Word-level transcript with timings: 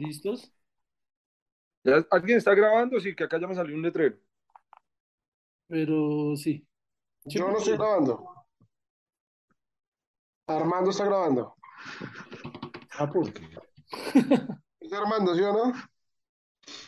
¿Listos? 0.00 0.50
¿Ya 1.84 2.04
¿Alguien 2.10 2.38
está 2.38 2.54
grabando? 2.54 2.98
Sí, 3.00 3.14
que 3.14 3.24
acá 3.24 3.38
ya 3.38 3.46
me 3.46 3.54
salió 3.54 3.74
un 3.76 3.82
letrero. 3.82 4.16
Pero 5.68 6.34
sí. 6.36 6.66
Yo 7.26 7.48
no 7.50 7.58
estoy 7.58 7.76
grabando. 7.76 8.24
Armando 10.46 10.90
está 10.90 11.04
grabando. 11.04 11.54
Papu, 12.96 13.22
Es 14.80 14.92
Armando, 14.92 15.34
¿sí 15.34 15.42
o 15.42 15.52
no? 15.52 15.72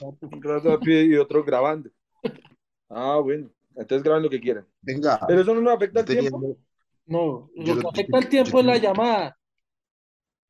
papu. 0.00 0.26
Un 0.32 0.42
rato 0.42 0.72
a 0.72 0.80
pie 0.80 1.04
y 1.04 1.16
otro 1.16 1.44
grabando. 1.44 1.90
Ah, 2.88 3.18
bueno. 3.22 3.50
Entonces 3.74 4.02
graben 4.02 4.22
lo 4.22 4.30
que 4.30 4.40
quieran. 4.40 4.66
Venga, 4.80 5.20
Pero 5.26 5.42
eso 5.42 5.54
no 5.54 5.60
nos 5.60 5.74
afecta 5.74 6.04
tenía, 6.04 6.30
tiempo. 6.30 6.56
No, 7.06 7.50
Yo 7.56 7.74
lo 7.74 7.82
que 7.82 7.88
afecta 7.88 8.18
el 8.18 8.24
yo 8.24 8.30
tiempo 8.30 8.60
es 8.60 8.66
la 8.66 8.76
llamada. 8.78 9.38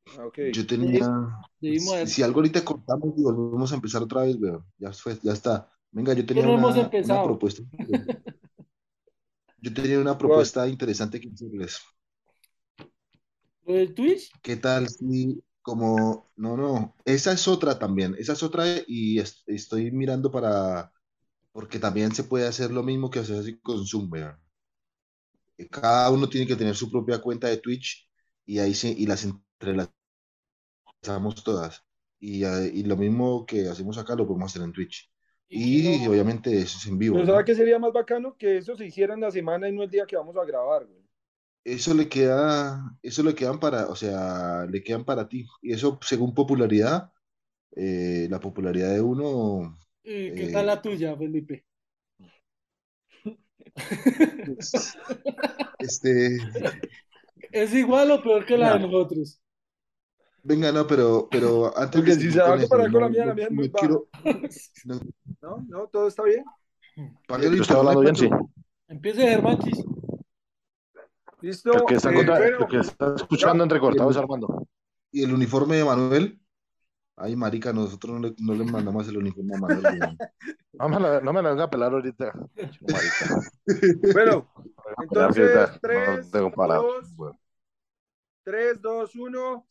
Ah, 0.07 0.29
yo 0.51 0.67
tenía, 0.67 1.05
si 2.05 2.21
algo 2.23 2.39
ahorita 2.39 2.63
cortamos 2.63 3.13
y 3.17 3.23
volvemos 3.23 3.71
a 3.71 3.75
empezar 3.75 4.03
otra 4.03 4.21
vez, 4.23 4.35
weón, 4.39 4.65
ya 4.77 4.91
fue, 4.91 5.17
ya 5.23 5.33
está. 5.33 5.69
Venga, 5.91 6.13
yo 6.13 6.25
tenía 6.25 6.45
no 6.45 6.55
una, 6.55 7.23
propuesta. 7.23 7.63
Yo 9.57 9.73
tenía 9.73 9.99
una 9.99 10.15
propuesta 10.17 10.67
interesante 10.67 11.19
que 11.19 11.29
hacerles. 11.29 11.79
¿Lo 13.65 13.73
del 13.73 13.93
Twitch? 13.93 14.31
¿Qué 14.41 14.57
tal 14.57 14.89
si, 14.89 15.43
como, 15.61 16.29
no, 16.35 16.57
no, 16.57 16.95
esa 17.05 17.31
es 17.33 17.47
otra 17.47 17.79
también, 17.79 18.15
esa 18.19 18.33
es 18.33 18.43
otra 18.43 18.65
y 18.87 19.19
es- 19.19 19.43
estoy 19.47 19.91
mirando 19.91 20.31
para, 20.31 20.91
porque 21.53 21.79
también 21.79 22.13
se 22.15 22.23
puede 22.25 22.47
hacer 22.47 22.71
lo 22.71 22.83
mismo 22.83 23.09
que 23.11 23.19
hacer 23.19 23.39
así 23.39 23.59
con 23.59 23.85
Zoom, 23.87 24.11
weón. 24.11 24.37
Cada 25.71 26.09
uno 26.11 26.27
tiene 26.29 26.47
que 26.47 26.55
tener 26.55 26.75
su 26.75 26.91
propia 26.91 27.19
cuenta 27.21 27.47
de 27.47 27.57
Twitch 27.57 28.09
y 28.45 28.59
ahí 28.59 28.73
se, 28.73 28.89
y 28.89 29.05
las 29.05 29.27
entrelazamos 31.01 31.43
todas. 31.43 31.83
Y, 32.19 32.43
eh, 32.45 32.71
y 32.73 32.83
lo 32.83 32.95
mismo 32.97 33.45
que 33.45 33.67
hacemos 33.69 33.97
acá 33.97 34.15
lo 34.15 34.27
podemos 34.27 34.51
hacer 34.51 34.63
en 34.63 34.73
Twitch. 34.73 35.11
Y 35.49 36.07
obviamente 36.07 36.57
eso 36.59 36.77
es 36.79 36.87
en 36.87 36.97
vivo, 36.97 37.17
Pero 37.17 37.25
¿no? 37.25 37.31
¿sabes 37.31 37.45
qué 37.45 37.55
sería 37.55 37.79
más 37.79 37.93
bacano? 37.93 38.35
Que 38.37 38.57
eso 38.57 38.75
se 38.75 38.85
hiciera 38.85 39.13
en 39.13 39.21
la 39.21 39.31
semana 39.31 39.69
y 39.69 39.71
no 39.71 39.83
el 39.83 39.89
día 39.89 40.05
que 40.05 40.17
vamos 40.17 40.35
a 40.35 40.43
grabar, 40.45 40.85
güey. 40.85 41.01
Eso 41.65 41.93
le 41.93 42.09
queda, 42.09 42.97
eso 43.01 43.23
le 43.23 43.33
quedan 43.35 43.59
para, 43.59 43.87
o 43.87 43.95
sea, 43.95 44.65
le 44.69 44.83
quedan 44.83 45.05
para 45.05 45.29
ti. 45.29 45.45
Y 45.61 45.71
eso 45.73 45.97
según 46.01 46.33
popularidad, 46.33 47.11
eh, 47.75 48.27
la 48.31 48.39
popularidad 48.41 48.93
de 48.93 49.01
uno, 49.01 49.77
Eh, 50.05 50.33
¿Qué 50.35 50.47
eh, 50.47 50.53
tal 50.53 50.67
la 50.67 50.81
tuya, 50.81 51.15
Felipe? 51.17 51.65
pues, 54.43 54.97
este, 55.79 56.37
¿Es 57.51 57.73
igual 57.75 58.11
o 58.11 58.21
peor 58.23 58.45
que 58.45 58.57
la 58.57 58.73
de 58.73 58.79
No. 58.79 58.87
nosotros? 58.87 59.41
Venga, 60.43 60.71
no, 60.71 60.85
pero, 60.85 61.27
pero 61.31 61.73
antes 61.77 62.01
Porque 62.01 62.15
de 62.15 62.21
si 62.21 62.31
se 62.31 62.39
va 62.39 62.53
a 62.53 62.59
comparar 62.59 62.91
con 62.91 63.01
la 63.01 63.07
no- 63.07 63.13
mía, 63.13 63.25
la 63.25 63.31
no- 63.31 63.35
mía 63.35 63.45
es 63.45 63.51
muy 63.51 63.67
baja. 63.69 63.87
quiero- 63.87 64.07
no- 64.85 64.99
¿No? 65.41 65.65
¿No? 65.67 65.87
¿Todo 65.87 66.07
está 66.07 66.23
bien? 66.23 66.43
pague 67.27 67.47
el 67.47 67.63
hablando 67.71 68.01
bien, 68.01 68.15
sí. 68.15 68.29
Empiece 68.87 69.21
Germanchis. 69.21 69.83
¿Listo? 71.41 71.73
El 71.73 71.85
que 71.85 71.95
está, 71.95 72.11
Eh, 72.11 72.15
contra- 72.15 72.47
el 72.47 72.67
que 72.67 72.77
está 72.77 73.15
escuchando 73.15 73.63
entrecortado 73.63 74.11
es 74.11 74.17
Armando. 74.17 74.67
Y 75.11 75.23
el 75.23 75.33
uniforme 75.33 75.75
de 75.77 75.83
Manuel, 75.85 76.39
ay, 77.17 77.35
marica, 77.35 77.73
nosotros 77.73 78.19
no 78.19 78.27
le, 78.27 78.35
no 78.39 78.53
le 78.53 78.63
mandamos 78.63 79.07
el 79.07 79.17
uniforme 79.17 79.55
a 79.55 79.59
Manuel. 79.59 79.83
No 80.73 80.89
me 80.89 80.99
la, 80.99 81.21
no 81.21 81.31
me 81.33 81.41
la 81.43 81.49
venga 81.51 81.63
a 81.65 81.69
pelar 81.69 81.93
ahorita. 81.93 82.33
Bueno, 84.11 84.51
entonces, 85.03 85.55
ahorita. 85.55 85.71
No 85.73 85.79
tres, 85.79 86.31
tengo 86.31 86.51
parado. 86.51 86.81
dos, 86.81 87.13
weón. 87.15 87.39
3, 88.43 88.81
2, 88.81 89.15
1. 89.15 89.67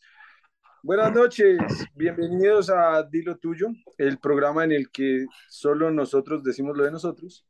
Buenas 0.84 1.12
noches, 1.12 1.61
bienvenidos 1.94 2.69
a 2.69 3.05
Dilo 3.05 3.36
Tuyo, 3.36 3.69
el 3.98 4.19
programa 4.19 4.64
en 4.64 4.72
el 4.72 4.91
que 4.91 5.27
solo 5.48 5.92
nosotros 5.92 6.42
decimos 6.42 6.77
lo 6.77 6.83
de 6.83 6.91
nosotros. 6.91 7.47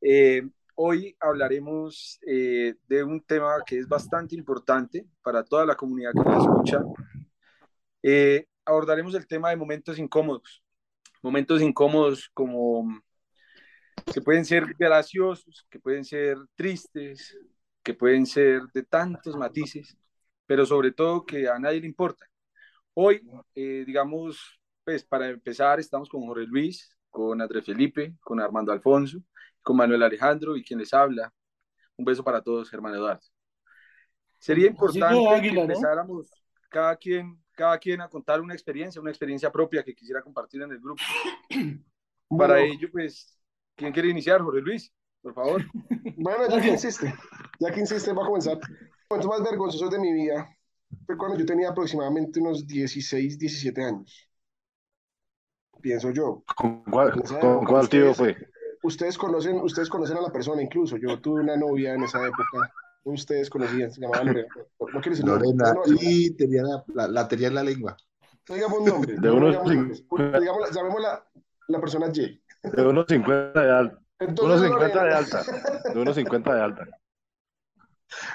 Eh, 0.00 0.48
hoy 0.76 1.16
hablaremos 1.18 2.20
eh, 2.24 2.76
de 2.86 3.02
un 3.02 3.20
tema 3.20 3.56
que 3.66 3.78
es 3.78 3.88
bastante 3.88 4.36
importante 4.36 5.04
para 5.22 5.42
toda 5.42 5.66
la 5.66 5.74
comunidad 5.74 6.12
que 6.12 6.20
nos 6.20 6.44
escucha. 6.44 6.84
Eh, 8.00 8.46
abordaremos 8.64 9.16
el 9.16 9.26
tema 9.26 9.50
de 9.50 9.56
momentos 9.56 9.98
incómodos, 9.98 10.62
momentos 11.20 11.60
incómodos 11.62 12.30
como 12.32 13.02
que 14.14 14.20
pueden 14.20 14.44
ser 14.44 14.72
graciosos, 14.78 15.66
que 15.68 15.80
pueden 15.80 16.04
ser 16.04 16.38
tristes, 16.54 17.36
que 17.82 17.94
pueden 17.94 18.24
ser 18.24 18.62
de 18.72 18.84
tantos 18.84 19.36
matices, 19.36 19.96
pero 20.46 20.64
sobre 20.64 20.92
todo 20.92 21.26
que 21.26 21.48
a 21.48 21.58
nadie 21.58 21.80
le 21.80 21.88
importa. 21.88 22.24
Hoy, 22.94 23.26
eh, 23.54 23.84
digamos, 23.86 24.60
pues 24.84 25.02
para 25.04 25.28
empezar, 25.28 25.80
estamos 25.80 26.10
con 26.10 26.26
Jorge 26.26 26.44
Luis, 26.46 26.94
con 27.08 27.40
Andrés 27.40 27.64
Felipe, 27.64 28.16
con 28.20 28.38
Armando 28.38 28.70
Alfonso, 28.70 29.18
con 29.62 29.76
Manuel 29.76 30.02
Alejandro 30.02 30.56
y 30.56 30.64
quien 30.64 30.78
les 30.78 30.92
habla. 30.92 31.32
Un 31.96 32.04
beso 32.04 32.22
para 32.22 32.42
todos, 32.42 32.70
hermano 32.72 32.96
Eduardo. 32.96 33.22
Sería 34.38 34.66
importante 34.66 35.40
que 35.40 35.60
empezáramos 35.60 36.30
cada 36.68 36.96
quien, 36.96 37.42
cada 37.52 37.78
quien 37.78 38.02
a 38.02 38.08
contar 38.08 38.42
una 38.42 38.52
experiencia, 38.52 39.00
una 39.00 39.10
experiencia 39.10 39.50
propia 39.50 39.82
que 39.82 39.94
quisiera 39.94 40.20
compartir 40.20 40.60
en 40.60 40.72
el 40.72 40.80
grupo. 40.80 41.02
Para 42.28 42.54
Bueno, 42.54 42.74
ello, 42.74 42.88
pues, 42.92 43.38
¿quién 43.74 43.92
quiere 43.92 44.08
iniciar? 44.08 44.42
Jorge 44.42 44.60
Luis, 44.60 44.92
por 45.22 45.32
favor. 45.32 45.62
bueno, 46.16 46.46
ya 46.48 46.60
que 46.60 46.68
insiste, 46.68 47.14
ya 47.58 47.70
que 47.70 47.80
insiste, 47.80 48.12
va 48.12 48.22
a 48.22 48.26
comenzar. 48.26 48.58
Momento 49.08 49.28
más 49.28 49.42
vergonzoso 49.42 49.88
de 49.88 49.98
mi 49.98 50.12
vida 50.12 50.58
fue 51.06 51.16
cuando 51.16 51.38
yo 51.38 51.46
tenía 51.46 51.70
aproximadamente 51.70 52.40
unos 52.40 52.66
16, 52.66 53.38
17 53.38 53.84
años. 53.84 54.28
Pienso 55.80 56.10
yo. 56.10 56.44
¿Con 56.56 56.82
cuál, 56.84 57.12
con 57.40 57.64
cuál 57.64 57.88
tío 57.88 58.10
ustedes- 58.10 58.16
fue? 58.36 58.48
Ustedes 58.84 59.16
conocen, 59.16 59.56
ustedes 59.60 59.88
conocen 59.88 60.16
a 60.16 60.20
la 60.20 60.30
persona 60.32 60.60
incluso. 60.62 60.96
Yo 60.96 61.20
tuve 61.20 61.40
una 61.42 61.56
novia 61.56 61.94
en 61.94 62.02
esa 62.02 62.18
época. 62.26 62.72
Ustedes 63.04 63.48
conocían, 63.50 63.90
se 63.92 64.00
llamaba 64.00 64.24
Lorena. 64.24 64.48
No, 64.56 64.86
quiero 65.00 65.10
decir 65.10 65.24
nombre, 65.24 65.46
Lorena, 65.48 65.72
no, 65.74 65.80
no, 65.86 65.98
y 66.00 66.30
tenía 66.36 66.62
la, 66.62 66.84
la- 66.94 67.08
la 67.08 67.28
tenía 67.28 67.48
en 67.48 67.54
la 67.54 67.62
lengua. 67.64 67.96
no 68.48 68.54
digamos 68.54 68.82
nombres, 68.82 69.20
De 69.20 69.28
no 69.28 69.34
unos 69.36 69.50
digamos 69.64 69.98
cincuenta. 69.98 70.40
Digamos, 70.40 70.70
llamémosla 70.72 71.24
la 71.68 71.80
persona 71.80 72.06
Y. 72.12 72.42
De 72.62 72.86
unos 72.86 73.06
50 73.08 73.60
de 73.60 73.70
alta. 73.72 73.98
De 74.20 74.26
Entonces, 74.26 74.70
unos 74.70 74.70
50 74.70 74.86
de 74.88 74.94
Lorena- 74.94 75.18
alta. 75.18 75.92
De 75.94 76.00
unos 76.00 76.14
50 76.16 76.54
de 76.54 76.60
alta. 76.62 76.84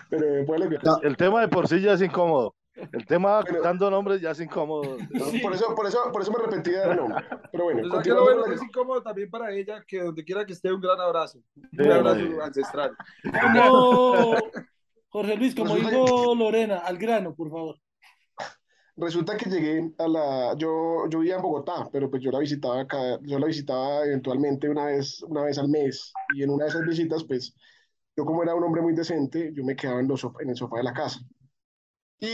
Pero 0.09 0.25
después 0.25 0.59
le- 0.59 0.79
No, 0.83 0.99
El 1.01 1.17
tema 1.17 1.41
de 1.41 1.47
por 1.47 1.67
sí 1.67 1.81
ya 1.81 1.93
es 1.93 2.01
incómodo. 2.01 2.55
El 2.91 3.07
tema 3.07 3.41
Bueno. 3.41 3.61
dando 3.63 3.89
nombres 3.89 4.21
ya 4.21 4.31
es 4.31 4.39
incómodo. 4.39 4.97
Sí. 5.31 5.39
Por 5.39 5.53
eso, 5.53 5.73
por 5.75 5.87
eso, 5.87 5.99
por 6.13 6.21
eso 6.21 6.31
me 6.31 6.37
arrepentí 6.37 6.69
de 6.71 6.77
dar 6.77 6.95
nombre. 6.95 7.25
Pero 7.51 7.63
bueno, 7.63 7.87
O 7.87 7.91
sea, 7.91 8.01
que 8.03 8.09
lo 8.09 8.23
bueno 8.23 8.43
que 8.43 8.49
la- 8.51 8.55
es 8.55 8.61
incómodo 8.63 9.01
también 9.01 9.29
para 9.31 9.51
ella, 9.51 9.83
que 9.87 9.99
donde 10.01 10.23
quiera 10.23 10.45
que 10.45 10.53
esté, 10.53 10.71
un 10.71 10.79
gran 10.81 10.99
abrazo. 11.01 11.39
Un 11.55 11.69
Sí, 11.85 11.89
abrazo 11.91 12.19
hombre. 12.21 12.43
ancestral. 12.43 12.95
Como 13.41 14.35
Jorge 15.09 15.35
Luis, 15.37 15.55
como 15.55 15.73
Resulta 15.75 15.95
dijo 15.97 16.35
Lorena, 16.35 16.77
al 16.79 16.97
grano, 16.97 17.33
por 17.33 17.49
favor. 17.49 17.77
Resulta 18.99 19.37
que 19.37 19.47
llegué 19.49 19.91
a 19.99 20.07
la, 20.07 20.55
yo, 20.57 21.07
yo 21.09 21.19
vivía 21.19 21.35
en 21.35 21.41
Bogotá, 21.43 21.87
pero 21.91 22.09
pues 22.09 22.21
yo 22.23 22.31
la 22.31 22.39
visitaba 22.39 22.85
cada, 22.87 23.19
yo 23.21 23.37
la 23.37 23.45
visitaba 23.45 24.03
eventualmente 24.05 24.67
una 24.69 24.85
vez, 24.85 25.21
una 25.21 25.43
vez 25.43 25.59
al 25.59 25.69
mes, 25.69 26.11
y 26.35 26.41
en 26.41 26.49
una 26.49 26.63
de 26.65 26.69
esas 26.71 26.81
visitas, 26.85 27.23
pues, 27.23 27.55
yo 28.17 28.25
como 28.25 28.43
era 28.43 28.55
un 28.55 28.63
hombre 28.63 28.81
muy 28.81 28.93
decente, 28.93 29.51
yo 29.53 29.63
me 29.63 29.75
quedaba 29.75 29.99
en, 30.01 30.07
los 30.07 30.25
en 30.41 30.49
el 30.49 30.55
sofá 30.57 30.77
de 30.77 30.83
la 30.83 30.93
casa. 30.93 31.19
Y 32.19 32.27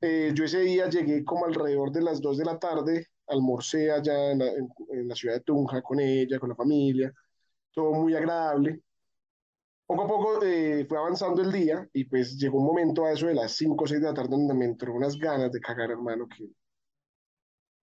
eh, 0.00 0.32
yo 0.34 0.44
ese 0.44 0.60
día 0.60 0.88
llegué 0.88 1.24
como 1.24 1.46
alrededor 1.46 1.92
de 1.92 2.02
las 2.02 2.20
2 2.20 2.38
de 2.38 2.44
la 2.44 2.58
tarde, 2.58 3.08
almorcé 3.28 3.90
allá 3.92 4.32
en 4.32 4.38
la, 4.40 4.46
en- 4.52 4.68
en 4.90 5.08
la 5.08 5.14
ciudad 5.14 5.36
de 5.36 5.40
Tunja 5.42 5.82
con 5.82 6.00
ella, 6.00 6.38
con 6.38 6.50
la 6.50 6.54
familia, 6.56 7.12
todo 7.74 7.92
muy 7.94 8.14
agradable. 8.16 8.82
Poco 9.86 10.02
a 10.04 10.08
poco 10.08 10.42
eh, 10.44 10.84
fue 10.88 10.98
avanzando 10.98 11.40
el 11.40 11.52
día 11.52 11.88
y 11.92 12.04
pues 12.06 12.36
llegó 12.36 12.58
un 12.58 12.66
momento 12.66 13.04
a 13.04 13.12
eso 13.12 13.26
de 13.28 13.34
las 13.34 13.52
5 13.52 13.84
o 13.84 13.86
6 13.86 14.00
de 14.00 14.08
la 14.08 14.14
tarde 14.14 14.30
donde 14.30 14.54
me 14.54 14.64
entró 14.64 14.92
unas 14.92 15.16
ganas 15.16 15.52
de 15.52 15.60
cagar, 15.60 15.90
hermano, 15.92 16.26
que 16.28 16.48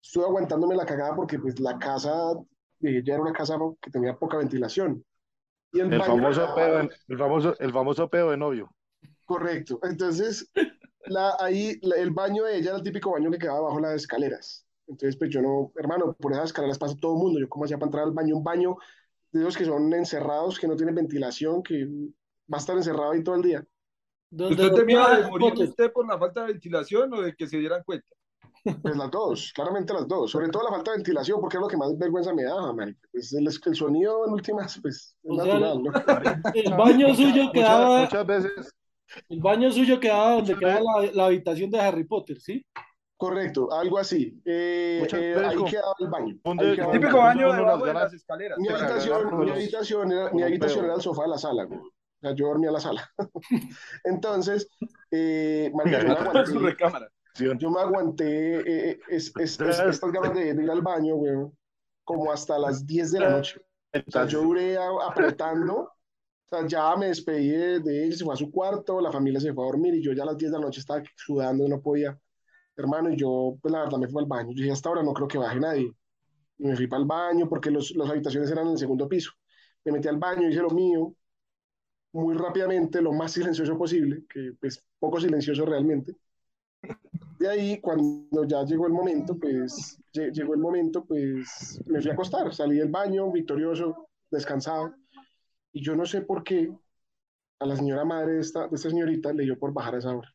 estuve 0.02 0.26
aguantándome 0.26 0.76
la 0.76 0.86
cagada 0.86 1.16
porque 1.16 1.40
pues 1.40 1.60
la 1.60 1.78
casa 1.78 2.34
de 2.80 2.98
ella 3.00 3.14
era 3.16 3.22
una 3.24 3.34
casa 3.34 3.58
que 3.82 3.92
tenía 3.92 4.16
poca 4.18 4.38
ventilación. 4.38 5.04
Y 5.84 5.94
el 5.94 6.04
famoso 6.04 6.54
peo, 6.54 6.80
el 7.08 7.18
famoso, 7.18 7.56
el 7.60 7.72
famoso 7.72 8.10
peo 8.10 8.32
de 8.32 8.38
novio. 8.38 8.72
Correcto. 9.26 9.80
Entonces, 9.84 10.50
la, 11.06 11.36
ahí 11.40 11.80
la- 11.82 11.96
el 11.98 12.12
baño 12.12 12.44
de 12.44 12.58
ella 12.58 12.70
era 12.70 12.78
el 12.78 12.84
típico 12.84 13.12
baño 13.12 13.32
que 13.32 13.38
quedaba 13.40 13.62
bajo 13.62 13.80
las 13.80 13.96
escaleras. 13.96 14.66
Entonces, 14.88 15.18
pues 15.18 15.32
yo 15.32 15.42
no, 15.42 15.72
hermano, 15.76 16.14
por 16.14 16.32
esas 16.34 16.46
escaleras 16.46 16.78
pasa 16.78 16.96
todo 17.00 17.14
el 17.14 17.20
mundo. 17.20 17.40
Yo, 17.40 17.50
¿cómo 17.50 17.66
hacía 17.66 17.78
para 17.78 17.88
entrar 17.88 18.04
al 18.06 18.12
baño? 18.14 18.38
Un 18.38 18.44
baño 18.44 18.78
de 19.32 19.42
esos 19.42 19.58
que 19.58 19.66
son 19.66 19.94
encerrados, 19.94 20.60
que 20.60 20.68
no 20.68 20.76
tienen 20.78 20.96
ventilación, 20.96 21.64
que 21.64 21.86
va 22.54 22.58
a 22.58 22.60
estar 22.60 22.78
encerrado 22.78 23.12
ahí 23.12 23.24
todo 23.24 23.36
el 23.36 23.42
día. 23.44 23.66
¿Usted 24.48 24.74
temía 24.74 25.08
de 25.10 25.24
morir 25.24 25.56
usted 25.58 25.92
por 25.94 26.08
la 26.08 26.20
falta 26.20 26.42
de 26.42 26.54
ventilación 26.54 27.14
o 27.14 27.22
de 27.22 27.36
que 27.36 27.48
se 27.48 27.60
dieran 27.60 27.84
cuenta? 27.84 28.15
Pues 28.82 28.98
las 28.98 29.12
dos, 29.12 29.52
claramente 29.54 29.94
las 29.94 30.08
dos. 30.08 30.32
Sobre 30.32 30.50
todo 30.50 30.64
la 30.64 30.72
falta 30.72 30.92
de 30.92 30.98
ventilación, 30.98 31.40
porque 31.40 31.58
es 31.58 31.62
lo 31.62 31.68
que 31.68 31.78
más 31.78 31.96
vergüenza 31.98 32.34
me 32.34 32.44
da, 32.44 32.74
marica. 32.74 33.00
Pues 33.12 33.32
el, 33.34 33.46
el 33.48 33.76
sonido 33.76 34.26
en 34.26 34.34
últimas, 34.34 34.80
pues, 34.82 35.16
es 35.24 35.32
O 35.32 35.36
sea, 35.36 35.54
natural, 35.60 35.84
¿no? 35.84 35.92
El 36.54 36.74
baño 36.78 37.14
suyo 37.16 37.44
Muchas, 37.44 37.52
quedaba, 37.54 38.02
muchas 38.02 38.26
veces, 38.26 38.72
el 39.30 39.40
baño 39.40 39.72
suyo 39.72 40.00
quedaba 40.00 40.32
donde 40.38 40.56
muchas 40.56 40.78
quedaba 40.78 41.02
la, 41.04 41.12
la 41.14 41.26
habitación 41.28 41.70
de 41.70 41.80
Harry 41.80 42.04
Potter, 42.06 42.40
¿sí? 42.42 42.66
Correcto, 43.18 43.72
algo 43.72 43.98
así. 43.98 44.42
Eh, 44.44 45.08
eh, 45.14 45.36
ahí 45.48 45.64
quedaba 45.66 45.94
el 46.00 46.08
baño. 46.10 46.36
confunde- 46.44 46.70
Ahí 46.72 46.76
quedaba 46.76 46.94
el 46.94 47.00
Típico 47.00 47.18
baño. 47.20 47.54
debajo 47.54 47.86
de 47.86 47.94
las 47.94 48.14
escaleras. 48.14 48.58
Mi 48.60 48.68
habitación, 48.68 49.40
mi 49.40 49.52
habitación 49.52 50.12
era, 50.12 50.32
mi 50.32 50.44
habitación 50.44 50.86
era 50.86 50.96
el 50.96 51.02
sofá 51.02 51.22
de 51.24 51.30
la 51.30 51.38
sala, 51.38 51.64
güey. 51.64 51.80
O 51.80 51.92
sea, 52.22 52.34
yo 52.34 52.48
dormía 52.48 52.70
en 52.70 52.74
la 52.74 52.80
sala. 52.80 53.10
Entonces, 54.04 54.68
eh, 55.12 55.72
marica, 55.76 56.02
yo 56.02 56.08
Su 56.08 56.22
aguanté, 56.30 56.60
recámara. 56.60 57.08
Sí, 57.36 57.46
yo 57.60 57.70
me 57.70 57.82
aguanté 57.82 58.92
eh, 58.94 59.00
es- 59.10 59.34
es- 59.38 59.62
es- 59.62 59.84
estas 59.86 60.12
ganas 60.12 60.34
de, 60.34 60.54
de 60.54 60.64
ir 60.64 60.72
al 60.72 60.82
baño, 60.82 61.16
güey, 61.16 61.34
como 62.04 62.32
hasta 62.32 62.58
las 62.58 62.86
10 62.86 63.12
de 63.12 63.20
la 63.20 63.30
noche. 63.30 63.60
O 64.08 64.12
sea, 64.12 64.26
yo 64.26 64.42
duré 64.42 64.78
apretando. 64.78 65.76
O 65.82 66.50
sea, 66.50 66.68
ya 66.68 66.96
me 66.98 67.08
despedí 67.08 67.50
de, 67.50 67.80
de 67.80 68.06
él, 68.06 68.16
se 68.18 68.24
fue 68.26 68.34
a 68.36 68.38
su 68.38 68.52
cuarto, 68.52 69.02
la 69.02 69.12
familia 69.12 69.40
se 69.40 69.54
fue 69.54 69.64
a 69.66 69.68
dormir 69.68 69.96
y 69.96 70.02
yo 70.04 70.14
ya 70.14 70.24
a 70.24 70.28
las 70.28 70.38
10 70.38 70.52
de 70.52 70.60
la 70.60 70.66
noche 70.66 70.80
estaba 70.82 71.04
sudando 71.16 71.66
y 71.66 71.70
no 71.70 71.82
podía. 71.82 72.18
Hermano, 72.78 73.10
y 73.12 73.18
yo, 73.18 73.58
pues 73.62 73.72
la 73.74 73.82
verdad, 73.82 73.98
me 74.00 74.08
fui 74.10 74.22
al 74.24 74.28
baño. 74.30 74.52
Yo 74.52 74.62
dije, 74.64 74.72
hasta 74.72 74.90
ahora 74.90 75.04
no 75.04 75.14
creo 75.14 75.28
que 75.28 75.38
baje 75.40 75.60
nadie. 75.60 75.92
Y 76.60 76.66
me 76.68 76.76
fui 76.76 76.88
para 76.88 77.02
el 77.02 77.08
baño 77.08 77.50
porque 77.50 77.72
los, 77.72 77.96
las 77.96 78.10
habitaciones 78.10 78.52
eran 78.52 78.68
en 78.68 78.74
el 78.74 78.80
segundo 78.80 79.10
piso. 79.10 79.32
Me 79.86 79.94
metí 79.94 80.08
al 80.10 80.18
baño, 80.18 80.50
hice 80.50 80.62
lo 80.62 80.70
mío, 80.72 81.16
muy 82.14 82.36
rápidamente, 82.36 83.02
lo 83.02 83.12
más 83.14 83.32
silencioso 83.34 83.78
posible, 83.78 84.24
que 84.30 84.54
pues 84.60 84.84
poco 85.00 85.20
silencioso 85.20 85.66
realmente. 85.66 86.16
De 87.46 87.52
ahí, 87.52 87.80
cuando 87.80 88.44
ya 88.48 88.64
llegó 88.64 88.88
el 88.88 88.94
momento, 88.94 89.38
pues, 89.38 90.00
lle- 90.12 90.32
llegó 90.32 90.56
el 90.56 90.60
momento, 90.60 91.06
pues, 91.06 91.80
me 91.86 92.02
fui 92.02 92.10
a 92.10 92.14
acostar. 92.14 92.52
Salí 92.52 92.78
del 92.78 92.90
baño, 92.90 93.32
victorioso, 93.32 94.08
descansado. 94.32 94.96
Y 95.72 95.84
yo 95.84 95.96
no 95.96 96.08
sé 96.08 96.22
por 96.22 96.44
qué 96.44 96.72
a 97.60 97.66
la 97.68 97.76
señora 97.76 98.04
madre 98.04 98.34
de 98.34 98.40
esta, 98.42 98.68
de 98.68 98.76
esta 98.76 98.90
señorita 98.90 99.32
le 99.32 99.44
dio 99.44 99.60
por 99.60 99.72
bajar 99.74 99.94
a 99.94 99.98
esa 100.00 100.16
hora. 100.16 100.34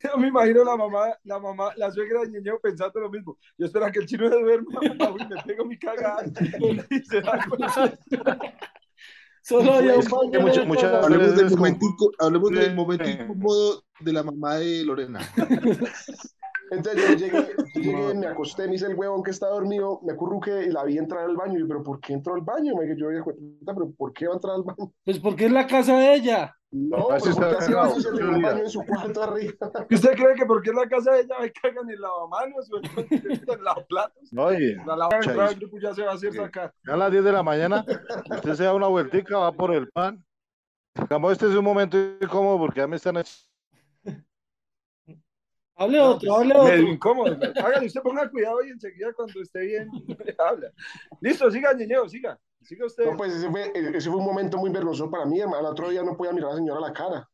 Yo 0.00 0.10
me 0.18 0.28
imagino 0.28 0.62
la 0.62 0.76
mamá, 0.76 1.16
la 1.24 1.38
mamá, 1.38 1.70
la 1.76 1.90
suegra 1.90 2.20
de 2.20 2.28
Ñeñeo 2.32 2.60
pensando 2.60 3.00
lo 3.00 3.08
mismo. 3.10 3.38
Yo 3.56 3.64
espero 3.66 3.90
que 3.90 4.00
el 4.00 4.06
chino 4.06 4.28
se 4.28 4.38
duerma 4.38 4.78
y 4.82 4.88
me 5.34 5.42
pego 5.46 5.64
mi 5.64 5.78
cagada. 5.78 6.22
Y 6.90 6.98
se 7.04 7.22
da. 7.22 7.98
Solo 9.44 9.72
había 9.72 9.94
un 9.94 10.00
Es 10.00 10.08
que 10.08 10.14
baño 10.38 10.66
mucha- 10.66 10.90
sofá. 10.90 11.00
Hablemos 11.04 11.34
del 11.36 11.48
inco- 11.48 12.12
hablemos 12.20 12.50
del 12.50 12.64
Sí. 12.66 12.74
momento 12.74 13.08
incómodo 13.08 13.82
de 14.00 14.12
la 14.12 14.22
mamá 14.22 14.56
de 14.56 14.84
Lorena. 14.84 15.20
Entonces 16.72 17.08
yo 17.08 17.14
llegué, 17.16 17.54
yo 17.74 17.80
llegué, 17.82 18.14
me 18.14 18.26
acosté, 18.26 18.66
me 18.66 18.74
hice 18.76 18.86
el 18.86 18.94
huevón 18.94 19.22
que 19.22 19.30
estaba 19.30 19.52
dormido, 19.52 20.00
me 20.02 20.12
acurruqué 20.14 20.64
y 20.64 20.70
la 20.70 20.84
vi 20.84 20.98
entrar 20.98 21.24
al 21.24 21.36
baño. 21.36 21.56
Y 21.58 21.60
yo, 21.60 21.68
pero 21.68 21.82
¿por 21.82 22.00
qué 22.00 22.14
entró 22.14 22.34
al 22.34 22.40
baño? 22.40 22.74
Me 22.76 22.84
dije, 22.84 22.96
yo 22.98 23.08
dije, 23.10 23.22
pero 23.64 23.90
¿por 23.92 24.12
qué 24.12 24.26
va 24.26 24.32
a 24.32 24.36
entrar 24.36 24.54
al 24.56 24.62
baño? 24.62 24.92
Pues 25.04 25.18
porque 25.18 25.46
es 25.46 25.52
la 25.52 25.66
casa 25.66 25.98
de 25.98 26.14
ella. 26.14 26.56
No, 26.70 26.96
No, 26.96 27.06
pero 27.08 27.16
ese 27.18 27.34
¿por 27.34 27.44
qué 27.44 27.50
está 27.52 27.66
cagado, 27.66 27.86
eso 27.98 28.10
si 28.10 28.16
se 28.16 28.22
olvida. 28.24 28.48
baño 28.48 28.62
en 28.62 28.70
su 28.70 28.82
cuarto 28.86 29.22
arriba? 29.22 29.52
¿Y 29.90 29.94
¿Usted 29.94 30.12
cree 30.12 30.34
que 30.34 30.46
porque 30.46 30.70
es 30.70 30.76
la 30.76 30.88
casa 30.88 31.12
de 31.12 31.20
ella 31.20 31.34
me 31.40 31.52
cagan 31.52 31.90
en 31.90 32.00
lavamanos 32.00 32.70
o 32.72 32.78
en 32.78 33.64
lavaplatos? 33.64 34.32
No, 34.32 34.52
y 34.52 34.74
La 34.86 35.54
grupo 35.58 35.78
ya 35.78 35.92
se 35.94 36.02
va 36.02 36.12
a 36.12 36.14
hacer 36.14 36.32
sacar. 36.32 36.72
ya 36.86 36.94
a 36.94 36.96
las 36.96 37.10
10 37.12 37.24
de 37.24 37.32
la 37.32 37.42
mañana, 37.42 37.84
usted 38.30 38.54
se 38.54 38.64
da 38.64 38.74
una 38.74 38.86
vueltica, 38.86 39.36
va 39.38 39.52
por 39.52 39.74
el 39.74 39.90
pan. 39.90 40.24
Digamos, 40.94 41.32
este 41.32 41.48
es 41.48 41.54
un 41.54 41.64
momento 41.64 41.96
incómodo 42.20 42.58
porque 42.58 42.80
ya 42.80 42.86
me 42.86 42.96
están 42.96 43.16
Hable 45.76 45.98
No, 45.98 46.10
otro, 46.10 46.28
pues, 46.28 46.32
hable 46.40 46.54
medio 46.54 46.64
otro. 46.82 46.92
incómodo. 46.92 47.38
Hágale, 47.64 47.86
usted 47.86 48.02
ponga 48.02 48.30
cuidado 48.30 48.62
y 48.64 48.70
enseguida 48.70 49.12
cuando 49.14 49.40
esté 49.40 49.60
bien 49.60 49.88
habla. 50.38 50.72
Listo, 51.20 51.50
siga, 51.50 51.72
Ñeñeo, 51.72 52.08
siga. 52.08 52.38
Siga 52.62 52.86
usted. 52.86 53.04
No, 53.06 53.16
pues 53.16 53.32
ese 53.34 53.50
fue, 53.50 53.72
ese 53.74 54.08
fue 54.10 54.18
un 54.20 54.24
momento 54.26 54.56
muy 54.58 54.70
vergonzoso 54.70 55.10
para 55.10 55.24
mí, 55.26 55.40
hermano. 55.40 55.66
Al 55.66 55.72
otro 55.72 55.88
día 55.90 56.02
no 56.02 56.16
podía 56.16 56.32
mirar 56.32 56.50
a 56.50 56.52
la 56.52 56.58
señora 56.58 56.78
a 56.78 56.88
la 56.88 56.92
cara. 56.92 57.28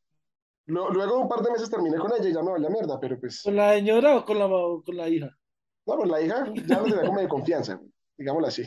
Lo- 0.66 0.90
Luego 0.90 1.16
de 1.16 1.22
un 1.22 1.28
par 1.28 1.40
de 1.42 1.50
meses 1.50 1.68
terminé 1.70 1.96
con 1.98 2.12
ella 2.12 2.28
y 2.28 2.32
ya 2.32 2.42
me 2.42 2.52
valía 2.52 2.68
mierda, 2.70 2.98
pero 3.00 3.18
pues, 3.18 3.42
¿Con 3.42 3.56
la 3.56 3.74
señora 3.74 4.16
o 4.16 4.24
con 4.24 4.38
la, 4.38 4.46
o 4.46 4.82
con 4.82 4.96
la 4.96 5.08
hija? 5.08 5.28
no, 5.86 5.96
pues 5.96 6.08
la 6.10 6.20
hija 6.20 6.44
ya 6.66 6.76
no 6.78 6.84
tenía 6.84 7.02
como 7.06 7.20
de 7.20 7.28
confianza, 7.28 7.80
digámoslo 8.16 8.48
así. 8.48 8.62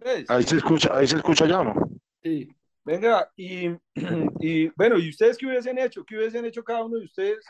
Pues, 0.00 0.28
Ahí 0.28 0.42
se 0.42 0.56
escucha, 0.56 0.96
ahí 0.96 1.06
se 1.06 1.16
escucha 1.16 1.46
ya, 1.46 1.62
¿no? 1.64 1.74
Sí. 2.22 2.48
Venga, 2.84 3.30
y, 3.36 3.68
y 4.40 4.68
bueno, 4.76 4.98
¿y 4.98 5.08
ustedes 5.10 5.36
qué 5.38 5.46
hubiesen 5.46 5.78
hecho? 5.78 6.04
¿Qué 6.04 6.16
hubiesen 6.16 6.44
hecho 6.44 6.62
cada 6.62 6.84
uno 6.84 6.98
de 6.98 7.04
ustedes? 7.04 7.44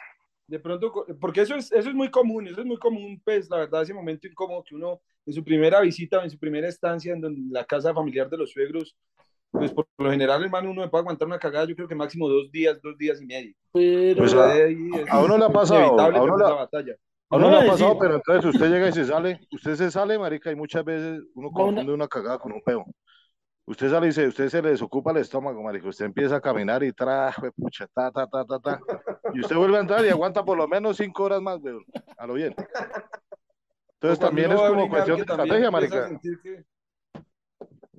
De 0.48 0.60
pronto, 0.60 1.04
porque 1.20 1.40
eso 1.40 1.56
es, 1.56 1.72
eso 1.72 1.88
es 1.88 1.94
muy 1.94 2.10
común, 2.10 2.46
eso 2.46 2.60
es 2.60 2.66
muy 2.66 2.78
común, 2.78 3.20
pues, 3.24 3.50
la 3.50 3.58
verdad, 3.58 3.82
ese 3.82 3.92
momento 3.92 4.28
incómodo 4.28 4.62
que 4.62 4.76
uno, 4.76 5.00
en 5.26 5.32
su 5.32 5.42
primera 5.42 5.80
visita 5.80 6.20
o 6.20 6.22
en 6.22 6.30
su 6.30 6.38
primera 6.38 6.68
estancia 6.68 7.12
en 7.12 7.20
donde, 7.20 7.40
la 7.50 7.64
casa 7.64 7.92
familiar 7.92 8.30
de 8.30 8.36
los 8.38 8.52
suegros, 8.52 8.96
pues 9.50 9.72
por 9.72 9.86
lo 9.98 10.10
general, 10.10 10.44
hermano, 10.44 10.70
uno 10.70 10.82
me 10.82 10.88
puede 10.88 11.02
aguantar 11.02 11.26
una 11.26 11.38
cagada, 11.38 11.66
yo 11.66 11.74
creo 11.74 11.88
que 11.88 11.94
máximo 11.96 12.28
dos 12.28 12.50
días, 12.52 12.80
dos 12.80 12.96
días 12.96 13.20
y 13.20 13.26
medio. 13.26 13.54
Pero 13.72 14.16
Pues, 14.18 14.34
a- 14.34 14.56
es 14.68 14.76
a 15.10 15.20
uno 15.20 15.36
le 15.36 15.44
ha 15.44 15.48
pasado, 15.48 16.00
a 16.00 16.22
uno 16.22 16.36
la 16.36 16.52
batalla. 16.52 16.94
A 17.28 17.36
uno 17.36 17.50
No, 17.50 17.60
le 17.60 17.66
ha 17.66 17.72
pasado, 17.72 17.98
pero 17.98 18.14
entonces 18.14 18.44
usted 18.54 18.70
llega 18.70 18.88
y 18.88 18.92
se 18.92 19.04
sale, 19.04 19.40
usted 19.50 19.74
se 19.74 19.90
sale, 19.90 20.16
marica, 20.16 20.52
y 20.52 20.54
muchas 20.54 20.84
veces 20.84 21.22
uno 21.34 21.48
una- 21.48 21.56
confunde 21.56 21.92
una 21.92 22.06
cagada 22.06 22.38
con 22.38 22.52
un 22.52 22.62
peo. 22.62 22.84
Usted 23.68 23.90
sale 23.90 24.06
y 24.06 24.12
se, 24.12 24.28
usted 24.28 24.48
se 24.48 24.62
le 24.62 24.70
desocupa 24.70 25.10
el 25.10 25.16
estómago, 25.16 25.60
marica, 25.60 25.88
usted 25.88 26.04
empieza 26.04 26.36
a 26.36 26.40
caminar 26.40 26.84
y 26.84 26.92
tra, 26.92 27.34
pucha, 27.56 27.88
ta, 27.92 28.12
ta, 28.12 28.28
ta, 28.28 28.44
ta, 28.44 28.60
ta, 28.60 28.80
y 29.34 29.40
usted 29.40 29.56
vuelve 29.56 29.76
a 29.76 29.80
entrar 29.80 30.04
y 30.04 30.08
aguanta 30.08 30.44
por 30.44 30.56
lo 30.56 30.66
menos 30.68 30.96
cinco 30.96 31.24
horas 31.24 31.40
más, 31.42 31.60
weón, 31.62 31.84
a 32.16 32.26
lo 32.26 32.34
bien. 32.34 32.54
Entonces 33.94 34.18
también 34.18 34.52
es 34.52 34.60
como 34.60 34.88
cuestión 34.88 35.16
de 35.16 35.22
estrategia, 35.22 35.70
marica. 35.70 36.10
que- 36.20 36.64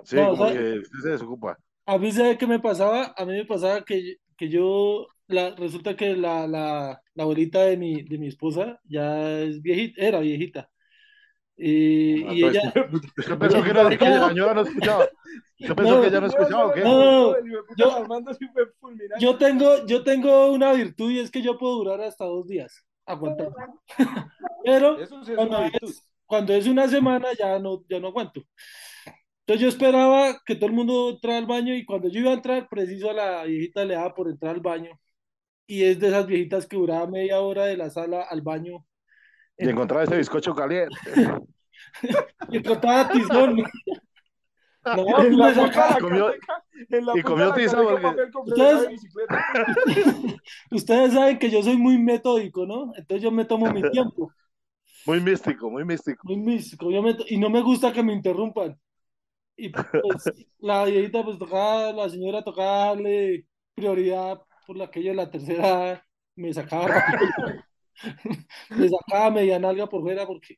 Sí, 0.03 0.15
No, 0.15 0.29
como 0.31 0.44
o 0.44 0.47
sea- 0.47 0.53
que 0.57 0.79
usted 0.79 1.00
se 1.03 1.09
desocupa. 1.09 1.57
a 1.85 1.97
mí, 1.97 2.12
¿sabe 2.12 2.38
qué 2.38 2.47
me 2.47 2.59
pasaba? 2.59 3.13
A 3.18 3.25
mí 3.25 3.33
me 3.33 3.45
pasaba 3.45 3.83
que, 3.83 4.18
que 4.38 4.47
yo, 4.50 5.07
la, 5.27 5.56
resulta 5.56 5.95
que 5.95 6.15
la, 6.15 6.47
la, 6.47 7.01
la 7.13 7.24
abuelita 7.24 7.62
de 7.63 7.75
mi, 7.77 8.03
de 8.03 8.18
mi 8.18 8.27
esposa 8.27 8.80
ya 8.85 9.39
es 9.41 9.62
viejita, 9.62 10.01
era 10.01 10.19
viejita. 10.19 10.69
Y, 11.57 12.21
y 12.21 12.44
Entonces, 12.44 12.63
ella, 12.75 12.89
Usted 12.94 13.38
pensó 13.39 13.63
que, 13.63 13.69
era, 13.71 13.89
que 13.89 14.06
la 14.09 14.27
señora 14.30 14.54
no 14.54 14.62
escuchaba. 14.62 15.07
Pensó 15.57 15.95
No, 15.95 16.01
que 16.01 16.07
ella 16.07 16.21
no 16.21 16.27
escuchaba, 16.27 16.65
¿o 16.68 16.74
qué? 16.74 16.81
No, 16.81 17.33
de 17.33 17.42
yo- 17.77 18.06
yo 19.19 19.38
tengo, 19.38 19.86
yo 19.88 20.04
tengo 20.04 20.51
una 20.51 20.74
virtud 20.74 21.12
y 21.12 21.19
es 21.19 21.31
que 21.31 21.42
yo 21.42 21.57
puedo 21.57 21.75
durar 21.77 22.01
hasta 22.01 22.25
dos 22.25 22.48
días 22.48 22.86
aguantando. 23.06 23.56
Pero 24.63 24.98
sí 25.07 25.31
es 25.31 25.36
cuando 25.36 25.57
es, 25.81 26.04
cuando 26.25 26.54
es 26.54 26.68
una 26.68 26.88
semana 26.88 27.30
ya 27.38 27.57
no, 27.59 27.83
ya 27.89 28.00
no 28.00 28.07
aguanto. 28.09 28.44
Entonces 29.42 29.62
yo 29.62 29.68
esperaba 29.69 30.42
que 30.45 30.56
todo 30.56 30.68
el 30.68 30.74
mundo 30.75 31.09
entrara 31.12 31.38
al 31.38 31.45
baño 31.45 31.74
y 31.74 31.86
cuando 31.86 32.09
yo 32.09 32.19
iba 32.19 32.31
a 32.31 32.33
entrar, 32.33 32.68
preciso 32.69 33.09
a 33.09 33.13
la 33.13 33.44
viejita 33.45 33.86
le 33.86 33.94
daba 33.95 34.13
por 34.13 34.27
entrar 34.30 34.56
al 34.56 34.62
baño. 34.62 34.92
Y 35.68 35.83
es 35.83 36.00
de 36.00 36.07
esas 36.09 36.27
viejitas 36.27 36.68
que 36.68 36.77
duraba 36.77 37.07
media 37.07 37.42
hora 37.42 37.65
de 37.65 37.77
la 37.77 37.89
sala 37.89 38.24
al 38.24 38.42
baño. 38.42 38.86
Y 39.59 39.69
encontraba 39.69 40.04
ese 40.04 40.18
bizcocho 40.18 40.54
caliente. 40.56 40.95
Y 42.49 42.57
encontraba 42.57 43.09
tizón. 43.09 43.64
No, 44.95 45.21
En 45.21 45.35
pues 45.37 45.57
la 45.57 45.66
la 45.66 45.97
comió- 45.99 46.33
y 47.16 47.21
comió 47.21 47.54
tiza 47.54 47.81
porque- 47.83 48.31
Ustedes- 50.71 51.11
saben 51.14 51.40
que 51.40 51.49
yo 51.49 51.61
soy 51.61 51.76
muy 51.76 51.97
metódico, 51.97 52.66
¿no? 52.66 52.94
Entonces 52.95 53.21
yo 53.21 53.30
me 53.31 53.44
tomo 53.44 53.69
mi 53.73 53.81
tiempo. 53.90 54.31
Muy 55.06 55.19
místico, 55.19 55.69
muy 55.69 55.83
místico. 55.83 56.21
muy 56.26 56.37
místico, 56.37 56.90
yo 56.90 57.02
me 57.02 57.18
y 57.28 57.37
no 57.37 57.49
me 57.49 57.61
gusta 57.61 57.92
que 57.92 58.02
me 58.04 58.14
interrumpan. 58.14 58.80
Y 59.57 59.69
pues 59.69 59.85
la 60.59 60.85
viejita, 60.85 61.23
pues 61.23 61.37
tocaba, 61.37 61.92
la 61.92 62.09
señora 62.09 62.44
tocaba 62.44 62.87
darle 62.87 63.45
prioridad 63.76 64.42
por 64.66 64.78
la 64.78 64.90
que 64.90 64.99
ella 65.02 65.14
la 65.14 65.30
tercera 65.30 66.02
me 66.35 66.54
sacaba. 66.54 67.04
me 68.69 68.89
sacaba 68.89 69.31
media 69.31 69.59
nalga 69.59 69.87
por 69.87 70.01
fuera 70.01 70.25
porque 70.25 70.57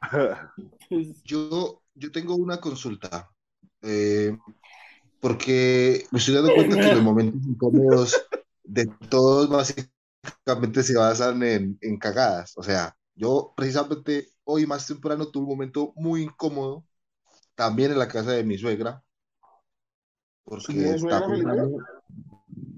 Yo, 1.24 1.82
yo 1.94 2.12
tengo 2.12 2.34
una 2.34 2.60
consulta, 2.60 3.30
eh, 3.82 4.36
porque 5.20 6.04
me 6.10 6.18
estoy 6.18 6.34
dando 6.34 6.54
cuenta 6.54 6.76
que 6.76 6.94
los 6.94 7.02
momentos 7.02 7.40
incómodos 7.46 8.14
de 8.62 8.86
todos 9.08 9.48
básicamente 9.48 10.82
se 10.82 10.96
basan 10.96 11.42
en, 11.42 11.78
en 11.80 11.98
cagadas. 11.98 12.52
O 12.56 12.62
sea, 12.62 12.96
yo 13.14 13.52
precisamente 13.56 14.28
hoy 14.44 14.66
más 14.66 14.86
temprano 14.86 15.28
tuve 15.28 15.44
un 15.44 15.50
momento 15.50 15.92
muy 15.96 16.22
incómodo, 16.22 16.84
también 17.54 17.92
en 17.92 17.98
la 17.98 18.08
casa 18.08 18.32
de 18.32 18.44
mi 18.44 18.58
suegra, 18.58 19.02
porque 20.44 20.72
¿Tiene 20.74 20.98
suegra, 20.98 21.20
tapé 21.20 21.34
el 21.34 21.44
baño, 21.44 21.76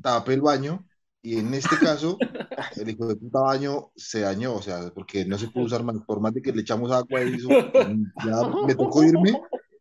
tapé 0.02 0.34
el 0.34 0.40
baño 0.40 0.86
y 1.26 1.38
en 1.38 1.52
este 1.54 1.76
caso 1.76 2.16
el 2.76 2.88
hijo 2.88 3.08
de 3.08 3.16
puta 3.16 3.40
baño 3.40 3.90
se 3.96 4.20
dañó, 4.20 4.54
o 4.54 4.62
sea, 4.62 4.92
porque 4.94 5.24
no 5.24 5.36
se 5.36 5.48
pudo 5.48 5.64
usar 5.64 5.82
más, 5.82 5.96
por 6.06 6.20
más 6.20 6.32
de 6.32 6.40
que 6.40 6.52
le 6.52 6.60
echamos 6.62 6.92
agua 6.92 7.24
y 7.24 7.34
eso, 7.34 7.48
ya 7.48 8.64
me 8.64 8.74
tocó 8.76 9.02
irme, 9.02 9.32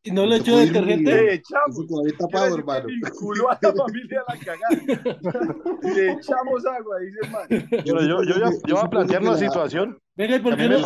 y 0.01 0.11
no 0.11 0.25
le 0.25 0.37
echó 0.37 0.57
detergente. 0.57 1.11
Le 1.11 1.33
Eso 1.33 1.43
echamos. 1.53 2.17
tapado, 2.17 2.57
hermano. 2.57 2.85
vinculó 2.87 3.51
a 3.51 3.59
la 3.61 3.73
familia 3.73 4.23
a 4.27 4.33
la 4.33 4.39
cagada. 4.39 5.79
Le 5.95 6.11
echamos 6.13 6.65
agua, 6.65 6.95
dice 6.99 7.31
man. 7.31 7.67
Pero 7.69 8.01
yo, 8.01 8.23
yo, 8.23 8.35
ya, 8.39 8.51
yo 8.67 8.75
voy 8.75 8.83
a 8.85 8.89
plantear 8.89 9.21
una 9.23 9.37
situación. 9.37 9.99
Venga, 10.15 10.35
¿y 10.35 10.39
por 10.39 10.57
qué 10.57 10.69
no, 10.69 10.77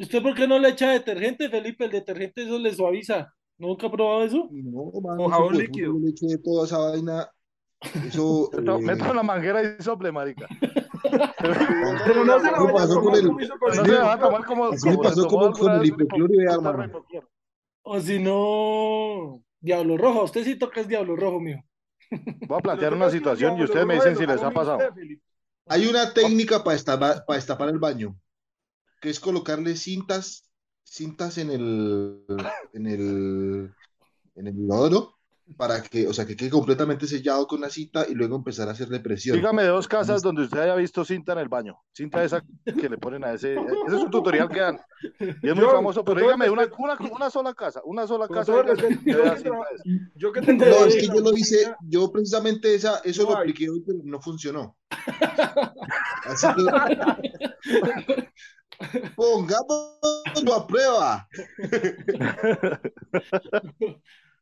usted 0.00 0.22
por 0.22 0.34
qué 0.34 0.48
no 0.48 0.58
le 0.58 0.70
echa 0.70 0.90
detergente, 0.90 1.50
Felipe? 1.50 1.84
El 1.84 1.90
detergente 1.90 2.42
eso 2.44 2.58
le 2.58 2.74
suaviza. 2.74 3.32
¿Nunca 3.58 3.86
ha 3.86 3.90
probado 3.90 4.24
eso? 4.24 4.48
No, 4.50 4.90
mano, 5.00 5.24
O 5.24 5.28
jabón 5.28 5.58
líquido. 5.58 5.92
yo 5.92 5.98
le 5.98 6.10
eché 6.10 6.38
toda 6.38 6.64
esa 6.64 6.78
vaina. 6.78 7.28
Eso, 8.06 8.50
Meto, 8.52 8.76
eh, 8.78 8.82
meto 8.82 9.14
la 9.14 9.22
manguera 9.22 9.62
y 9.62 9.82
sople, 9.82 10.10
marica. 10.12 10.48
Pero 12.04 12.24
no 12.24 12.40
se 12.40 12.50
la 12.50 12.72
pasó 12.72 13.00
con 13.00 13.14
el- 13.14 13.28
como 13.28 13.38
No 13.38 13.84
se 13.84 13.92
va 13.98 14.12
a 14.14 14.18
tomar 14.18 14.44
como, 14.44 14.64
Así 14.66 14.88
le 14.88 14.96
como 14.96 15.02
pasó 15.02 15.26
con- 15.28 15.44
alguna 15.44 15.74
el 15.82 15.90
con 16.08 16.80
Ripoquier. 16.82 17.24
O 17.82 18.00
si 18.00 18.18
no, 18.18 19.42
Diablo 19.60 19.96
Rojo. 19.98 20.24
Usted 20.24 20.44
sí 20.44 20.56
toca 20.56 20.80
es 20.80 20.88
Diablo 20.88 21.16
Rojo, 21.16 21.40
mijo. 21.40 21.62
Voy 22.48 22.58
a 22.58 22.62
plantear 22.62 22.94
una 22.94 23.10
situación 23.10 23.58
y 23.58 23.64
ustedes 23.64 23.86
me 23.86 23.94
dicen 23.94 24.16
si 24.16 24.26
les 24.26 24.42
ha 24.42 24.50
pasado. 24.50 24.78
Hay 25.66 25.86
una 25.86 26.12
técnica 26.12 26.62
para 26.62 26.74
destapar, 26.74 27.24
para 27.26 27.36
destapar 27.36 27.68
el 27.70 27.78
baño, 27.78 28.16
que 29.00 29.10
es 29.10 29.18
colocarle 29.18 29.76
cintas, 29.76 30.50
cintas 30.82 31.38
en 31.38 31.50
el, 31.50 32.24
en 32.74 32.86
el, 32.86 33.74
en 34.34 34.46
el 34.46 34.54
inodoro, 34.58 35.16
para 35.56 35.82
que, 35.82 36.08
o 36.08 36.12
sea, 36.12 36.26
que 36.26 36.36
quede 36.36 36.50
completamente 36.50 37.06
sellado 37.06 37.46
con 37.46 37.60
la 37.60 37.68
cinta 37.68 38.06
y 38.08 38.14
luego 38.14 38.36
empezar 38.36 38.68
a 38.68 38.72
hacerle 38.72 39.00
presión. 39.00 39.36
Dígame 39.36 39.64
dos 39.64 39.86
casas 39.86 40.22
donde 40.22 40.42
usted 40.42 40.58
haya 40.58 40.74
visto 40.74 41.04
cinta 41.04 41.32
en 41.32 41.38
el 41.38 41.48
baño. 41.48 41.78
Cinta 41.92 42.24
esa 42.24 42.42
que 42.64 42.88
le 42.88 42.98
ponen 42.98 43.24
a 43.24 43.32
ese. 43.32 43.54
Ese 43.54 43.96
es 43.96 44.02
un 44.02 44.10
tutorial 44.10 44.48
que 44.48 44.60
dan. 44.60 44.80
Y 45.20 45.48
es 45.48 45.54
muy 45.54 45.64
Yo, 45.64 45.70
famoso, 45.70 46.04
pero 46.04 46.20
dígame 46.20 46.48
una, 46.48 46.62
respeto. 46.62 46.82
una, 46.82 46.96
una 47.14 47.30
sola 47.30 47.54
casa. 47.54 47.82
Una 47.84 48.06
sola 48.06 48.26
casa. 48.26 48.52
que 48.64 48.98
yo 50.14 50.32
que 50.32 50.40
tengo 50.40 50.64
No, 50.64 50.86
es 50.86 50.96
que 50.96 51.06
yo 51.06 51.20
lo 51.20 51.36
hice, 51.36 51.74
yo 51.82 52.10
precisamente 52.10 52.74
esa, 52.74 52.98
eso 53.04 53.24
No 53.24 53.30
lo 53.30 53.36
apliqué 53.38 53.68
hoy, 53.68 53.82
pero 53.86 53.98
no 54.02 54.20
funcionó. 54.20 54.76
Así 56.24 56.46
que 56.56 56.62
pongámoslo 59.16 60.54
a 60.54 60.66
prueba. 60.66 61.28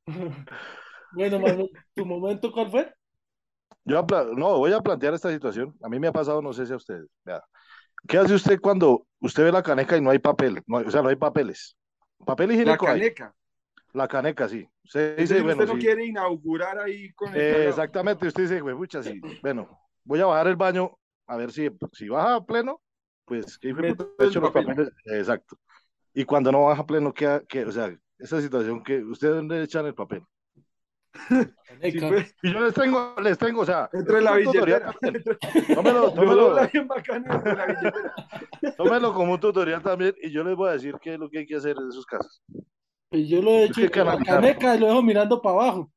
Bueno, 1.14 1.38
Manuel, 1.40 1.70
¿tu 1.94 2.04
momento 2.06 2.52
cuál 2.52 2.70
fue? 2.70 2.92
Yo 3.84 3.98
apla- 3.98 4.26
no, 4.36 4.58
voy 4.58 4.72
a 4.72 4.80
plantear 4.80 5.14
esta 5.14 5.30
situación. 5.30 5.74
A 5.82 5.88
mí 5.88 5.98
me 5.98 6.08
ha 6.08 6.12
pasado, 6.12 6.40
no 6.40 6.52
sé 6.52 6.66
si 6.66 6.72
a 6.72 6.76
ustedes. 6.76 7.08
Vea. 7.24 7.42
¿Qué 8.06 8.18
hace 8.18 8.34
usted 8.34 8.60
cuando 8.60 9.06
usted 9.20 9.44
ve 9.44 9.52
la 9.52 9.62
caneca 9.62 9.96
y 9.96 10.00
no 10.00 10.10
hay 10.10 10.18
papel? 10.18 10.62
No 10.66 10.78
hay- 10.78 10.86
o 10.86 10.90
sea, 10.90 11.02
no 11.02 11.08
hay 11.08 11.16
papeles. 11.16 11.76
Papel 12.24 12.48
La 12.48 12.54
higiénico 12.54 12.86
hay. 12.86 13.00
caneca. 13.00 13.34
La 13.92 14.08
caneca, 14.08 14.48
sí. 14.48 14.66
Usted 14.84 15.16
Dice, 15.18 15.34
dice, 15.34 15.44
bueno, 15.44 15.62
usted 15.62 15.74
no 15.74 15.80
sí. 15.80 15.86
quiere 15.86 16.06
inaugurar 16.06 16.78
ahí 16.78 17.12
con 17.12 17.34
el 17.34 17.40
Eh, 17.40 17.68
exactamente, 17.68 18.26
usted 18.26 18.42
dice, 18.44 18.60
güey, 18.60 18.74
pucha, 18.74 19.02
sí. 19.02 19.20
Bueno, 19.42 19.68
voy 20.04 20.20
a 20.20 20.26
bajar 20.26 20.46
el 20.48 20.56
baño 20.56 20.96
a 21.26 21.36
ver 21.36 21.52
si, 21.52 21.68
si 21.92 22.08
baja 22.08 22.36
a 22.36 22.44
pleno, 22.44 22.80
pues 23.24 23.58
que 23.58 23.68
hijo 23.68 23.82
de 23.82 23.90
Meto 23.90 24.08
puta, 24.08 24.24
el 24.24 24.30
echo 24.30 24.40
los 24.40 24.50
papel. 24.50 24.66
papeles. 24.66 24.92
Exacto. 25.04 25.56
Y 26.14 26.24
cuando 26.24 26.50
no 26.52 26.64
baja 26.64 26.82
a 26.82 26.86
pleno, 26.86 27.12
¿qué, 27.12 27.42
qué, 27.48 27.64
o 27.64 27.72
sea, 27.72 27.94
esa 28.18 28.40
situación 28.40 28.82
que 28.82 29.02
ustedes 29.04 29.34
dónde 29.36 29.62
echan 29.62 29.86
el 29.86 29.94
papel. 29.94 30.22
Sí, 31.82 31.98
pues, 32.00 32.34
Y 32.42 32.52
yo 32.52 32.60
les 32.60 32.74
tengo, 32.74 33.14
les 33.22 33.38
tengo, 33.38 33.62
o 33.62 33.66
sea, 33.66 33.88
entre 33.92 34.20
la 34.22 34.34
billetera. 34.34 34.94
Tómelo, 35.74 36.12
tómelo, 36.12 36.56
tómelo 38.76 39.12
como 39.12 39.32
un 39.32 39.40
tutorial 39.40 39.82
también 39.82 40.14
y 40.22 40.30
yo 40.30 40.44
les 40.44 40.56
voy 40.56 40.70
a 40.70 40.72
decir 40.72 40.94
qué 41.00 41.14
es 41.14 41.18
lo 41.18 41.28
que 41.28 41.38
hay 41.38 41.46
que 41.46 41.56
hacer 41.56 41.76
en 41.78 41.88
esos 41.88 42.06
casos. 42.06 42.42
Pues 43.10 43.28
yo 43.28 43.42
lo 43.42 43.50
he 43.50 43.64
Es 43.64 43.70
hecho 43.70 43.80
que 43.82 44.00
con 44.00 44.06
la 44.06 44.18
caneca 44.18 44.74
y 44.74 44.78
lo 44.78 44.86
dejo 44.86 45.02
mirando 45.02 45.40
para 45.42 45.54
abajo. 45.54 45.92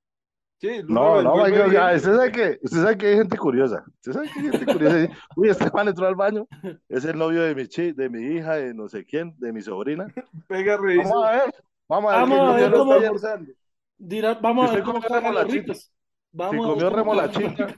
Sí, 0.57 0.81
No, 0.87 1.21
no, 1.21 1.35
usted 1.35 1.99
sabe 1.99 2.31
que, 2.31 2.59
usted 2.61 2.81
sabe 2.81 2.97
que 2.97 3.07
hay 3.07 3.15
gente 3.17 3.37
curiosa. 3.37 3.83
Usted 3.95 4.13
sabe 4.13 4.29
que 4.33 4.39
hay 4.39 4.51
gente 4.51 4.65
curiosa. 4.65 4.97
Uy, 5.35 5.49
este 5.49 5.69
man 5.71 5.87
entró 5.89 6.07
al 6.07 6.15
baño, 6.15 6.47
es 6.89 7.05
el 7.05 7.17
novio 7.17 7.41
de 7.41 7.53
mi 7.55 7.67
chi, 7.67 7.91
de 7.91 8.09
mi 8.09 8.35
hija, 8.35 8.55
de 8.55 8.73
no 8.73 8.87
sé 8.87 9.05
quién, 9.05 9.33
de 9.37 9.51
mi 9.51 9.61
sobrina. 9.61 10.07
Pega, 10.47 10.77
revisa. 10.77 11.09
Vamos 11.09 11.25
a 11.25 11.31
ver, 11.31 11.53
vamos 11.87 12.13
a 12.13 12.17
ver 12.17 12.29
Vamos 12.29 12.49
a 12.49 12.55
ver 12.55 12.71
cómo-. 12.73 13.64
Dirá, 13.97 14.35
vamos 14.35 14.65
a 14.65 14.69
Si 14.69 14.75
ver 14.75 14.83
cómo 14.83 15.01
comió 15.01 15.09
cagan 15.09 15.33
los 15.33 15.51
ricos. 15.51 15.91
Vamos 16.31 16.65
si 16.65 16.73
comió 16.73 16.89
remolachita, 16.89 17.75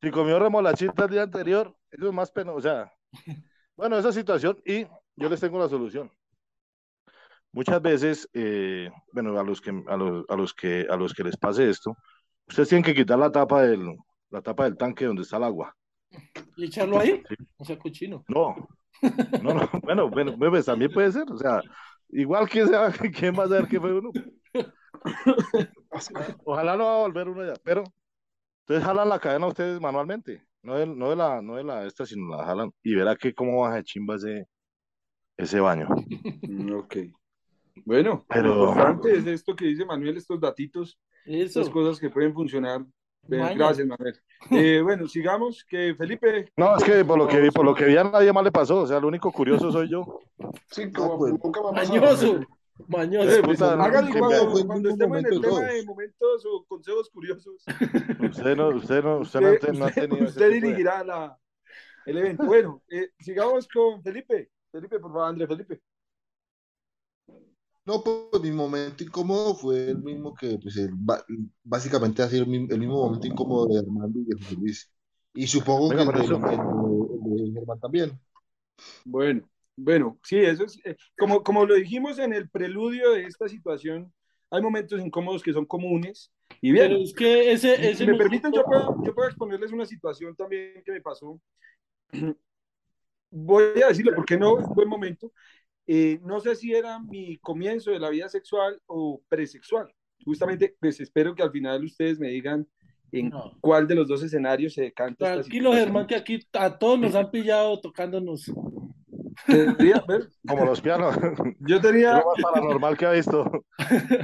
si 0.00 0.10
comió 0.12 0.38
remolachita 0.38 1.04
el 1.04 1.10
día 1.10 1.22
anterior, 1.22 1.76
eso 1.90 2.06
es 2.06 2.14
más 2.14 2.30
pena, 2.30 2.52
o 2.52 2.60
sea, 2.60 2.92
bueno, 3.74 3.98
esa 3.98 4.12
situación 4.12 4.60
y 4.64 4.86
yo 5.16 5.28
les 5.28 5.40
tengo 5.40 5.58
la 5.58 5.68
solución. 5.68 6.08
Muchas 7.50 7.82
veces, 7.82 8.28
eh, 8.34 8.88
bueno, 9.12 9.36
a 9.38 9.42
los 9.42 9.60
que 9.60 9.70
a 9.88 9.96
los, 9.96 10.24
a 10.28 10.36
los 10.36 10.54
que 10.54 10.86
a 10.88 10.96
los 10.96 11.12
que 11.12 11.24
les 11.24 11.36
pase 11.36 11.68
esto, 11.68 11.96
ustedes 12.46 12.68
tienen 12.68 12.84
que 12.84 12.94
quitar 12.94 13.18
la 13.18 13.32
tapa 13.32 13.62
del 13.62 13.96
la 14.30 14.40
tapa 14.40 14.64
del 14.64 14.76
tanque 14.76 15.04
donde 15.04 15.22
está 15.22 15.38
el 15.38 15.44
agua. 15.44 15.76
Y 16.56 16.66
echarlo 16.66 17.00
ahí. 17.00 17.20
Sí. 17.28 17.34
O 17.56 17.64
sea, 17.64 17.78
cochino. 17.78 18.24
No, 18.28 18.54
no, 19.42 19.54
no, 19.54 19.70
bueno, 19.82 20.08
bueno, 20.08 20.36
pues 20.38 20.66
también 20.66 20.92
puede 20.92 21.10
ser, 21.10 21.24
o 21.30 21.36
sea, 21.36 21.60
igual 22.10 22.48
quién 22.48 22.68
se 22.68 22.76
va, 22.76 22.92
quién 23.18 23.36
va 23.36 23.44
a 23.44 23.48
saber 23.48 23.66
qué 23.66 23.80
fue 23.80 23.92
uno. 23.92 24.12
Ojalá 26.44 26.76
no 26.76 26.84
va 26.84 26.94
a 26.96 27.00
volver 27.02 27.28
uno 27.28 27.44
ya, 27.46 27.54
pero 27.62 27.84
ustedes 28.62 28.82
jalan 28.84 29.08
la 29.08 29.18
cadena 29.18 29.46
ustedes 29.46 29.80
manualmente, 29.80 30.42
no 30.62 30.76
de, 30.76 30.86
no 30.86 31.10
de 31.10 31.16
la, 31.16 31.42
no 31.42 31.56
de 31.56 31.64
la 31.64 31.84
esta, 31.86 32.06
sino 32.06 32.36
la 32.36 32.44
jalan 32.44 32.72
y 32.82 32.94
verá 32.94 33.16
que 33.16 33.34
cómo 33.34 33.60
baja 33.62 33.76
de 33.76 33.84
chimba 33.84 34.16
ese, 34.16 34.46
ese 35.36 35.60
baño. 35.60 35.88
Mm, 36.48 36.72
Ok. 36.76 36.96
Bueno, 37.86 38.24
Pero- 38.28 38.54
lo 38.54 38.68
importante 38.68 39.16
es 39.16 39.26
esto 39.26 39.56
que 39.56 39.64
dice 39.64 39.84
Manuel, 39.86 40.16
estos 40.16 40.38
datitos, 40.38 40.98
Eso. 41.24 41.60
estas 41.60 41.70
cosas 41.72 41.98
que 41.98 42.10
pueden 42.10 42.34
funcionar. 42.34 42.84
Gracias, 43.26 43.86
Manuel. 43.86 44.20
Eh, 44.50 44.80
bueno, 44.82 45.06
sigamos, 45.08 45.64
que 45.64 45.94
Felipe, 45.96 46.50
No, 46.56 46.76
es 46.76 46.82
que 46.84 47.04
por 47.04 47.16
lo 47.16 47.26
que 47.28 47.40
vi, 47.40 47.50
por 47.50 47.64
lo 47.64 47.74
que 47.74 47.84
vi 47.86 47.96
a 47.96 48.04
nadie 48.04 48.32
más 48.32 48.44
le 48.44 48.50
pasó, 48.52 48.80
o 48.82 48.86
sea, 48.86 48.98
lo 49.00 49.06
único 49.08 49.30
curioso 49.32 49.70
soy 49.72 49.88
yo. 49.88 50.04
Sí, 50.70 50.90
como 50.92 51.16
pues. 51.16 51.32
nunca 51.42 51.60
me 51.62 51.68
ha 51.68 52.00
pasado. 52.00 52.40
Mañoso. 52.88 53.30
Eh, 53.30 53.42
pues, 53.44 53.58
puta, 53.58 53.76
no, 53.76 53.82
hágalo 53.84 54.12
que 54.12 54.18
cuando, 54.18 54.66
cuando 54.66 54.88
estemos 54.90 55.18
en 55.18 55.26
el 55.26 55.30
tema 55.40 55.42
todos. 55.48 55.60
de 55.60 55.84
momentos 55.84 56.46
o 56.46 56.64
consejos 56.66 57.10
curiosos. 57.10 57.64
Usted 58.30 58.56
no, 58.56 58.68
usted 58.68 59.02
no, 59.04 59.18
usted 59.20 59.40
no, 59.40 59.46
ha 59.48 59.52
Usted, 59.52 59.66
ten- 59.68 59.78
no 59.78 59.84
ha 59.84 59.88
usted- 59.88 60.02
tenido 60.08 60.26
usted 60.28 60.48
de- 60.48 60.54
dirigirá 60.54 61.04
la, 61.04 61.38
el 62.06 62.18
evento. 62.18 62.44
Bueno, 62.44 62.82
eh, 62.90 63.10
sigamos 63.18 63.68
con 63.68 64.02
Felipe. 64.02 64.50
Felipe, 64.70 64.98
por 65.00 65.12
favor, 65.12 65.28
André 65.28 65.46
Felipe. 65.46 65.80
No, 67.84 68.02
pues 68.02 68.40
mi 68.42 68.52
momento 68.52 69.02
incómodo 69.02 69.54
fue 69.56 69.90
el 69.90 69.98
mismo 69.98 70.32
que, 70.34 70.56
pues, 70.62 70.76
el, 70.76 70.90
básicamente 71.64 72.22
ha 72.22 72.28
sido 72.28 72.44
el 72.44 72.48
mismo, 72.48 72.68
el 72.70 72.78
mismo 72.78 73.02
momento 73.04 73.26
incómodo 73.26 73.66
de 73.66 73.80
Armando 73.80 74.20
y 74.20 74.24
de 74.24 74.36
José 74.40 74.54
Luis. 74.54 74.92
Y 75.34 75.46
supongo 75.48 75.88
Venga, 75.88 76.12
que 76.12 76.18
de, 76.20 76.24
eso. 76.24 76.36
el 76.36 76.42
de- 76.42 76.54
el 76.54 77.52
de 77.52 77.52
Germán 77.60 77.80
también. 77.80 78.20
Bueno, 79.04 79.42
bueno, 79.76 80.18
sí, 80.22 80.38
eso 80.38 80.64
es, 80.64 80.78
eh, 80.84 80.96
como, 81.16 81.42
como 81.42 81.64
lo 81.66 81.74
dijimos 81.74 82.18
en 82.18 82.32
el 82.32 82.48
preludio 82.50 83.12
de 83.12 83.24
esta 83.24 83.48
situación, 83.48 84.12
hay 84.50 84.60
momentos 84.62 85.00
incómodos 85.00 85.42
que 85.42 85.52
son 85.52 85.64
comunes. 85.64 86.30
Y 86.60 86.72
bien, 86.72 86.88
Pero 86.88 87.02
es 87.02 87.14
que 87.14 87.52
ese, 87.52 87.76
si 87.76 87.86
ese 87.86 88.06
me 88.06 88.16
permiten, 88.18 88.52
yo 88.52 88.62
momento- 88.62 88.86
puedo, 88.94 89.06
yo 89.06 89.14
puedo 89.14 89.28
exponerles 89.28 89.72
una 89.72 89.86
situación 89.86 90.36
también 90.36 90.82
que 90.84 90.92
me 90.92 91.00
pasó. 91.00 91.40
Voy 93.30 93.82
a 93.82 93.88
decirlo 93.88 94.12
porque 94.14 94.36
no 94.36 94.58
es 94.60 94.66
buen 94.68 94.88
momento. 94.88 95.32
Eh, 95.86 96.20
no 96.22 96.38
sé 96.40 96.54
si 96.54 96.74
era 96.74 96.98
mi 97.00 97.38
comienzo 97.38 97.90
de 97.90 97.98
la 97.98 98.10
vida 98.10 98.28
sexual 98.28 98.80
o 98.86 99.22
presexual. 99.28 99.92
Justamente, 100.24 100.76
pues 100.78 101.00
espero 101.00 101.34
que 101.34 101.42
al 101.42 101.50
final 101.50 101.82
ustedes 101.84 102.20
me 102.20 102.28
digan 102.28 102.68
en 103.12 103.28
No. 103.30 103.52
cuál 103.60 103.86
de 103.86 103.94
los 103.94 104.08
dos 104.08 104.22
escenarios 104.22 104.74
se 104.74 104.82
decanta 104.82 105.26
esta 105.26 105.40
Tranquilo. 105.42 105.72
Germán, 105.72 106.06
que 106.06 106.16
aquí 106.16 106.46
a 106.54 106.78
todos 106.78 106.98
nos 106.98 107.14
han 107.14 107.30
pillado 107.30 107.80
tocándonos. 107.80 108.50
Como 110.46 110.64
los 110.64 110.80
pianos. 110.80 111.16
Yo 111.60 111.76
Es 111.76 111.82
tenía, 111.82 112.18
lo 112.18 112.24
más 112.26 112.42
paranormal 112.42 112.96
que 112.96 113.06
ha 113.06 113.12
visto. 113.12 113.50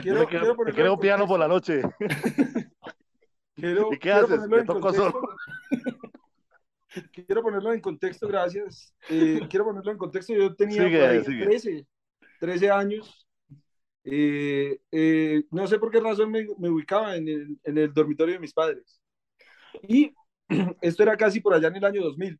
quiero, 0.03 0.27
quiero 0.27 0.55
ponerlo 0.57 0.93
en 0.95 0.99
piano 1.01 1.27
por 1.27 1.39
la 1.41 1.49
contexto. 1.49 1.83
noche. 1.83 1.83
Quiero, 3.55 3.89
¿Y 3.89 3.91
qué 3.93 3.99
quiero 3.99 4.19
haces? 4.19 4.31
ponerlo 4.39 4.49
Me 4.57 4.61
en 4.61 4.67
toco 4.67 4.81
contexto. 4.81 5.11
solo. 5.13 5.29
Quiero 7.13 7.43
ponerlo 7.43 7.73
en 7.73 7.81
contexto, 7.81 8.27
gracias. 8.29 8.95
Eh, 9.09 9.41
quiero 9.51 9.65
ponerlo 9.67 9.91
en 9.93 9.99
contexto. 9.99 10.33
Yo 10.35 10.55
tenía 10.55 10.83
Sigue, 10.85 11.25
sigue. 11.25 11.45
13, 11.45 11.87
13 12.41 12.71
años. 12.71 13.28
Eh, 14.11 14.81
eh, 14.91 15.45
no 15.51 15.67
sé 15.67 15.79
por 15.79 15.91
qué 15.91 16.01
razón 16.01 16.31
me, 16.31 16.47
me 16.59 16.71
ubicaba 16.71 17.17
en 17.17 17.29
el, 17.29 17.59
en 17.63 17.79
el 17.79 17.93
dormitorio 17.93 18.35
de 18.35 18.41
mis 18.41 18.55
padres. 18.55 19.01
Y 19.83 20.15
esto 20.81 21.03
era 21.03 21.17
casi 21.17 21.41
por 21.41 21.53
allá 21.53 21.69
en 21.69 21.77
el 21.77 21.85
año 21.85 22.03
2000. 22.03 22.39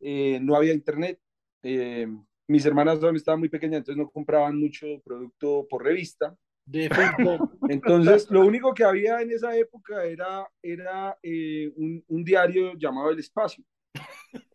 Eh, 0.00 0.38
no 0.42 0.56
había 0.56 0.74
internet. 0.74 1.20
Eh, 1.62 2.08
mis 2.46 2.66
hermanas 2.66 3.02
aún 3.02 3.16
estaban 3.16 3.40
muy 3.40 3.48
pequeñas, 3.48 3.78
entonces 3.78 4.02
no 4.02 4.10
compraban 4.10 4.58
mucho 4.58 4.86
producto 5.04 5.66
por 5.68 5.82
revista. 5.84 6.36
De. 6.66 6.88
Entonces, 7.68 8.30
lo 8.30 8.40
único 8.40 8.72
que 8.72 8.84
había 8.84 9.20
en 9.20 9.30
esa 9.30 9.54
época 9.56 10.04
era, 10.04 10.46
era 10.62 11.16
eh, 11.22 11.70
un, 11.76 12.02
un 12.08 12.24
diario 12.24 12.72
llamado 12.76 13.10
El 13.10 13.18
Espacio. 13.18 13.62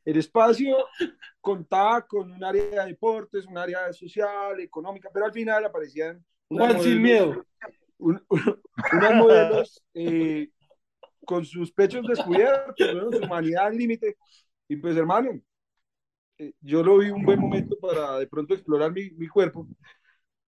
El 0.05 0.17
Espacio 0.17 0.77
contaba 1.41 2.05
con 2.05 2.31
un 2.31 2.43
área 2.43 2.63
de 2.83 2.85
deportes, 2.91 3.45
un 3.45 3.57
área 3.57 3.91
social, 3.93 4.59
económica, 4.59 5.09
pero 5.13 5.25
al 5.25 5.33
final 5.33 5.65
aparecían 5.65 6.23
unas 6.49 6.73
Juan 6.73 6.83
sin 6.83 7.01
modelos- 7.01 7.01
miedo. 7.01 7.45
un- 7.99 8.25
unas 8.93 9.13
modelos 9.15 9.83
eh, 9.93 10.49
con 11.25 11.45
sus 11.45 11.71
pechos 11.71 12.05
descubiertos, 12.07 12.95
¿no? 12.95 13.11
su 13.11 13.23
humanidad 13.23 13.67
al 13.67 13.77
límite. 13.77 14.17
Y 14.67 14.77
pues, 14.77 14.95
hermano, 14.97 15.39
eh, 16.37 16.53
yo 16.61 16.81
lo 16.83 16.97
vi 16.99 17.09
un 17.09 17.23
buen 17.23 17.39
momento 17.39 17.77
para 17.79 18.17
de 18.19 18.27
pronto 18.27 18.53
explorar 18.53 18.91
mi, 18.91 19.09
mi 19.11 19.27
cuerpo. 19.27 19.67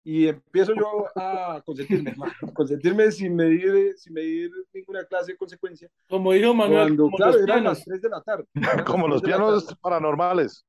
Y 0.04 0.28
empiezo 0.28 0.74
yo 0.76 1.06
a 1.16 1.62
consentirme, 1.66 2.12
hermano, 2.12 2.34
consentirme 2.54 3.12
sin 3.12 3.36
medir, 3.36 3.94
sin 3.98 4.14
medir 4.14 4.52
ninguna 4.74 5.06
clase 5.06 5.32
de 5.32 5.38
consecuencia. 5.38 5.90
Como 6.10 6.34
dijo 6.34 6.54
Manuel, 6.54 6.98
Cuando, 6.98 7.04
como 7.10 7.18
claro, 7.18 7.34
los 7.34 7.42
eran 7.42 7.62
pianos. 7.62 7.78
las 7.78 7.84
3 7.86 8.02
de 8.02 8.10
la 8.10 8.22
tarde. 8.22 8.46
Como 8.86 9.08
los 9.08 9.22
3 9.22 9.38
de 9.38 9.44
la 9.44 9.46
pianos 9.46 9.78
paranormales, 9.82 10.66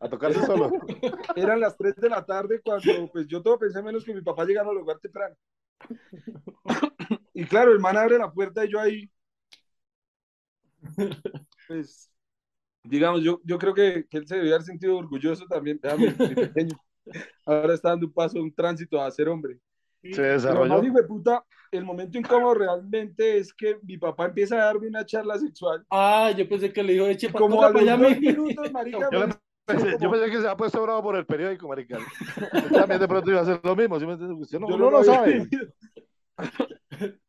a 0.00 0.08
tocarse 0.08 0.42
solo. 0.44 0.70
Eran 1.36 1.60
las 1.60 1.76
3 1.76 1.96
de 1.96 2.08
la 2.08 2.24
tarde 2.24 2.60
cuando 2.62 3.08
pues 3.12 3.26
yo 3.26 3.42
todo 3.42 3.58
pensé 3.58 3.82
menos 3.82 4.04
que 4.04 4.14
mi 4.14 4.22
papá 4.22 4.44
llegara 4.44 4.70
al 4.70 4.76
lugar 4.76 4.98
temprano. 4.98 5.36
Y 7.34 7.44
claro, 7.44 7.72
el 7.72 7.78
man 7.80 7.96
abre 7.96 8.18
la 8.18 8.32
puerta 8.32 8.64
y 8.64 8.70
yo 8.70 8.80
ahí, 8.80 9.10
pues, 11.66 12.10
digamos, 12.82 13.22
yo, 13.22 13.40
yo 13.44 13.58
creo 13.58 13.74
que, 13.74 14.06
que 14.08 14.18
él 14.18 14.26
se 14.26 14.36
debía 14.36 14.54
haber 14.54 14.66
sentido 14.66 14.96
orgulloso 14.96 15.46
también, 15.46 15.78
mi 15.98 16.34
pequeño. 16.34 16.76
Ahora 17.46 17.74
está 17.74 17.90
dando 17.90 18.06
un 18.06 18.12
paso, 18.12 18.40
un 18.42 18.52
tránsito 18.54 19.00
a 19.00 19.10
ser 19.10 19.28
hombre. 19.28 19.58
Se 20.02 20.22
Pero 20.22 20.30
más 20.30 20.34
desarrolló. 20.34 20.84
hijo 20.84 20.96
de 20.96 21.04
puta, 21.04 21.44
el 21.72 21.84
momento 21.84 22.18
incómodo 22.18 22.54
realmente 22.54 23.36
es 23.38 23.52
que 23.52 23.78
mi 23.82 23.98
papá 23.98 24.26
empieza 24.26 24.56
a 24.56 24.64
darme 24.66 24.86
una 24.88 25.04
charla 25.04 25.38
sexual. 25.38 25.84
Ah, 25.90 26.32
yo 26.36 26.48
pensé 26.48 26.72
que 26.72 26.82
le 26.82 26.92
dijo, 26.94 27.06
eche 27.06 27.28
para 27.28 27.40
Como 27.40 27.62
a 27.62 27.70
los 27.70 27.82
allá, 27.82 27.96
dos 27.96 28.20
mi- 28.20 28.28
minutos, 28.28 28.72
marica, 28.72 29.08
Yo, 29.12 29.26
me- 29.26 29.34
pensé, 29.66 29.96
yo 30.00 30.10
pensé 30.10 30.30
que 30.30 30.40
se 30.40 30.48
ha 30.48 30.56
puesto 30.56 30.82
bravo 30.82 31.02
por 31.02 31.16
el 31.16 31.26
periódico, 31.26 31.68
marica. 31.68 31.98
Yo 31.98 32.70
también 32.70 33.00
de 33.00 33.08
pronto 33.08 33.30
iba 33.30 33.40
a 33.40 33.42
hacer 33.42 33.60
lo 33.62 33.76
mismo. 33.76 33.98
¿sí 34.00 34.06
me? 34.06 34.14
Usted 34.14 34.60
no, 34.60 34.70
yo 34.70 34.78
no 34.78 34.96
había 34.98 35.14
sabe. 35.14 35.32
vivido. 35.40 35.66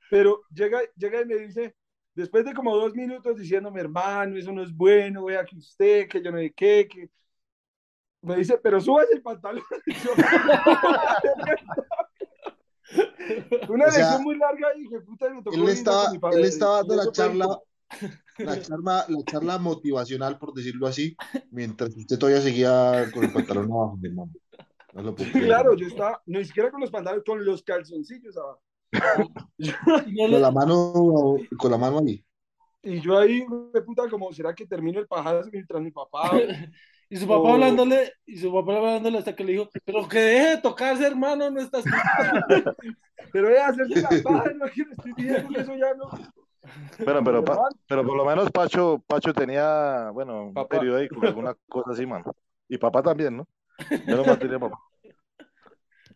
Pero 0.09 0.41
llega, 0.53 0.79
llega 0.95 1.21
y 1.21 1.25
me 1.25 1.35
dice, 1.35 1.75
después 2.15 2.45
de 2.45 2.53
como 2.53 2.75
dos 2.75 2.93
minutos 2.95 3.37
diciéndome, 3.37 3.81
hermano, 3.81 4.37
eso 4.37 4.51
no 4.51 4.63
es 4.63 4.75
bueno, 4.75 5.25
vea 5.25 5.45
que 5.45 5.55
usted, 5.57 6.07
que 6.07 6.21
yo 6.21 6.31
no 6.31 6.37
sé 6.39 6.51
qué, 6.55 6.87
que... 6.89 7.09
Me 8.21 8.35
dice, 8.37 8.59
pero 8.61 8.81
súbase 8.81 9.13
el 9.13 9.21
pantalón. 9.21 9.63
Yo, 10.03 10.11
Una 13.69 13.85
O 13.85 13.91
sea, 13.91 13.99
lección 13.99 14.23
muy 14.23 14.37
larga 14.37 14.67
y 14.75 14.89
que 14.89 14.99
puta 15.01 15.29
me 15.29 15.43
tocó 15.43 15.55
Él 15.55 15.69
estaba, 15.69 16.11
mi 16.11 16.19
padre. 16.19 16.39
él 16.39 16.45
estaba 16.45 16.77
dando 16.77 16.95
la 16.95 17.11
charla, 17.11 17.59
la 18.39 18.61
charla, 18.61 19.05
la 19.07 19.23
charla 19.25 19.57
motivacional, 19.59 20.37
por 20.39 20.53
decirlo 20.53 20.87
así, 20.87 21.15
mientras 21.51 21.95
usted 21.95 22.17
todavía 22.17 22.41
seguía 22.41 23.05
con 23.13 23.23
el 23.25 23.31
pantalón 23.31 23.71
abajo, 23.71 23.97
mi 23.97 24.09
hermano. 24.09 24.31
No 24.93 25.03
lo 25.03 25.13
puedo 25.15 25.27
Sí, 25.27 25.31
creer. 25.33 25.47
claro, 25.47 25.75
yo 25.75 25.85
estaba, 25.87 26.19
ni 26.25 26.43
siquiera 26.45 26.71
con 26.71 26.81
los 26.81 26.89
pantalones, 26.89 27.23
con 27.25 27.45
los 27.45 27.61
calzoncillos 27.63 28.35
abajo. 28.37 28.61
Con 29.59 30.41
la 30.41 30.49
mano, 30.49 31.35
con 31.59 31.69
la 31.69 31.77
mano 31.77 31.99
ahí. 31.99 32.25
y 32.81 32.99
yo 33.01 33.19
ahí, 33.19 33.45
de 33.71 33.81
puta, 33.83 34.09
como, 34.09 34.33
¿será 34.33 34.55
que 34.55 34.65
termino 34.65 34.99
el 34.99 35.05
pajazo 35.07 35.47
mientras 35.51 35.79
mi 35.83 35.91
papá? 35.91 36.31
Y 37.09 37.17
su 37.17 37.27
papá 37.27 37.39
Oh. 37.41 37.53
hablándole, 37.53 38.13
y 38.25 38.37
su 38.37 38.53
papá 38.53 38.77
hablándole 38.77 39.17
hasta 39.17 39.35
que 39.35 39.43
le 39.43 39.53
dijo, 39.53 39.69
pero 39.83 40.07
que 40.07 40.19
deje 40.19 40.47
de 40.49 40.57
tocarse, 40.57 41.07
hermano, 41.07 41.49
no 41.49 41.59
estás. 41.61 41.83
Pero 43.31 43.49
voy 43.49 43.57
a 43.57 43.67
hacerse 43.67 44.01
la 44.01 44.09
paja, 44.23 44.51
no 44.55 44.65
quiero 44.67 44.91
eso 45.59 45.75
ya 45.75 45.93
no. 45.95 46.09
Pero, 46.97 47.23
pero, 47.23 47.43
pa- 47.43 47.69
pero 47.87 48.05
por 48.05 48.17
lo 48.17 48.25
menos 48.25 48.49
Pacho, 48.51 49.03
Pacho 49.05 49.33
tenía, 49.33 50.09
bueno, 50.11 50.45
un 50.45 50.53
Papá. 50.53 50.77
periódico, 50.77 51.19
alguna 51.25 51.55
cosa 51.67 51.91
así, 51.91 52.05
mano. 52.05 52.33
Y 52.67 52.77
papá 52.77 53.01
también, 53.03 53.37
¿no? 53.37 53.47
Menos 54.07 54.25
mal 54.25 54.39
tenía 54.39 54.57
papá. 54.59 54.77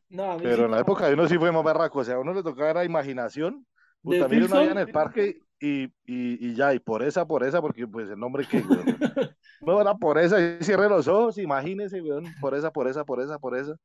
No, 0.09 0.37
Pero 0.37 0.55
sí 0.57 0.61
en 0.63 0.71
la 0.71 0.79
época 0.79 1.07
de 1.07 1.15
uno 1.15 1.27
sí 1.27 1.37
fue 1.39 1.51
más 1.51 1.63
berraco, 1.63 1.99
o 1.99 2.03
sea, 2.03 2.15
a 2.15 2.19
uno 2.19 2.33
le 2.33 2.43
tocaba 2.43 2.69
era 2.69 2.85
imaginación. 2.85 3.65
¿De 4.03 4.17
Puta, 4.19 4.27
mire 4.27 4.45
uno 4.45 4.55
allá 4.57 4.71
en 4.71 4.77
el 4.77 4.91
parque 4.91 5.39
y, 5.65 5.83
y, 6.05 6.47
y 6.49 6.55
ya, 6.55 6.73
y 6.73 6.79
por 6.79 7.03
esa, 7.03 7.25
por 7.25 7.43
esa, 7.43 7.61
porque 7.61 7.87
pues 7.87 8.09
el 8.09 8.19
nombre 8.19 8.45
que, 8.47 8.57
weón. 8.59 8.97
No 9.61 9.79
era 9.79 9.95
por 9.95 10.17
esa, 10.17 10.41
y 10.41 10.57
cierre 10.61 10.89
los 10.89 11.07
ojos, 11.07 11.37
imagínese, 11.37 12.01
weón, 12.01 12.25
por 12.41 12.53
esa, 12.53 12.69
por 12.71 12.87
esa, 12.87 13.05
por 13.05 13.21
esa, 13.21 13.39
por 13.39 13.55
esa. 13.57 13.75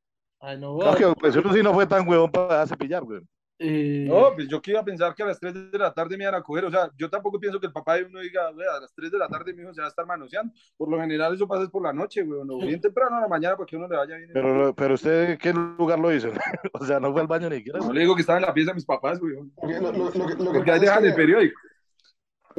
Ay, 0.41 0.59
no, 0.59 0.77
Claro 0.79 0.97
que 1.15 1.21
pues 1.21 1.37
uno 1.37 1.53
sí 1.53 1.63
no 1.63 1.73
fue 1.73 1.87
tan 1.87 2.09
huevón 2.09 2.31
para 2.33 2.49
dejarse 2.49 2.77
pillar, 2.77 3.03
weón. 3.05 3.29
eh, 3.61 4.07
No, 4.09 4.33
pues 4.35 4.49
yo 4.49 4.61
que 4.63 4.71
iba 4.73 4.81
a 4.81 4.85
pensar 4.85 5.15
que 5.15 5.23
a 5.23 5.27
las 5.27 5.39
3 5.41 5.53
de 5.73 5.79
la 5.79 5.93
tarde 5.93 6.17
me 6.17 6.25
iban 6.25 6.35
a 6.35 6.43
coger. 6.43 6.65
O 6.65 6.71
sea, 6.71 6.91
yo 6.97 7.09
tampoco 7.11 7.39
pienso 7.41 7.59
que 7.61 7.67
el 7.67 7.73
papá 7.73 7.95
de 7.95 8.05
uno 8.05 8.21
diga, 8.21 8.51
"Vea, 8.53 8.77
a 8.77 8.81
las 8.81 8.93
3 8.95 9.11
de 9.13 9.19
la 9.19 9.29
tarde 9.29 9.53
mi 9.53 9.63
hijo 9.63 9.73
se 9.75 9.81
va 9.81 9.87
a 9.87 9.91
estar 9.91 10.07
manoseando. 10.07 10.53
Por 10.77 10.89
lo 10.91 10.99
general 11.01 11.35
eso 11.35 11.47
pasa 11.49 11.63
es 11.65 11.71
por 11.71 11.83
la 11.83 11.93
noche, 11.93 12.23
o 12.23 12.59
bien 12.59 12.81
temprano 12.81 13.17
a 13.17 13.21
la 13.23 13.29
mañana 13.29 13.57
para 13.57 13.67
que 13.67 13.77
uno 13.77 13.89
le 13.89 13.97
vaya 13.97 14.17
bien. 14.17 14.31
Pero, 14.33 14.75
pero 14.75 14.95
usted, 14.95 15.39
¿qué 15.39 15.53
lugar 15.53 15.99
lo 15.99 16.13
hizo? 16.13 16.29
o 16.73 16.85
sea, 16.85 16.99
no 17.01 17.11
fue 17.13 17.21
al 17.21 17.27
baño 17.29 17.49
ni 17.51 17.57
siquiera. 17.57 17.79
No 17.81 17.93
le 17.93 18.01
digo 18.01 18.15
que 18.15 18.21
estaba 18.23 18.39
en 18.39 18.47
la 18.47 18.55
pieza 18.55 18.71
de 18.71 18.77
mis 18.77 18.85
papás. 18.85 19.19
Porque 19.21 19.81
lo, 19.81 19.93
lo- 19.93 20.11
lo 20.11 20.27
que- 20.27 20.45
lo 20.59 20.63
que 20.65 20.71
ahí 20.73 20.81
dejan 20.81 21.05
el 21.05 21.15
periódico. 21.15 21.59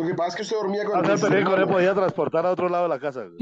Lo 0.02 0.08
que 0.08 0.14
pasa 0.16 0.30
es 0.30 0.36
que 0.36 0.42
usted 0.44 0.56
dormía 0.58 0.86
con 0.86 1.00
O 1.00 1.04
sea, 1.04 1.14
el 1.14 1.20
con- 1.20 1.30
periódico 1.30 1.58
le 1.58 1.68
podía 1.68 1.94
transportar 1.94 2.46
a 2.46 2.52
otro 2.52 2.70
lado 2.70 2.84
de 2.84 2.90
la 2.90 3.00
casa. 3.00 3.26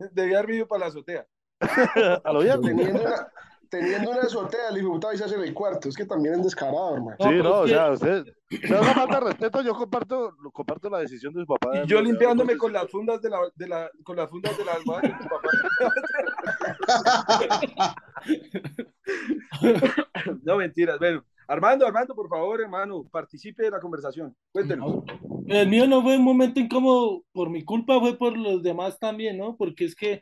No, 0.00 0.08
Debía 0.12 0.38
haber 0.38 0.50
ido 0.54 0.68
para 0.68 0.80
la 0.80 0.86
azotea. 0.86 1.26
a 2.24 2.32
lo 2.32 2.38
bien. 2.40 2.60
teniendo 2.62 3.02
una, 3.02 3.28
teniendo 3.68 4.10
una 4.12 4.20
azotea, 4.20 4.68
el 4.70 4.78
hijo 4.78 4.86
de 4.88 4.92
puta 4.94 5.08
avisa 5.08 5.26
en 5.34 5.40
el 5.42 5.52
cuarto. 5.52 5.88
Es 5.88 5.96
que 5.96 6.04
también 6.06 6.34
es 6.36 6.44
descarado, 6.44 6.94
hermano. 6.94 7.16
No, 7.18 7.24
Sí, 7.26 7.30
pero 7.36 7.42
no, 7.42 7.58
o 7.60 7.66
sea, 7.66 7.90
usted, 7.90 8.24
usted 8.48 8.70
no 8.70 8.82
falta 8.84 9.18
de 9.18 9.26
respeto, 9.26 9.60
yo 9.62 9.74
comparto, 9.74 10.88
la 10.88 10.98
decisión 11.00 11.34
de 11.34 11.40
su 11.40 11.46
papá. 11.46 11.78
Y 11.82 11.86
yo 11.88 11.96
No, 11.98 12.02
limpiándome 12.04 12.52
no, 12.54 12.58
con 12.60 12.72
las 12.72 12.88
fundas 12.88 13.20
de 13.20 13.30
la, 13.30 13.38
de 13.56 13.66
la, 13.68 13.90
con 14.04 14.16
las 14.16 14.30
fundas 14.30 14.56
de 14.56 14.64
la 14.64 14.72
almohada 14.74 15.02
de 15.02 15.14
mis 15.14 15.26
papás. 15.26 15.52
No, 20.44 20.56
mentiras. 20.56 20.98
Bueno, 20.98 21.24
Armando, 21.48 21.86
Armando, 21.86 22.14
por 22.14 22.28
favor, 22.28 22.60
hermano, 22.60 23.04
participe 23.10 23.64
de 23.64 23.70
la 23.70 23.80
conversación. 23.80 24.36
Cuéntenos. 24.52 25.04
El 25.46 25.68
mío 25.68 25.86
no 25.86 26.02
fue 26.02 26.16
un 26.16 26.24
momento 26.24 26.60
incómodo 26.60 27.24
por 27.32 27.50
mi 27.50 27.64
culpa, 27.64 27.98
fue 28.00 28.16
por 28.18 28.36
los 28.36 28.62
demás 28.62 28.98
también, 28.98 29.38
¿no? 29.38 29.56
Porque 29.56 29.84
es 29.86 29.94
que 29.96 30.20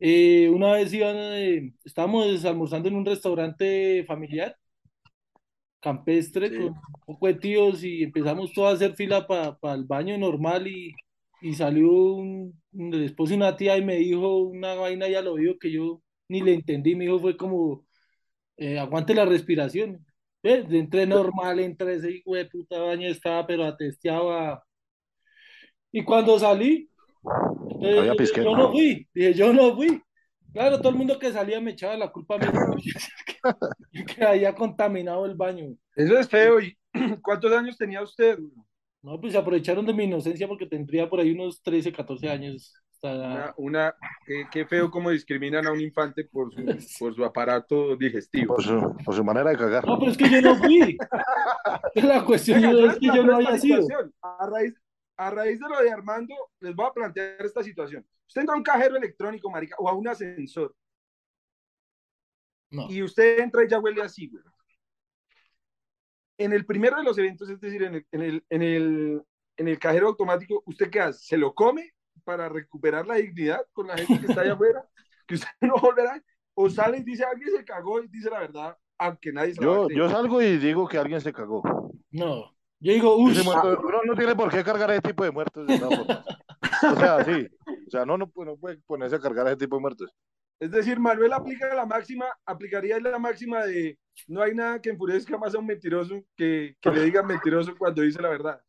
eh, 0.00 0.50
una 0.50 0.72
vez 0.72 0.92
iban, 0.92 1.16
eh, 1.16 1.74
estábamos 1.84 2.44
almorzando 2.44 2.88
en 2.88 2.96
un 2.96 3.06
restaurante 3.06 4.04
familiar, 4.06 4.56
campestre, 5.80 6.50
Sí. 6.50 6.56
con 6.56 6.68
un 6.68 6.74
poco 7.06 7.26
de 7.28 7.34
tíos 7.34 7.84
y 7.84 8.02
empezamos 8.02 8.52
todos 8.52 8.70
a 8.72 8.74
hacer 8.76 8.94
fila 8.96 9.26
para 9.26 9.56
el 9.74 9.84
baño 9.84 10.18
normal 10.18 10.66
y, 10.66 10.94
y 11.40 11.54
salió 11.54 11.90
un, 11.92 12.60
un 12.72 12.94
esposo 12.94 13.32
y 13.34 13.36
una 13.36 13.56
tía 13.56 13.76
y 13.78 13.84
me 13.84 13.96
dijo 13.96 14.38
una 14.38 14.74
vaina 14.74 15.08
y 15.08 15.14
al 15.14 15.28
oído 15.28 15.58
que 15.58 15.70
yo 15.72 16.02
ni 16.28 16.40
le 16.42 16.54
entendí, 16.54 16.94
me 16.96 17.04
dijo 17.04 17.20
fue 17.20 17.36
como, 17.36 17.86
eh, 18.58 18.78
aguante 18.80 19.14
la 19.14 19.26
respiración. 19.26 20.06
¿Ves? 20.42 20.66
Entré 20.70 21.06
normal, 21.06 21.60
entré 21.60 21.94
ese 21.94 22.10
hijo 22.12 22.34
de 22.34 22.46
puta 22.46 22.78
baño, 22.80 23.08
estaba 23.08 23.46
pero 23.46 23.64
atesteado 23.64 24.32
a- 24.32 24.62
Y 25.90 26.04
cuando 26.04 26.38
salí, 26.38 26.88
entonces, 27.80 27.98
Había 27.98 28.44
yo, 28.44 28.56
no 28.56 28.70
fui, 28.70 29.08
dije, 29.14 29.34
yo 29.34 29.52
no 29.52 29.74
fui. 29.74 30.00
Claro, 30.52 30.78
todo 30.78 30.90
el 30.90 30.96
mundo 30.96 31.18
que 31.18 31.32
salía 31.32 31.60
me 31.60 31.72
echaba 31.72 31.96
la 31.96 32.10
culpa 32.10 32.36
a 32.36 32.38
mí, 32.38 32.46
que, 33.26 34.04
que 34.16 34.24
había 34.24 34.54
contaminado 34.54 35.26
el 35.26 35.34
baño. 35.34 35.76
Eso 35.94 36.18
es 36.18 36.28
feo. 36.28 36.60
¿Y 36.60 36.76
cuántos 37.22 37.52
años 37.52 37.76
tenía 37.76 38.02
usted? 38.02 38.38
No, 39.02 39.20
pues 39.20 39.32
se 39.32 39.38
aprovecharon 39.38 39.86
de 39.86 39.94
mi 39.94 40.04
inocencia 40.04 40.48
porque 40.48 40.66
tendría 40.66 41.08
por 41.08 41.20
ahí 41.20 41.30
unos 41.30 41.62
13, 41.62 41.92
14 41.92 42.28
años. 42.28 42.74
Una, 43.00 43.54
una 43.56 43.94
qué, 44.26 44.46
qué 44.50 44.66
feo 44.66 44.90
cómo 44.90 45.10
discriminan 45.10 45.66
a 45.66 45.72
un 45.72 45.80
infante 45.80 46.24
por 46.24 46.52
su, 46.52 46.64
por 46.98 47.14
su 47.14 47.24
aparato 47.24 47.96
digestivo. 47.96 48.56
Por 48.56 48.64
su, 48.64 48.96
por 49.04 49.14
su 49.14 49.22
manera 49.22 49.50
de 49.50 49.56
cagar. 49.56 49.86
No, 49.86 49.98
pero 49.98 50.10
es 50.10 50.18
que 50.18 50.28
yo 50.28 50.42
no 50.42 50.56
fui. 50.56 50.98
Es 51.94 52.04
la 52.04 52.24
cuestión 52.24 52.60
Venga, 52.60 52.92
es 52.92 52.98
que 52.98 53.06
yo 53.06 53.22
no 53.22 53.36
había 53.36 53.56
sido. 53.58 53.86
A 54.20 54.46
raíz, 54.46 54.74
a 55.16 55.30
raíz 55.30 55.60
de 55.60 55.68
lo 55.68 55.80
de 55.80 55.92
Armando, 55.92 56.34
les 56.60 56.74
voy 56.74 56.86
a 56.86 56.92
plantear 56.92 57.46
esta 57.46 57.62
situación. 57.62 58.04
Usted 58.26 58.40
entra 58.40 58.54
a 58.54 58.58
un 58.58 58.64
cajero 58.64 58.96
electrónico, 58.96 59.48
marica, 59.48 59.76
o 59.78 59.88
a 59.88 59.94
un 59.94 60.08
ascensor, 60.08 60.74
No. 62.70 62.90
y 62.90 63.02
usted 63.02 63.38
entra 63.38 63.64
y 63.64 63.68
ya 63.68 63.78
huele 63.78 64.02
así, 64.02 64.28
güey. 64.28 64.42
En 66.36 66.52
el 66.52 66.66
primero 66.66 66.96
de 66.96 67.04
los 67.04 67.16
eventos, 67.18 67.48
es 67.48 67.60
decir, 67.60 67.82
en 67.84 67.94
el, 67.94 68.06
en 68.12 68.22
el, 68.22 68.44
en 68.50 68.62
el, 68.62 69.22
en 69.56 69.68
el 69.68 69.78
cajero 69.78 70.08
automático, 70.08 70.62
¿usted 70.66 70.90
qué 70.90 71.00
hace? 71.00 71.24
¿Se 71.24 71.36
lo 71.36 71.54
come 71.54 71.92
para 72.28 72.46
recuperar 72.50 73.06
la 73.06 73.14
dignidad 73.14 73.64
con 73.72 73.86
la 73.86 73.96
gente 73.96 74.20
que 74.20 74.26
está 74.26 74.42
allá 74.42 74.52
afuera? 74.52 74.84
¿Que 75.26 75.36
usted 75.36 75.48
no 75.62 75.76
volverá? 75.80 76.22
¿O 76.52 76.68
sale 76.68 76.98
y 76.98 77.02
dice, 77.02 77.24
alguien 77.24 77.48
se 77.56 77.64
cagó 77.64 78.02
y 78.02 78.08
dice 78.08 78.28
la 78.28 78.40
verdad, 78.40 78.76
aunque 78.98 79.32
nadie 79.32 79.54
se 79.54 79.62
a 79.62 79.64
Yo, 79.64 79.88
yo 79.88 80.10
salgo 80.10 80.42
y 80.42 80.58
digo 80.58 80.86
que 80.86 80.98
alguien 80.98 81.22
se 81.22 81.32
cagó. 81.32 81.62
No. 82.10 82.54
Yo 82.80 82.92
digo, 82.92 83.16
uff, 83.16 83.32
Ese 83.32 83.44
muerto- 83.44 83.80
uno 83.82 84.00
no 84.04 84.14
tiene 84.14 84.36
por 84.36 84.50
qué 84.50 84.62
cargar 84.62 84.90
ese 84.90 85.00
tipo 85.00 85.24
de 85.24 85.30
muertos 85.30 85.66
de. 85.66 85.74
O 85.76 86.96
sea, 86.96 87.24
sí. 87.24 87.48
O 87.86 87.90
sea, 87.90 88.04
no, 88.04 88.18
no, 88.18 88.30
no 88.36 88.56
puede 88.58 88.76
ponerse 88.86 89.16
a 89.16 89.20
cargar 89.20 89.46
ese 89.46 89.56
tipo 89.56 89.76
de 89.76 89.80
muertos. 89.80 90.10
Es 90.60 90.70
decir, 90.70 91.00
Manuel 91.00 91.32
aplica 91.32 91.72
la 91.74 91.86
máxima, 91.86 92.26
aplicaría 92.44 93.00
la 93.00 93.18
máxima 93.18 93.64
de 93.64 93.98
no 94.26 94.42
hay 94.42 94.54
nada 94.54 94.82
que 94.82 94.90
enfurezca 94.90 95.38
más 95.38 95.54
a 95.54 95.58
un 95.60 95.66
mentiroso 95.66 96.22
que, 96.36 96.76
que 96.80 96.90
le 96.90 97.04
digan 97.04 97.26
mentiroso 97.26 97.74
cuando 97.78 98.02
dice 98.02 98.20
la 98.20 98.28
verdad. 98.28 98.60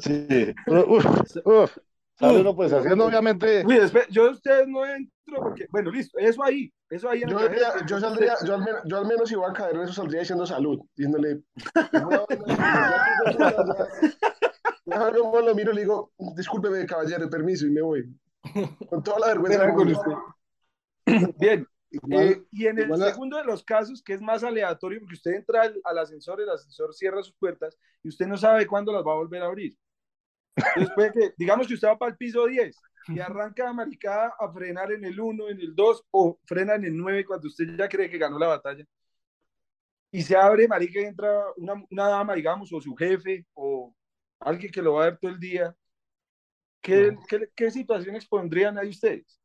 Sí. 0.00 0.54
Uf, 0.66 1.06
uf. 1.44 1.78
Sale 2.18 2.40
uno 2.40 2.56
pues 2.56 2.72
haciendo 2.72 3.04
obviamente. 3.06 3.62
Uy, 3.66 3.78
yo 4.10 4.30
ustedes 4.30 4.66
no 4.68 4.86
entro 4.86 5.36
porque, 5.42 5.66
bueno, 5.70 5.90
listo, 5.90 6.18
eso 6.18 6.42
ahí, 6.42 6.72
eso 6.88 7.10
ahí. 7.10 7.22
Yo, 7.26 7.38
saldría- 7.38 7.86
yo, 7.86 8.00
saldría, 8.00 8.34
yo, 8.44 8.54
al 8.54 8.60
menos, 8.64 8.80
yo 8.86 8.96
al 8.98 9.06
menos 9.06 9.32
voy 9.32 9.50
a 9.50 9.52
caer 9.52 9.76
en 9.76 9.82
eso 9.82 9.92
saldría 9.92 10.20
diciendo 10.20 10.46
salud, 10.46 10.80
diciéndole. 10.96 11.42
Ya 14.86 15.10
luego 15.10 15.40
lo 15.40 15.54
miro 15.54 15.72
y 15.72 15.74
le 15.74 15.80
digo, 15.82 16.12
discúlpeme, 16.36 16.86
caballero, 16.86 17.28
permiso, 17.28 17.66
y 17.66 17.70
me 17.70 17.82
voy. 17.82 18.04
Con 18.88 19.02
toda 19.02 19.18
la 19.18 19.26
vergüenza. 19.28 19.74
Con 19.74 19.88
usted. 19.88 21.32
Bien, 21.38 21.66
Igual, 21.90 22.22
Eh, 22.28 22.42
y 22.50 22.66
en 22.66 22.78
el 22.80 22.92
a- 22.92 22.96
segundo 23.12 23.36
de 23.36 23.44
los 23.44 23.62
casos, 23.64 24.02
que 24.02 24.14
es 24.14 24.20
más 24.20 24.42
aleatorio, 24.42 24.98
porque 25.00 25.14
usted 25.14 25.32
entra 25.34 25.62
al, 25.62 25.80
al 25.84 25.98
ascensor, 25.98 26.40
el 26.40 26.48
ascensor 26.50 26.92
cierra 26.94 27.22
sus 27.22 27.34
puertas 27.36 27.76
y 28.02 28.08
usted 28.08 28.26
no 28.26 28.36
sabe 28.36 28.66
cuándo 28.66 28.92
las 28.92 29.04
va 29.06 29.12
a 29.12 29.16
volver 29.16 29.42
a 29.42 29.46
abrir. 29.46 29.76
Puede 30.94 31.12
que, 31.12 31.34
digamos 31.36 31.66
que 31.66 31.74
usted 31.74 31.88
va 31.88 31.98
para 31.98 32.12
el 32.12 32.16
piso 32.16 32.46
10 32.46 32.76
y 33.08 33.20
arranca 33.20 33.68
a 33.68 33.72
maricada 33.72 34.34
a 34.38 34.52
frenar 34.52 34.90
en 34.92 35.04
el 35.04 35.20
1, 35.20 35.48
en 35.50 35.60
el 35.60 35.74
2 35.74 36.04
o 36.10 36.38
frena 36.44 36.74
en 36.74 36.84
el 36.84 36.96
9 36.96 37.24
cuando 37.24 37.48
usted 37.48 37.76
ya 37.76 37.88
cree 37.88 38.10
que 38.10 38.18
ganó 38.18 38.38
la 38.38 38.48
batalla. 38.48 38.84
Y 40.10 40.22
se 40.22 40.36
abre, 40.36 40.66
marica, 40.66 41.00
y 41.00 41.04
entra 41.04 41.44
una, 41.56 41.74
una 41.90 42.08
dama, 42.08 42.34
digamos, 42.34 42.72
o 42.72 42.80
su 42.80 42.94
jefe 42.94 43.46
o 43.54 43.94
alguien 44.40 44.72
que 44.72 44.82
lo 44.82 44.94
va 44.94 45.02
a 45.02 45.10
ver 45.10 45.18
todo 45.18 45.30
el 45.30 45.38
día. 45.38 45.76
¿Qué, 46.80 47.16
qué, 47.28 47.48
qué 47.54 47.70
situaciones 47.70 48.26
pondrían 48.26 48.78
ahí 48.78 48.90
ustedes? 48.90 49.40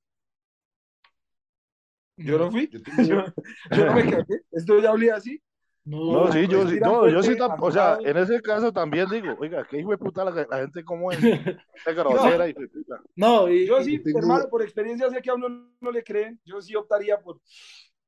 Yo 2.17 2.37
no 2.37 2.51
fui. 2.51 2.69
yo 2.71 2.79
Yo, 3.71 3.85
no 3.85 3.93
me 3.93 4.03
cagué. 4.11 4.41
Esto 4.51 4.79
ya 4.79 4.91
olía 4.91 5.15
así. 5.15 5.41
No, 5.83 6.25
No, 6.27 6.31
sí, 6.31 6.47
yo, 6.47 6.59
sí- 6.59 6.63
respiran 6.79 6.91
no, 6.91 7.09
yo 7.09 7.23
sí, 7.23 7.35
o 7.59 7.71
sea, 7.71 7.97
en 8.03 8.17
ese 8.17 8.39
caso 8.41 8.71
también 8.71 9.09
digo, 9.09 9.35
oiga, 9.39 9.65
qué 9.67 9.79
hijo 9.79 9.89
de 9.89 9.97
puta 9.97 10.23
la, 10.23 10.31
la 10.49 10.57
gente 10.59 10.83
como 10.83 11.11
es, 11.11 11.17
qué 11.85 11.93
grosera, 11.93 12.45
puta. 12.53 13.01
no, 13.15 13.49
y, 13.49 13.65
Yo 13.65 13.79
y- 13.81 13.85
sí, 13.85 14.01
hermano, 14.15 14.47
por 14.49 14.61
experiencia 14.61 15.09
sé 15.09 15.21
que 15.21 15.31
a 15.31 15.33
uno 15.33 15.49
no 15.79 15.91
le 15.91 16.03
creen. 16.03 16.39
Yo 16.45 16.61
sí 16.61 16.75
optaría 16.75 17.19
por, 17.19 17.39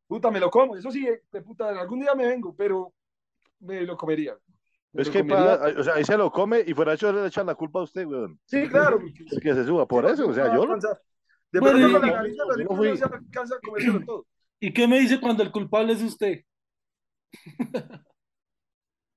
puta, 0.08 0.30
me 0.30 0.40
lo 0.40 0.52
como. 0.52 0.76
Eso 0.76 0.92
sí, 0.92 1.08
de 1.32 1.42
puta, 1.42 1.70
algún 1.70 2.00
día 2.02 2.14
me 2.14 2.28
vengo, 2.28 2.56
pero 2.56 2.94
me 3.60 3.82
lo 3.82 3.98
comería. 3.98 4.38
Me 4.92 5.02
Es 5.02 5.08
lo 5.08 5.14
que, 5.14 5.20
comería. 5.28 5.60
o 5.80 5.84
sea, 5.84 5.96
ahí 5.96 6.04
se 6.06 6.16
lo 6.16 6.32
come 6.32 6.64
y 6.66 6.76
fuera 6.76 6.92
de 6.92 6.96
hecho 6.98 7.12
le 7.12 7.26
echan 7.26 7.48
la 7.48 7.56
culpa 7.56 7.80
a 7.80 7.84
usted, 7.84 8.06
weón. 8.06 8.40
Sí, 8.46 8.68
claro. 8.70 9.00
El 9.32 9.42
que 9.42 9.54
se 9.56 9.66
suba, 9.66 9.88
por 9.88 10.06
eso, 10.06 10.28
o 10.28 10.34
sea, 10.34 10.54
yo, 10.54 10.68
De 11.52 11.60
Bueno, 11.60 11.80
pronto 11.80 11.98
y- 11.98 12.02
la 12.02 12.14
nariz 12.18 12.36
yo 12.38 12.46
no 12.76 12.96
se 12.98 13.04
alcanza 13.06 13.56
a 13.56 13.60
comérselo 13.60 14.06
todo. 14.06 14.26
¿y 14.60 14.72
qué 14.74 14.88
me 14.88 15.00
dice 15.00 15.20
cuando 15.20 15.42
el 15.44 15.52
culpable 15.52 15.94
es 15.94 16.02
usted? 16.04 16.44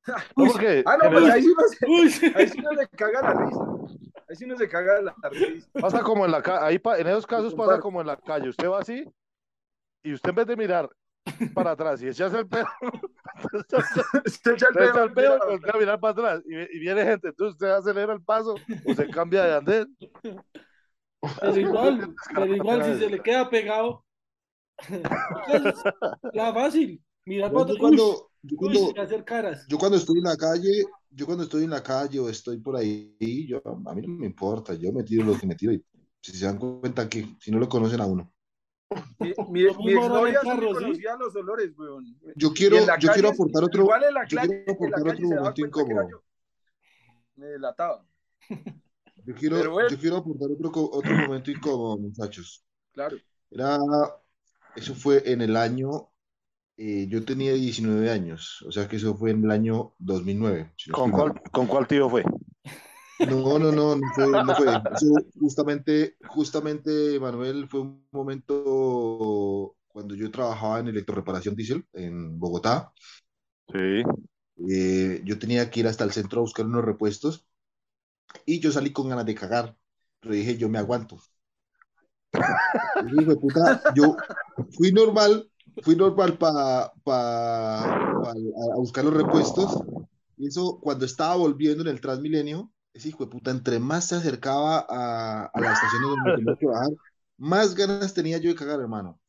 Ah, 0.09 0.97
no, 1.03 1.11
pues 1.11 1.31
ahí 1.33 1.43
sí, 1.43 1.53
no 1.57 1.69
se, 1.69 1.87
Uy, 1.87 2.33
ahí 2.37 2.49
sí 2.49 2.59
no 2.61 2.71
se 2.75 2.89
caga 2.91 3.23
la 3.23 3.35
risa. 3.35 3.61
Ahí 4.29 4.37
sí 4.37 4.47
no 4.47 4.57
se 4.57 4.69
caga 4.69 5.03
la 5.03 5.15
risa. 5.31 5.69
pasa 5.81 6.01
como 6.03 6.25
en 6.25 6.31
la 6.31 6.43
calle, 6.43 6.81
en 6.99 7.07
esos 7.09 7.27
casos 7.27 7.55
pasa 7.55 7.81
como 7.81 8.01
en 8.01 8.07
la 8.07 8.17
calle, 8.17 8.49
usted 8.49 8.69
va 8.69 8.81
así 8.81 9.05
y 10.05 10.13
usted 10.13 10.31
en 10.31 10.37
vez 10.37 10.47
de 10.47 10.57
mirar 10.57 10.89
para 11.55 11.73
atrás 11.73 12.01
y 12.03 12.09
echarse 12.09 12.39
el 12.39 12.47
pedo, 12.47 12.67
Se 14.27 14.53
echa 14.53 14.69
el 14.69 14.77
echa 14.85 14.93
pedo. 14.93 15.05
el 15.05 15.13
pedo 15.13 15.39
y 15.43 15.51
voltea 15.51 15.75
a 15.75 15.79
mirar 15.79 16.01
para 16.01 16.13
atrás 16.13 16.43
y, 16.47 16.55
y 16.77 16.79
viene 16.79 17.05
gente, 17.05 17.29
entonces 17.29 17.55
usted 17.55 17.71
acelera 17.71 18.13
el 18.13 18.23
paso 18.23 18.55
o 18.87 18.95
se 18.95 19.09
cambia 19.09 19.43
de 19.43 19.55
andén. 19.57 19.97
pero 21.41 21.57
igual, 21.59 22.15
pero 22.33 22.55
igual 22.55 22.85
si 22.85 22.99
se 23.01 23.11
le 23.11 23.21
queda 23.21 23.51
pegado, 23.51 24.05
es 25.49 25.83
la 26.33 26.55
fácil, 26.55 27.03
yo 27.27 27.45
atrás, 27.47 27.79
cuando, 27.79 28.31
yo 28.43 28.57
uy, 28.57 28.57
cuando- 28.57 28.93
uy, 28.93 28.99
hacer 28.99 29.25
caras. 29.25 29.67
yo 29.69 29.79
cuando 29.79 29.97
estoy 29.99 30.19
en 30.19 30.25
la 30.25 30.37
calle, 30.37 30.85
yo 31.11 31.27
cuando 31.27 31.45
estoy 31.45 31.65
en 31.65 31.71
la 31.71 31.83
calle 31.83 32.21
o 32.21 32.29
estoy 32.29 32.59
por 32.59 32.77
ahí, 32.77 33.17
yo, 33.49 33.61
a 33.65 33.95
mí 33.95 34.03
no 34.03 34.09
me 34.15 34.27
importa, 34.27 34.75
yo 34.75 34.93
me 34.93 35.03
tiro 35.03 35.25
lo 35.25 35.39
que 35.39 35.47
me 35.47 35.55
tiro 35.57 35.73
y 35.73 35.85
si 36.21 36.33
se 36.33 36.47
dan 36.47 36.59
cuenta 36.59 37.09
que 37.09 37.37
si 37.41 37.51
no 37.51 37.59
lo 37.59 37.69
conocen 37.69 38.01
a 38.01 38.07
uno. 38.07 38.33
Mi, 39.19 39.31
mi, 39.49 39.63
Lo 39.63 39.75
mi 39.75 39.93
mismo 39.93 40.01
ahora 40.03 40.21
en 40.21 40.29
exnovia 40.29 40.41
el 40.41 40.41
sí 40.41 40.49
me 40.49 40.55
carro, 40.55 40.75
¿sí? 40.75 40.85
conocía 40.85 41.17
los 41.17 41.35
olores, 41.37 41.77
weón. 41.79 42.05
Yo 42.37 42.53
quiero, 42.53 42.77
yo 42.99 43.09
quiero 43.11 43.29
aportar 43.31 43.65
otro, 43.65 43.85
Igual 43.85 44.05
en 44.05 44.15
la, 44.15 44.29
yo 44.29 44.39
quiero 44.39 44.55
en 44.55 44.67
la 44.67 44.73
aportar 44.77 45.03
otro 45.09 45.29
momento 45.29 45.61
incómodo. 45.63 46.09
yo. 46.11 46.23
Me 47.37 47.47
delataba, 47.47 48.05
Yo 49.25 49.35
quiero, 49.35 49.73
bueno. 49.73 49.91
yo 49.91 49.99
quiero 49.99 50.17
aportar 50.17 50.49
otro, 50.51 50.71
otro 50.93 51.15
momento 51.17 51.51
incómodo, 51.51 51.99
muchachos. 51.99 52.65
claro. 52.93 53.21
Era, 53.51 53.79
eso 54.77 54.95
fue 54.95 55.23
en 55.31 55.41
el 55.41 55.57
año, 55.57 56.11
eh, 56.77 57.07
yo 57.09 57.25
tenía 57.25 57.53
19 57.55 58.11
años, 58.11 58.63
o 58.67 58.73
sea 58.73 58.87
que 58.89 58.97
eso 58.97 59.17
fue 59.17 59.31
en 59.31 59.45
el 59.45 59.51
año 59.51 59.95
2009. 59.99 60.73
si 60.77 60.91
no 60.91 60.97
¿Con 60.97 61.11
cuál. 61.11 61.41
¿Con 61.51 61.67
cuál 61.67 61.87
tío 61.87 62.09
fue? 62.09 62.23
No, 63.19 63.59
no, 63.59 63.73
no, 63.73 63.97
no 63.97 64.13
fue, 64.15 64.27
no 64.45 64.55
fue. 64.55 64.67
Eso 64.95 65.07
justamente, 65.41 66.17
justamente, 66.29 67.19
Manuel, 67.19 67.67
fue 67.67 67.81
un 67.81 68.07
momento 68.13 69.75
cuando 69.89 70.15
yo 70.15 70.31
trabajaba 70.31 70.81
en 70.81 70.89
electroreparación 70.89 71.57
diésel 71.57 71.87
en 71.95 72.39
Bogotá. 72.39 72.93
Sí. 73.73 74.03
Eh, 74.71 75.23
yo 75.25 75.39
tenía 75.39 75.71
que 75.71 75.81
ir 75.81 75.87
hasta 75.87 76.05
el 76.05 76.13
centro 76.13 76.41
a 76.41 76.43
buscar 76.43 76.67
unos 76.67 76.85
repuestos 76.85 77.47
y 78.45 78.61
yo 78.61 78.71
salí 78.73 78.93
con 78.93 79.09
ganas 79.09 79.27
de 79.27 79.35
cagar, 79.35 79.77
pero 80.21 80.35
dije, 80.35 80.57
yo 80.57 80.69
me 80.69 80.79
aguanto. 80.79 81.19
Dije, 83.05 83.23
"Hijo 83.23 83.31
de 83.31 83.37
puta, 83.37 83.83
yo 83.95 84.17
fui 84.77 84.93
normal, 84.93 85.51
fui 85.83 85.97
normal 85.97 86.39
para 86.39 86.93
a 87.05 88.77
buscar 88.77 89.05
los 89.05 89.15
repuestos. 89.15 89.79
Y 90.37 90.49
eso, 90.49 90.79
cuando 90.81 91.07
estaba 91.07 91.37
volviendo 91.37 91.83
en 91.83 91.89
el 91.89 92.01
Transmilenio, 92.01 92.71
ese 92.93 93.09
hijo 93.09 93.25
de 93.25 93.31
puta, 93.31 93.51
entre 93.51 93.79
más 93.79 94.09
se 94.09 94.17
acercaba 94.17 94.87
a, 94.89 95.47
a 95.47 95.61
la 95.61 95.73
estación 95.73 96.03
donde 96.03 96.37
tenía 96.37 96.57
que 96.57 96.67
bajar, 96.67 96.91
más 97.39 97.75
ganas 97.75 98.15
tenía 98.15 98.39
yo 98.39 98.51
de 98.51 98.55
cagar, 98.55 98.81
hermano. 98.81 99.21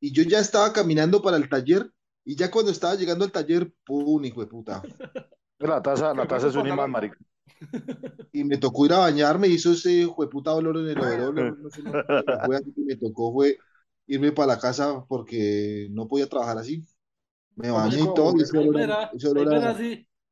Y 0.00 0.12
yo 0.12 0.22
ya 0.24 0.40
estaba 0.40 0.72
caminando 0.72 1.22
para 1.22 1.36
el 1.36 1.48
taller, 1.48 1.90
y 2.24 2.36
ya 2.36 2.50
cuando 2.50 2.70
estaba 2.70 2.94
llegando 2.94 3.24
al 3.24 3.32
taller, 3.32 3.72
pum, 3.84 4.24
hijo 4.24 4.40
de 4.40 4.46
puta. 4.46 4.82
La 5.58 5.80
taza, 5.82 6.14
la 6.14 6.26
taza 6.26 6.48
es 6.48 6.56
un 6.56 6.66
imán, 6.66 6.90
marica. 6.90 7.16
Y 8.32 8.44
me 8.44 8.58
tocó 8.58 8.86
ir 8.86 8.92
a 8.92 8.98
bañarme, 8.98 9.46
hizo 9.48 9.72
ese 9.72 9.92
hijo 9.92 10.22
de 10.22 10.28
puta 10.28 10.52
olor 10.54 10.76
en 10.78 10.88
el 10.88 10.98
overol, 10.98 11.62
no 11.62 11.70
sé, 11.70 11.82
me 11.82 12.96
tocó 12.96 13.32
fue 13.32 13.56
irme 14.06 14.32
para 14.32 14.54
la 14.54 14.58
casa 14.58 15.04
porque 15.08 15.88
no 15.90 16.08
podía 16.08 16.28
trabajar 16.28 16.58
así. 16.58 16.84
Me 17.54 17.70
bañé 17.70 18.00
y 18.00 18.14
todo, 18.14 18.34
y 18.36 18.42
Ahí 18.58 18.68
verá, 18.70 19.10
ese 19.14 19.28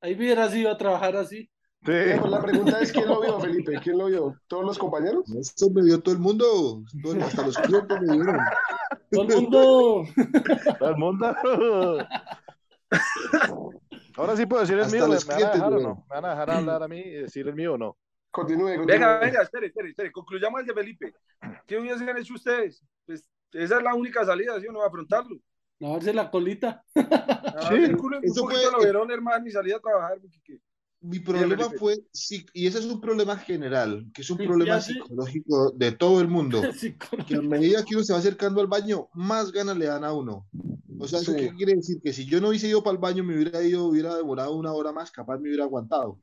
ahí 0.01 0.15
verá 0.15 0.45
a- 0.45 0.51
si, 0.51 0.61
iba 0.61 0.73
a 0.73 0.79
trabajar 0.79 1.17
así. 1.17 1.51
Sí. 1.83 1.93
Pues 2.19 2.31
la 2.31 2.43
pregunta 2.43 2.81
es, 2.81 2.93
¿quién 2.93 3.09
lo 3.09 3.21
vio, 3.21 3.41
Felipe? 3.41 3.79
¿Quién 3.83 3.99
lo 3.99 4.07
vio? 4.07 4.37
¿Todos 4.47 4.65
los 4.65 4.79
compañeros? 4.79 5.25
Eso 5.35 5.71
me 5.71 5.83
vio 5.83 6.01
todo 6.01 6.15
el 6.15 6.21
mundo, 6.21 6.83
todo- 7.03 7.25
hasta 7.25 7.47
los 7.47 7.57
clientes 7.59 7.99
me 8.01 8.17
vieron. 8.17 8.39
Todo 9.11 9.23
el 9.23 9.29
mundo, 9.43 10.05
Todo 10.79 10.89
el 10.91 10.97
mundo. 10.97 11.37
Ahora 14.17 14.37
sí 14.37 14.47
puedo 14.47 14.61
decir 14.63 14.77
el 14.77 14.83
Hasta 14.83 14.97
mío, 14.97 15.07
¿me, 15.09 15.15
los 15.15 15.27
me 15.27 15.35
van 15.35 15.43
a 15.45 15.51
dejar 15.53 15.73
o 15.73 15.81
no? 15.81 15.95
¿Me 16.09 16.15
van 16.17 16.25
a 16.25 16.31
dejar 16.31 16.51
hablar 16.51 16.83
a 16.83 16.89
mí 16.89 16.99
y 16.99 17.11
decir 17.11 17.47
el 17.49 17.55
mío 17.55 17.75
o 17.75 17.79
no? 17.79 17.97
Continúe, 18.31 18.77
continúe. 18.77 18.87
Venga, 18.87 19.19
venga, 19.19 19.43
espere, 19.43 19.67
espere, 19.67 19.89
espere. 19.91 20.13
Concluyamos 20.13 20.61
el 20.61 20.67
de 20.67 20.75
Felipe. 20.75 21.15
¿Qué 21.67 21.79
hubiesen 21.79 22.17
hecho 22.17 22.35
ustedes? 22.35 22.85
Pues 23.07 23.25
esa 23.53 23.77
es 23.79 23.83
la 23.83 23.95
única 23.95 24.25
salida, 24.25 24.61
¿sí 24.61 24.67
o 24.69 24.73
no? 24.73 24.83
Afrontarlo. 24.83 25.37
lavarse 25.79 26.13
la 26.13 26.31
colita. 26.31 26.85
Ah, 26.95 27.69
Sí, 27.71 27.75
el 27.77 27.97
culo, 27.97 28.19
un 28.19 28.25
eso 28.25 28.43
poquito 28.43 28.61
fue- 28.61 28.73
lo 28.73 28.81
verón, 28.81 29.11
hermano, 29.11 29.47
y 29.47 29.51
salir 29.51 29.75
a 29.75 29.81
trabajar. 29.81 30.19
porque 30.21 30.39
que- 30.45 30.61
Mi 31.03 31.19
problema 31.21 31.71
fue, 31.79 31.97
sí, 32.13 32.45
y 32.53 32.67
ese 32.67 32.81
es 32.81 32.85
un 32.85 33.01
problema 33.01 33.37
general, 33.39 34.11
que 34.13 34.21
es 34.21 34.29
un 34.31 34.37
Sí, 34.37 34.47
problema 34.47 34.79
psicológico 34.81 35.71
de 35.71 35.93
todo 35.93 36.21
el 36.21 36.29
mundo. 36.29 36.61
Que 37.27 37.37
a 37.37 37.41
medida 37.43 37.83
que 37.85 37.95
uno 37.97 38.05
se 38.05 38.13
va 38.13 38.19
acercando 38.19 38.61
al 38.61 38.67
baño, 38.67 39.09
más 39.15 39.51
ganas 39.53 39.79
le 39.79 39.87
dan 39.87 40.05
a 40.05 40.13
uno. 40.13 40.47
O 40.99 41.09
sea, 41.09 41.21
¿eso 41.21 41.33
Sí. 41.33 41.39
qué 41.39 41.55
quiere 41.55 41.75
decir? 41.77 42.01
Que 42.03 42.13
si 42.13 42.27
yo 42.27 42.41
no 42.43 42.49
hubiese 42.49 42.69
ido 42.69 42.83
para 42.83 42.93
el 42.93 43.01
baño, 43.01 43.25
me 43.25 43.35
hubiera 43.35 43.63
ido, 43.63 43.87
hubiera 43.87 44.15
demorado 44.15 44.55
una 44.55 44.75
hora 44.75 44.93
más, 44.93 45.11
capaz 45.11 45.39
me 45.39 45.49
hubiera 45.49 45.65
aguantado. 45.65 46.19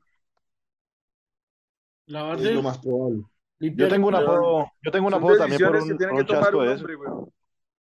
Es 2.06 2.12
Lavarse, 2.12 2.52
lo 2.52 2.62
más 2.62 2.78
probable. 2.78 3.24
Yo 3.60 3.88
tengo 3.88 4.08
un 4.08 4.14
el 4.14 4.22
apodo, 4.22 4.70
yo 4.82 4.90
tengo 4.90 5.06
un 5.08 5.14
apodo 5.14 5.36
también 5.36 5.60
por 5.60 5.76
un, 5.76 5.96
por 5.96 6.26
chasco 6.26 6.58
un 6.58 6.76
de 6.76 6.96
weón. 6.96 7.32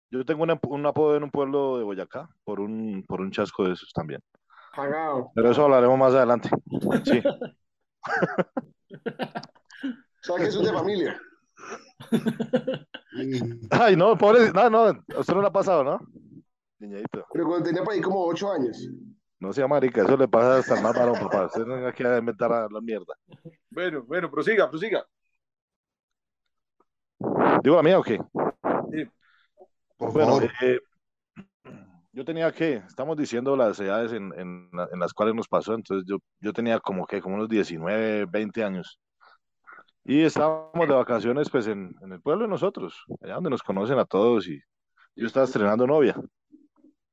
Yo 0.10 0.26
tengo 0.26 0.44
un, 0.44 0.60
un 0.68 0.86
apodo 0.86 1.16
en 1.16 1.24
un 1.24 1.32
pueblo 1.32 1.78
de 1.78 1.84
Boyacá 1.86 2.28
por 2.44 2.60
un, 2.60 3.06
por 3.08 3.22
un 3.22 3.32
chasco 3.32 3.64
de 3.64 3.74
esos 3.74 3.92
también. 3.94 4.22
Pero 5.34 5.52
eso 5.52 5.64
hablaremos 5.64 5.98
más 5.98 6.14
adelante. 6.14 6.50
Sí. 7.06 7.22
O 10.22 10.24
sea, 10.24 10.36
que 10.38 10.44
eso 10.44 10.62
es 10.62 10.68
de 10.68 10.74
familia. 10.74 11.20
Ay, 13.72 13.96
no, 13.96 14.18
pobre, 14.18 14.52
no, 14.52 14.70
no, 14.70 14.86
a 14.86 15.20
usted 15.20 15.34
no 15.34 15.42
le 15.42 15.48
ha 15.48 15.52
pasado, 15.52 15.84
¿no? 15.84 16.00
Niñadito. 16.80 17.26
Pero 17.34 17.46
cuando 17.46 17.66
tenía 17.66 17.84
por 17.84 17.94
ahí 17.94 18.02
como 18.02 18.26
ocho 18.26 18.52
años. 18.52 18.88
No 19.40 19.52
sea 19.52 19.68
marica, 19.68 20.04
eso 20.04 20.16
le 20.18 20.28
pasa 20.28 20.58
hasta 20.58 20.76
al 20.76 20.84
más 20.84 20.96
varón, 20.96 21.20
papá. 21.20 21.46
Usted 21.48 21.66
no 21.66 21.76
tenga 21.76 21.92
que 21.92 22.04
inventar 22.04 22.72
la 22.72 22.82
mierda. 22.82 23.16
Bueno, 23.70 24.04
bueno, 24.04 24.30
prosiga, 24.30 24.70
prosiga. 24.70 25.06
¿Digo 27.64 27.76
la 27.76 27.84
mía 27.84 28.00
o 28.00 28.04
qué? 28.04 28.20
por 29.98 30.14
Bueno, 30.14 30.38
favor, 30.38 30.52
eh, 30.62 30.80
yo 32.12 32.26
tenía 32.26 32.52
que, 32.52 32.76
estamos 32.76 33.16
diciendo 33.16 33.56
las 33.56 33.80
edades 33.80 34.12
en, 34.14 34.34
en, 34.38 34.70
en 34.92 35.00
las 35.00 35.14
cuales 35.14 35.36
nos 35.36 35.48
pasó, 35.48 35.76
entonces 35.76 36.06
yo, 36.08 36.18
yo 36.40 36.54
tenía 36.54 36.80
como 36.80 37.06
que, 37.06 37.22
como 37.22 37.36
unos 37.36 37.50
19, 37.50 38.26
20 38.26 38.64
años. 38.64 39.00
Y 40.04 40.24
estábamos 40.24 40.88
de 40.88 40.96
vacaciones 40.96 41.50
pues 41.50 41.68
en, 41.68 41.94
en 42.02 42.14
el 42.14 42.22
pueblo 42.22 42.46
de 42.46 42.50
nosotros, 42.50 43.04
allá 43.22 43.36
donde 43.36 43.52
nos 43.52 43.62
conocen 43.62 44.00
a 44.00 44.06
todos 44.06 44.48
y 44.48 44.60
yo 45.16 45.28
estaba 45.28 45.46
estrenando 45.46 45.86
novia. 45.86 46.16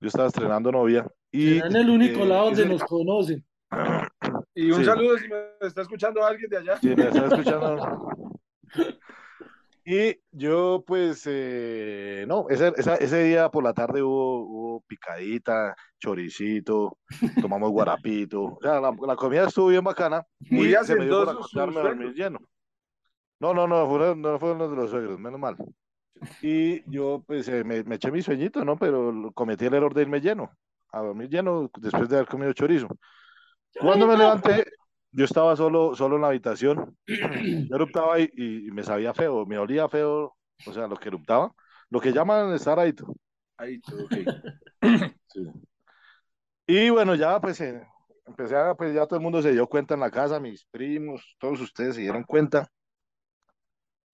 Yo 0.01 0.07
estaba 0.09 0.29
estrenando 0.29 0.73
novia 0.73 1.07
y... 1.31 1.59
En 1.59 1.77
el 1.77 1.91
único 1.91 2.21
eh, 2.21 2.27
lado 2.27 2.47
donde 2.47 2.67
nos 2.67 2.83
conocen. 2.85 3.45
Y 4.55 4.73
un 4.73 4.79
Sí. 4.81 4.85
saludo 4.87 5.17
si 5.19 5.29
me 5.29 5.37
está 5.61 5.83
escuchando 5.83 6.25
alguien 6.25 6.51
de 6.51 6.57
allá. 6.57 6.77
Sí, 6.79 6.89
me 6.97 7.05
están 7.07 7.27
escuchando. 7.27 7.77
Y 9.91 10.21
yo, 10.33 10.85
pues, 10.87 11.23
eh, 11.25 12.27
no, 12.29 12.45
ese, 12.51 12.75
esa- 12.77 12.97
ese 12.97 13.25
día 13.25 13.51
por 13.51 13.65
la 13.65 13.73
tarde 13.73 14.03
hubo, 14.03 14.41
hubo 14.43 14.81
picadita, 14.83 15.75
choricito, 15.99 16.99
tomamos 17.51 17.71
guarapito. 17.71 18.43
O 18.43 18.59
sea, 18.61 18.83
la, 18.83 18.95
la 19.07 19.17
comida 19.17 19.47
estuvo 19.47 19.69
bien 19.69 19.83
bacana 19.83 20.23
Muy 20.51 20.69
y 20.69 20.75
se 20.85 20.95
me 20.95 21.07
dio 21.07 21.23
acostarme 21.23 21.81
a 21.81 21.85
dormir 21.85 22.13
lleno. 22.13 22.39
No, 23.41 23.55
no, 23.55 23.67
no, 23.67 23.89
fueron, 23.89 24.21
no 24.21 24.39
fueron 24.39 24.59
los 24.59 24.71
de 24.71 24.77
los 24.77 24.91
suegros, 24.91 25.19
menos 25.19 25.41
mal. 25.41 25.57
Y 26.43 26.83
yo, 26.91 27.25
pues, 27.27 27.49
eh, 27.49 27.65
me, 27.65 27.83
me 27.85 27.95
eché 27.95 28.11
mi 28.11 28.21
sueñito, 28.21 28.67
¿no? 28.67 28.77
Pero 28.77 29.33
cometí 29.33 29.65
el 29.65 29.73
error 29.73 29.95
de 29.95 30.03
irme 30.03 30.21
lleno, 30.21 30.51
a 30.93 31.01
dormir 31.01 31.31
lleno 31.31 31.71
después 31.81 32.11
de 32.11 32.17
haber 32.17 32.29
comido 32.29 32.53
chorizo. 32.53 32.89
Cuando 33.81 34.07
me 34.07 34.19
levanté, 34.19 34.67
yo 35.13 35.25
estaba 35.25 35.57
solo, 35.57 35.95
solo 35.95 36.17
en 36.17 36.23
la 36.23 36.29
habitación. 36.29 36.97
Yo 37.07 37.77
eruptaba 37.77 38.21
y, 38.21 38.31
y 38.35 38.71
me 38.71 38.83
sabía 38.83 39.15
feo, 39.15 39.47
me 39.47 39.59
olía 39.59 39.89
feo, 39.89 40.37
o 40.67 40.73
sea, 40.73 40.87
lo 40.87 40.97
que 40.97 41.09
eruptaba, 41.09 41.53
lo 41.91 42.01
que 42.01 42.13
llaman 42.13 42.53
estar 42.55 42.79
ahí. 42.79 42.95
Ahí 43.57 43.81
todo, 43.81 44.05
ok. 44.05 44.13
Sí. 45.29 45.41
Y 46.67 46.91
bueno, 46.91 47.15
ya 47.15 47.41
pues 47.41 47.61
eh, 47.61 47.83
empecé 48.27 48.57
a, 48.57 48.75
pues 48.75 48.95
ya 48.95 49.07
todo 49.07 49.17
el 49.17 49.23
mundo 49.23 49.43
se 49.43 49.53
dio 49.53 49.67
cuenta 49.67 49.95
en 49.95 50.01
la 50.01 50.11
casa, 50.11 50.39
mis 50.39 50.65
primos, 50.67 51.37
todos 51.39 51.61
ustedes 51.61 51.97
se 51.97 52.03
dieron 52.03 52.25
cuenta. 52.25 52.71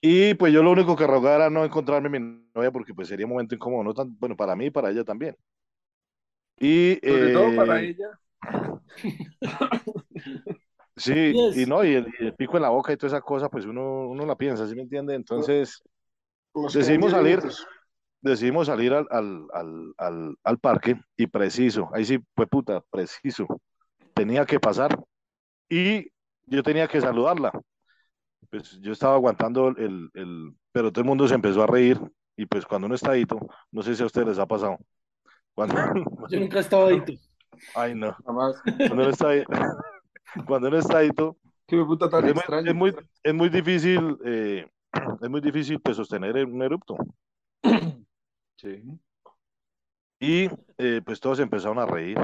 Y 0.00 0.34
pues 0.34 0.52
yo 0.52 0.62
lo 0.62 0.70
único 0.70 0.96
que 0.96 1.06
rogaba 1.06 1.36
era 1.36 1.50
no 1.50 1.64
encontrarme 1.64 2.08
mi 2.08 2.18
novia 2.54 2.70
porque 2.70 2.94
pues 2.94 3.08
sería 3.08 3.26
un 3.26 3.32
momento 3.32 3.54
incómodo, 3.54 3.84
no 3.84 3.94
tan, 3.94 4.16
bueno, 4.18 4.36
para 4.36 4.54
mí 4.54 4.66
y 4.66 4.70
para 4.70 4.90
ella 4.90 5.04
también. 5.04 5.36
Y 6.58 6.98
Sobre 7.02 7.32
todo 7.32 7.56
para 7.56 7.80
eh, 7.80 7.90
ella. 7.90 8.20
Sí, 10.96 11.32
Yes. 11.32 11.56
y 11.56 11.66
no, 11.66 11.84
y 11.84 11.94
el, 11.94 12.06
y 12.20 12.26
el 12.26 12.34
pico 12.34 12.56
en 12.56 12.62
la 12.62 12.68
boca 12.68 12.92
y 12.92 12.96
toda 12.96 13.08
esa 13.08 13.20
cosa, 13.20 13.48
pues 13.48 13.64
uno, 13.66 14.08
uno 14.08 14.24
la 14.26 14.36
piensa, 14.36 14.66
¿sí 14.68 14.74
me 14.76 14.82
entiende? 14.82 15.14
Entonces 15.14 15.82
decidimos 16.72 17.10
salir, 17.10 17.40
decidimos 18.20 18.68
salir 18.68 18.92
al, 18.94 19.06
al, 19.10 19.46
al, 19.52 19.94
al, 19.98 20.36
al 20.44 20.58
parque 20.58 21.00
y 21.16 21.26
preciso, 21.26 21.90
ahí 21.92 22.04
sí, 22.04 22.18
fue 22.36 22.46
puta, 22.46 22.80
preciso, 22.90 23.46
tenía 24.14 24.46
que 24.46 24.60
pasar 24.60 24.96
y 25.68 26.08
yo 26.46 26.62
tenía 26.62 26.86
que 26.86 27.00
saludarla. 27.00 27.50
Pues 28.50 28.78
yo 28.80 28.92
estaba 28.92 29.14
aguantando 29.14 29.68
el, 29.70 30.10
el, 30.14 30.54
pero 30.70 30.92
todo 30.92 31.00
el 31.02 31.08
mundo 31.08 31.26
se 31.26 31.34
empezó 31.34 31.62
a 31.64 31.66
reír 31.66 32.00
y 32.36 32.46
pues 32.46 32.64
cuando 32.66 32.86
uno 32.86 32.94
está 32.94 33.10
adito, 33.10 33.40
no 33.72 33.82
sé 33.82 33.96
si 33.96 34.02
a 34.02 34.06
ustedes 34.06 34.28
les 34.28 34.38
ha 34.38 34.46
pasado, 34.46 34.78
cuando, 35.54 35.74
Yo 36.30 36.38
nunca 36.38 36.58
he 36.58 36.60
estado 36.60 36.86
ahí. 36.86 37.04
tú. 37.04 37.14
ay 37.74 37.94
no, 37.96 38.12
Jamás. 38.24 38.62
cuando 38.62 38.94
uno 38.94 39.08
está, 39.08 39.28
ahí- 39.30 39.44
cuando 40.46 40.68
uno 40.68 40.78
está 40.78 41.02
Qué 41.66 41.76
puta 41.84 42.08
tan 42.08 42.24
es 42.24 42.34
muy, 42.34 42.42
extraño. 42.42 42.70
es 42.70 42.74
muy, 42.74 42.94
es 43.22 43.34
muy 43.34 43.48
difícil, 43.48 44.18
eh, 44.24 44.66
es 45.22 45.30
muy 45.30 45.40
difícil 45.40 45.80
pues, 45.80 45.96
sostener 45.96 46.36
un 46.46 46.62
erupto. 46.62 46.96
Sí. 48.56 48.98
Y 50.20 50.48
eh, 50.78 51.00
pues 51.04 51.20
todos 51.20 51.38
empezaron 51.40 51.78
a 51.78 51.86
reír. 51.86 52.18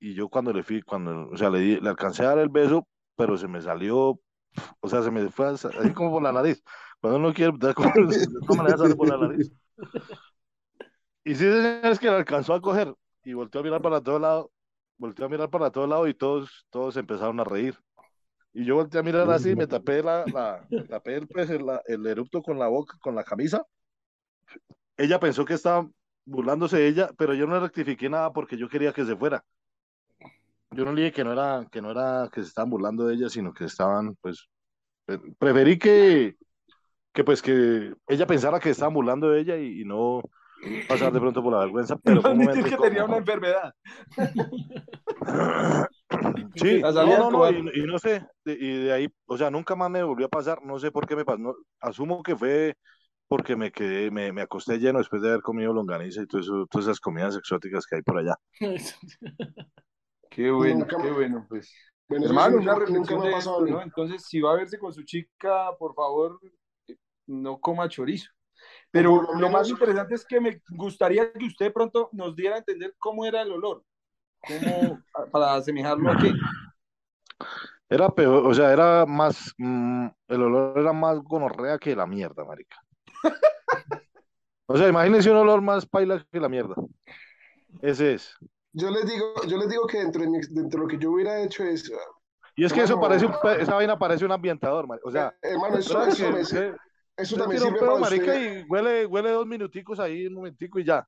Y 0.00 0.14
yo 0.14 0.28
cuando 0.28 0.52
le 0.52 0.62
fui, 0.64 0.82
cuando, 0.82 1.30
o 1.30 1.36
sea, 1.38 1.50
le, 1.50 1.60
di- 1.60 1.80
le 1.80 1.90
alcancé 1.90 2.24
a 2.24 2.28
dar 2.30 2.38
el 2.40 2.50
beso, 2.50 2.86
pero 3.16 3.38
se 3.38 3.48
me 3.48 3.62
salió, 3.62 4.20
o 4.80 4.88
sea, 4.88 5.02
se 5.02 5.10
me 5.10 5.30
fue 5.30 5.48
así 5.48 5.68
como 5.94 6.12
por 6.12 6.22
la 6.22 6.32
nariz. 6.32 6.62
Cuando 7.00 7.18
uno 7.20 7.34
quiere, 7.34 7.52
de 7.58 7.74
todas 7.74 8.56
maneras 8.58 8.80
sale 8.80 8.96
por 8.96 9.08
la 9.08 9.18
nariz. 9.18 9.52
Y 11.24 11.34
sí, 11.34 11.44
es 11.46 11.98
que 11.98 12.06
le 12.10 12.16
alcanzó 12.16 12.54
a 12.54 12.60
coger 12.60 12.94
y 13.24 13.32
volteó 13.34 13.60
a 13.60 13.64
mirar 13.64 13.82
para 13.82 14.00
todos 14.00 14.20
lados, 14.20 14.46
volteó 14.98 15.26
a 15.26 15.28
mirar 15.28 15.48
para 15.48 15.70
todos 15.70 15.88
lados 15.88 16.08
y 16.08 16.14
todos, 16.14 16.66
todos 16.70 16.96
empezaron 16.96 17.40
a 17.40 17.44
reír. 17.44 17.78
Y 18.52 18.64
yo 18.64 18.74
volteé 18.74 19.00
a 19.00 19.04
mirar 19.04 19.30
así, 19.30 19.54
me 19.54 19.66
tapé 19.66 20.02
la, 20.02 20.24
la, 20.26 20.66
me 20.68 20.82
tapé 20.82 21.16
el, 21.16 21.28
pues, 21.28 21.48
el, 21.50 21.64
el 21.86 22.30
con 22.44 22.58
la 22.58 22.66
boca, 22.66 22.98
con 23.00 23.14
la 23.14 23.22
camisa. 23.22 23.64
Ella 24.96 25.20
pensó 25.20 25.44
que 25.44 25.54
estaba 25.54 25.88
burlándose 26.24 26.78
de 26.78 26.88
ella, 26.88 27.10
pero 27.16 27.34
yo 27.34 27.46
no 27.46 27.60
rectifiqué 27.60 28.08
nada 28.08 28.32
porque 28.32 28.56
yo 28.56 28.68
quería 28.68 28.92
que 28.92 29.04
se 29.04 29.16
fuera. 29.16 29.44
Yo 30.70 30.84
no 30.84 30.92
le 30.92 31.02
dije 31.02 31.14
que 31.14 31.24
no 31.24 31.32
era, 31.32 31.66
que 31.70 31.80
no 31.80 31.92
era 31.92 32.28
que 32.32 32.42
se 32.42 32.48
estaban 32.48 32.70
burlando 32.70 33.06
de 33.06 33.14
ella, 33.14 33.28
sino 33.28 33.52
que 33.52 33.64
estaban, 33.64 34.16
pues, 34.20 34.48
eh, 35.06 35.18
preferí 35.38 35.78
que, 35.78 36.36
que 37.12 37.24
pues 37.24 37.40
que 37.40 37.94
ella 38.08 38.26
pensara 38.26 38.60
que 38.60 38.70
estaban 38.70 38.94
burlando 38.94 39.30
de 39.30 39.40
ella 39.40 39.56
y 39.56 39.84
no 39.84 40.22
pasar 40.88 41.12
de 41.12 41.20
pronto 41.20 41.42
por 41.42 41.52
la 41.52 41.60
vergüenza, 41.60 41.96
pero 41.96 42.20
fue 42.22 42.30
un 42.32 42.42
Admitir 42.42 42.62
momento 42.62 42.82
que 42.82 42.88
tenía 42.88 43.04
una 43.04 43.16
enfermedad. 43.18 43.72
Sí, 46.54 46.80
La 46.82 46.92
no, 46.92 47.30
no, 47.30 47.30
no, 47.30 47.50
y, 47.50 47.80
y 47.80 47.82
no 47.86 47.98
sé, 47.98 48.26
de- 48.44 48.54
y 48.58 48.84
de 48.84 48.92
ahí, 48.92 49.08
o 49.26 49.36
sea, 49.36 49.50
nunca 49.50 49.74
más 49.76 49.90
me 49.90 50.02
volvió 50.02 50.26
a 50.26 50.30
pasar, 50.30 50.64
no 50.64 50.78
sé 50.78 50.90
por 50.90 51.06
qué 51.06 51.16
me 51.16 51.24
pasó, 51.24 51.38
no- 51.38 51.54
asumo 51.80 52.22
que 52.22 52.36
fue 52.36 52.74
porque 53.28 53.56
me 53.56 53.70
quedé, 53.70 54.10
me, 54.10 54.32
me 54.32 54.40
acosté 54.40 54.78
lleno 54.78 54.98
después 55.00 55.20
de 55.20 55.28
haber 55.28 55.42
comido 55.42 55.72
longaniza 55.74 56.22
y 56.22 56.26
todo 56.26 56.40
eso, 56.40 56.66
todas 56.70 56.86
esas 56.86 56.98
comidas 57.00 57.36
exóticas 57.36 57.84
que 57.86 57.96
hay 57.96 58.02
por 58.02 58.18
allá. 58.18 58.34
Qué 60.30 60.50
bueno, 60.50 60.80
Nunca- 60.80 60.96
qué 61.02 61.10
bueno, 61.10 61.46
pues. 61.48 61.74
Bueno, 62.08 62.26
Hermano, 62.26 62.56
una 62.58 62.72
nunca- 62.72 62.86
reflexión 62.86 63.20
de 63.22 63.28
ha 63.28 63.32
pasado 63.32 63.64
esto. 63.66 63.76
¿no? 63.76 63.82
Entonces, 63.82 64.22
si 64.26 64.40
va 64.40 64.52
a 64.52 64.56
verse 64.56 64.78
con 64.78 64.92
su 64.94 65.02
chica, 65.02 65.70
por 65.78 65.94
favor, 65.94 66.38
eh, 66.86 66.96
no 67.26 67.58
coma 67.58 67.88
chorizo. 67.88 68.30
Pero 68.90 69.22
lo 69.22 69.34
lo 69.34 69.50
más 69.50 69.68
interesante 69.68 70.14
es 70.14 70.24
que 70.24 70.40
me 70.40 70.62
gustaría 70.70 71.30
que 71.32 71.44
usted 71.44 71.72
pronto 71.72 72.08
nos 72.12 72.34
diera 72.34 72.56
a 72.56 72.58
entender 72.58 72.94
cómo 72.98 73.24
era 73.26 73.42
el 73.42 73.52
olor. 73.52 73.84
Cómo, 74.40 74.98
para 75.30 75.54
asemejarlo 75.54 76.10
a 76.10 76.16
qué. 76.16 76.32
Era 77.90 78.08
peor, 78.10 78.46
o 78.46 78.52
sea, 78.54 78.72
era 78.72 79.06
más, 79.06 79.54
mm, 79.58 80.06
el 80.28 80.42
olor 80.42 80.78
era 80.78 80.92
más 80.92 81.18
gonorrea 81.20 81.78
que 81.78 81.96
la 81.96 82.06
mierda, 82.06 82.44
marica. 82.44 82.76
O 84.66 84.76
sea, 84.76 84.88
imagínense 84.88 85.30
un 85.30 85.38
olor 85.38 85.62
más 85.62 85.86
paila 85.86 86.24
que 86.30 86.40
la 86.40 86.48
mierda. 86.48 86.74
Ese 87.80 88.14
es. 88.14 88.34
Yo 88.72 88.90
les 88.90 89.06
digo, 89.06 89.34
yo 89.46 89.56
les 89.56 89.68
digo 89.68 89.86
que 89.86 89.98
dentro 89.98 90.22
de, 90.22 90.28
mi- 90.28 90.40
dentro 90.50 90.80
de 90.80 90.86
lo 90.86 90.88
que 90.88 90.98
yo 90.98 91.12
hubiera 91.12 91.40
hecho 91.42 91.64
es, 91.64 91.90
Y 92.54 92.64
es 92.64 92.72
que 92.72 92.82
eso 92.82 93.00
parece 93.00 93.24
un, 93.24 93.34
esa 93.58 93.74
vaina 93.74 93.98
parece 93.98 94.24
un 94.24 94.32
ambientador, 94.32 94.86
marica. 94.86 95.08
O 95.08 95.10
sea, 95.10 95.34
eh, 95.42 95.48
hermano, 95.52 95.78
eso, 95.78 95.98
¿verdad 95.98 96.08
eso 96.38 96.54
que 96.54 96.74
eso 97.18 97.36
también 97.36 97.60
un 97.62 97.68
sirve 97.68 97.80
pedo, 97.80 97.88
para 97.90 98.00
marica, 98.00 98.32
usted. 98.32 98.60
y 98.60 98.70
huele, 98.70 99.06
huele 99.06 99.30
dos 99.30 99.46
minuticos 99.46 100.00
ahí, 100.00 100.26
un 100.26 100.34
momentico 100.34 100.78
y 100.78 100.84
ya. 100.84 101.06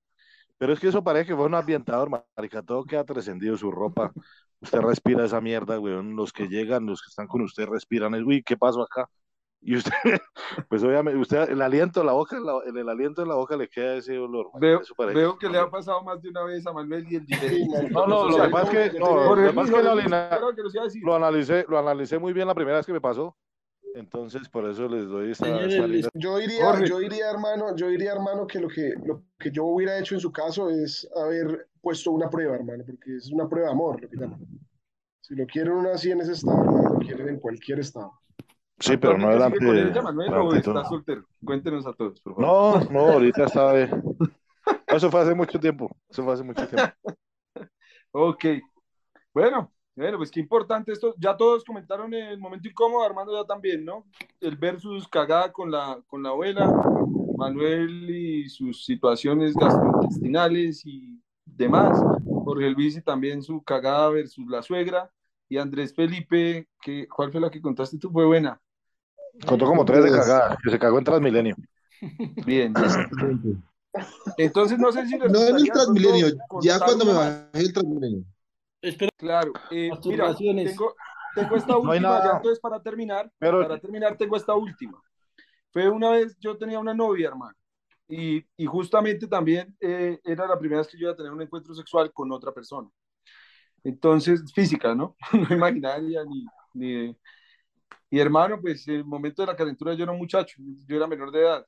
Pero 0.59 0.73
es 0.75 0.81
que 0.81 0.89
eso 0.89 1.03
parece 1.03 1.29
que 1.29 1.37
fue 1.37 1.47
un 1.47 1.55
ambientador, 1.55 2.11
marica. 2.37 2.63
Todo 2.63 2.85
queda 2.85 3.03
trascendido, 3.05 3.57
su 3.57 3.71
ropa. 3.71 4.13
Usted 4.61 4.81
respira 4.81 5.25
esa 5.25 5.41
mierda, 5.41 5.81
weón. 5.81 6.15
Los 6.17 6.33
que 6.35 6.49
llegan, 6.49 6.85
los 6.85 7.01
que 7.01 7.09
están 7.09 7.27
con 7.27 7.41
usted 7.41 7.67
respiran. 7.67 8.15
Es, 8.15 8.23
uy, 8.23 8.43
¿qué 8.43 8.59
pasó 8.59 8.83
acá? 8.83 9.09
Y 9.63 9.77
usted, 9.77 9.93
pues 10.69 10.83
obviamente, 10.83 11.19
usted, 11.19 11.51
el 11.51 11.61
aliento, 11.63 12.03
la 12.05 12.13
boca, 12.13 12.39
la- 12.41 12.63
en 12.67 12.77
el 12.77 12.89
aliento 12.89 13.23
de 13.23 13.29
la 13.29 13.35
boca 13.35 13.57
le 13.57 13.69
queda 13.69 13.95
ese 13.97 14.19
olor. 14.19 14.49
Veo, 14.61 14.81
Eso 14.81 14.95
parece 14.95 15.19
veo 15.19 15.39
que 15.39 15.47
que 15.47 15.53
le 15.53 15.59
ha 15.59 15.71
pasado 15.71 16.03
más 16.03 16.21
de 16.21 16.29
una 16.31 16.45
vez 16.45 16.67
a 16.67 16.73
Manuel 16.73 17.07
y 17.11 17.17
el 17.17 17.27
directo. 17.27 17.83
No, 17.91 18.07
no, 18.07 18.29
lo 18.29 18.43
que 18.43 18.49
pasa 18.51 18.85
es 18.85 18.93
que- 18.93 18.99
no, 18.99 19.07
lo 19.35 19.35
que 19.37 19.43
que 19.43 19.73
que 19.73 21.01
lo 21.03 21.15
analicé, 21.15 21.65
lo 21.69 21.79
analicé 21.79 22.19
muy 22.19 22.33
bien 22.33 22.47
la 22.47 22.55
primera 22.55 22.77
vez 22.79 22.87
que 22.87 22.93
me 22.93 23.01
pasó. 23.01 23.37
Entonces, 23.95 24.49
por 24.49 24.69
eso 24.69 24.89
les 24.89 25.07
doy 25.07 25.33
esta, 25.33 25.47
Señores, 25.47 26.09
Yo 26.15 26.39
diría, 26.39 26.65
Jorge. 26.65 26.89
yo 26.89 26.99
diría, 26.99 27.31
hermano, 27.31 27.75
yo 27.75 27.89
diría, 27.89 28.13
hermano, 28.13 28.47
que 28.47 28.61
lo 28.61 28.69
que, 28.69 28.95
lo 29.05 29.23
que 29.39 29.51
yo 29.51 29.65
hubiera 29.65 29.99
hecho 29.99 30.15
en 30.15 30.21
su 30.21 30.31
caso 30.31 30.71
es 30.71 31.09
haber 31.17 31.69
puesto 31.81 32.13
una 32.13 32.31
prueba, 32.31 32.55
hermano, 32.55 32.85
porque 32.87 33.17
es 33.17 33.31
una 33.33 33.49
prueba 33.49 33.69
de 33.69 33.73
amor, 33.73 34.01
lo 34.01 34.09
que 34.09 34.17
llaman. 34.17 34.41
Si 35.21 35.35
lo 35.35 35.47
quieren 35.47 35.73
uno 35.73 35.91
así 35.91 36.11
en 36.11 36.21
ese 36.21 36.33
estado, 36.33 36.63
hermano, 36.63 36.95
lo 36.95 36.99
quieren 36.99 37.29
en 37.29 37.41
cualquier 37.41 37.81
estado. 37.81 38.13
Sí, 38.79 38.97
pero 38.97 39.19
no 39.19 39.29
¿Actualmente 39.29 39.65
delante 39.65 40.03
Manuel, 40.03 40.33
o 40.33 40.55
está 40.55 40.85
soltero? 40.85 41.27
Cuéntenos 41.45 41.87
a 41.87 41.93
todos, 41.93 42.21
por 42.21 42.35
favor. 42.37 42.85
No, 42.87 42.91
no, 42.91 43.13
ahorita 43.13 43.45
está 43.45 43.73
de... 43.73 43.91
Eso 44.87 45.11
fue 45.11 45.21
hace 45.21 45.35
mucho 45.35 45.59
tiempo. 45.61 45.95
Eso 46.09 46.25
fue 46.25 46.35
hace 46.35 46.43
mucho 46.43 46.67
tiempo. 46.67 46.93
Ok. 48.13 48.45
Bueno, 49.33 49.73
bueno, 50.01 50.19
pues 50.19 50.31
qué 50.31 50.41
importante 50.41 50.93
esto. 50.93 51.15
Ya 51.19 51.37
todos 51.37 51.65
comentaron 51.65 52.13
el 52.15 52.39
momento 52.39 52.69
incómodo, 52.69 53.05
Armando 53.05 53.33
ya 53.41 53.47
también, 53.47 53.85
¿no? 53.85 54.05
El 54.41 54.57
versus 54.57 55.07
cagada 55.09 55.53
con 55.53 55.71
la, 55.71 56.01
con 56.07 56.23
la 56.23 56.31
abuela, 56.31 56.71
Manuel 57.37 58.09
y 58.11 58.49
sus 58.49 58.85
situaciones 58.85 59.55
gastrointestinales 59.55 60.85
y 60.87 61.21
demás. 61.45 62.01
Jorge 62.25 62.71
Luis 62.71 62.97
y 62.97 63.03
también 63.03 63.43
su 63.43 63.63
cagada 63.63 64.09
versus 64.11 64.47
la 64.49 64.63
suegra. 64.63 65.11
Y 65.49 65.59
Andrés 65.59 65.95
Felipe, 65.95 66.69
que, 66.81 67.09
¿cuál 67.09 67.33
fue 67.33 67.41
la 67.41 67.51
que 67.51 67.61
contaste 67.61 67.99
tú? 67.99 68.11
Fue 68.11 68.25
buena. 68.25 68.61
Contó 69.47 69.67
como 69.67 69.85
tres 69.85 70.05
de 70.05 70.11
Pues- 70.11 70.21
cagada, 70.21 70.57
que 70.63 70.71
se 70.71 70.79
cagó 70.79 70.99
en 70.99 71.05
Transmilenio. 71.05 71.57
Bien. 72.47 72.73
Entonces, 74.39 74.79
no 74.79 74.93
sé 74.93 75.07
si 75.07 75.17
No 75.19 75.25
en 75.25 75.57
el 75.57 75.71
Transmilenio, 75.71 76.29
ya 76.63 76.79
cuando 76.79 77.05
me 77.05 77.13
bajé 77.13 77.49
el 77.55 77.73
Transmilenio. 77.73 78.25
Espero 78.83 79.11
Claro, 79.17 79.53
eh, 79.71 79.91
mira, 80.07 80.35
tengo, 80.35 80.95
tengo 81.35 81.57
esta 81.57 81.73
No 81.73 81.79
última, 81.81 82.01
nada. 82.01 82.25
ya 82.25 82.37
entonces 82.37 82.59
para 82.61 82.83
terminar, 82.83 83.31
Pero- 83.39 83.61
para 83.63 83.79
terminar 83.79 84.17
tengo 84.17 84.37
esta 84.37 84.55
última. 84.55 85.01
Fue 85.73 85.89
una 85.89 86.11
vez, 86.11 86.37
yo 86.41 86.57
tenía 86.57 86.79
una 86.81 86.95
novia, 86.95 87.29
hermano, 87.29 87.55
y, 88.09 88.45
y 88.57 88.67
justamente 88.67 89.29
también 89.29 89.77
eh, 89.81 90.19
era 90.25 90.47
la 90.49 90.59
primera 90.59 90.81
vez 90.81 90.89
que 90.89 90.97
yo 90.99 91.03
iba 91.05 91.13
a 91.13 91.17
tener 91.17 91.31
un 91.33 91.43
encuentro 91.43 91.75
sexual 91.75 92.13
con 92.13 92.33
otra 92.33 92.53
persona. 92.53 92.89
Entonces, 93.85 94.53
física, 94.53 94.95
¿no? 94.95 95.17
No 95.33 95.55
imaginaria 95.55 96.25
ni, 96.25 96.45
ni 96.75 96.93
de- 96.93 97.17
Y 98.11 98.19
hermano, 98.19 98.61
pues 98.61 98.89
en 98.89 98.97
el 98.97 99.05
momento 99.05 99.43
de 99.43 99.47
la 99.47 99.57
calentura 99.57 99.95
yo 99.95 100.03
era 100.05 100.13
un 100.13 100.19
muchacho, 100.19 100.57
yo 100.87 100.97
era 100.97 101.07
menor 101.07 101.31
de 101.31 101.41
edad. 101.43 101.67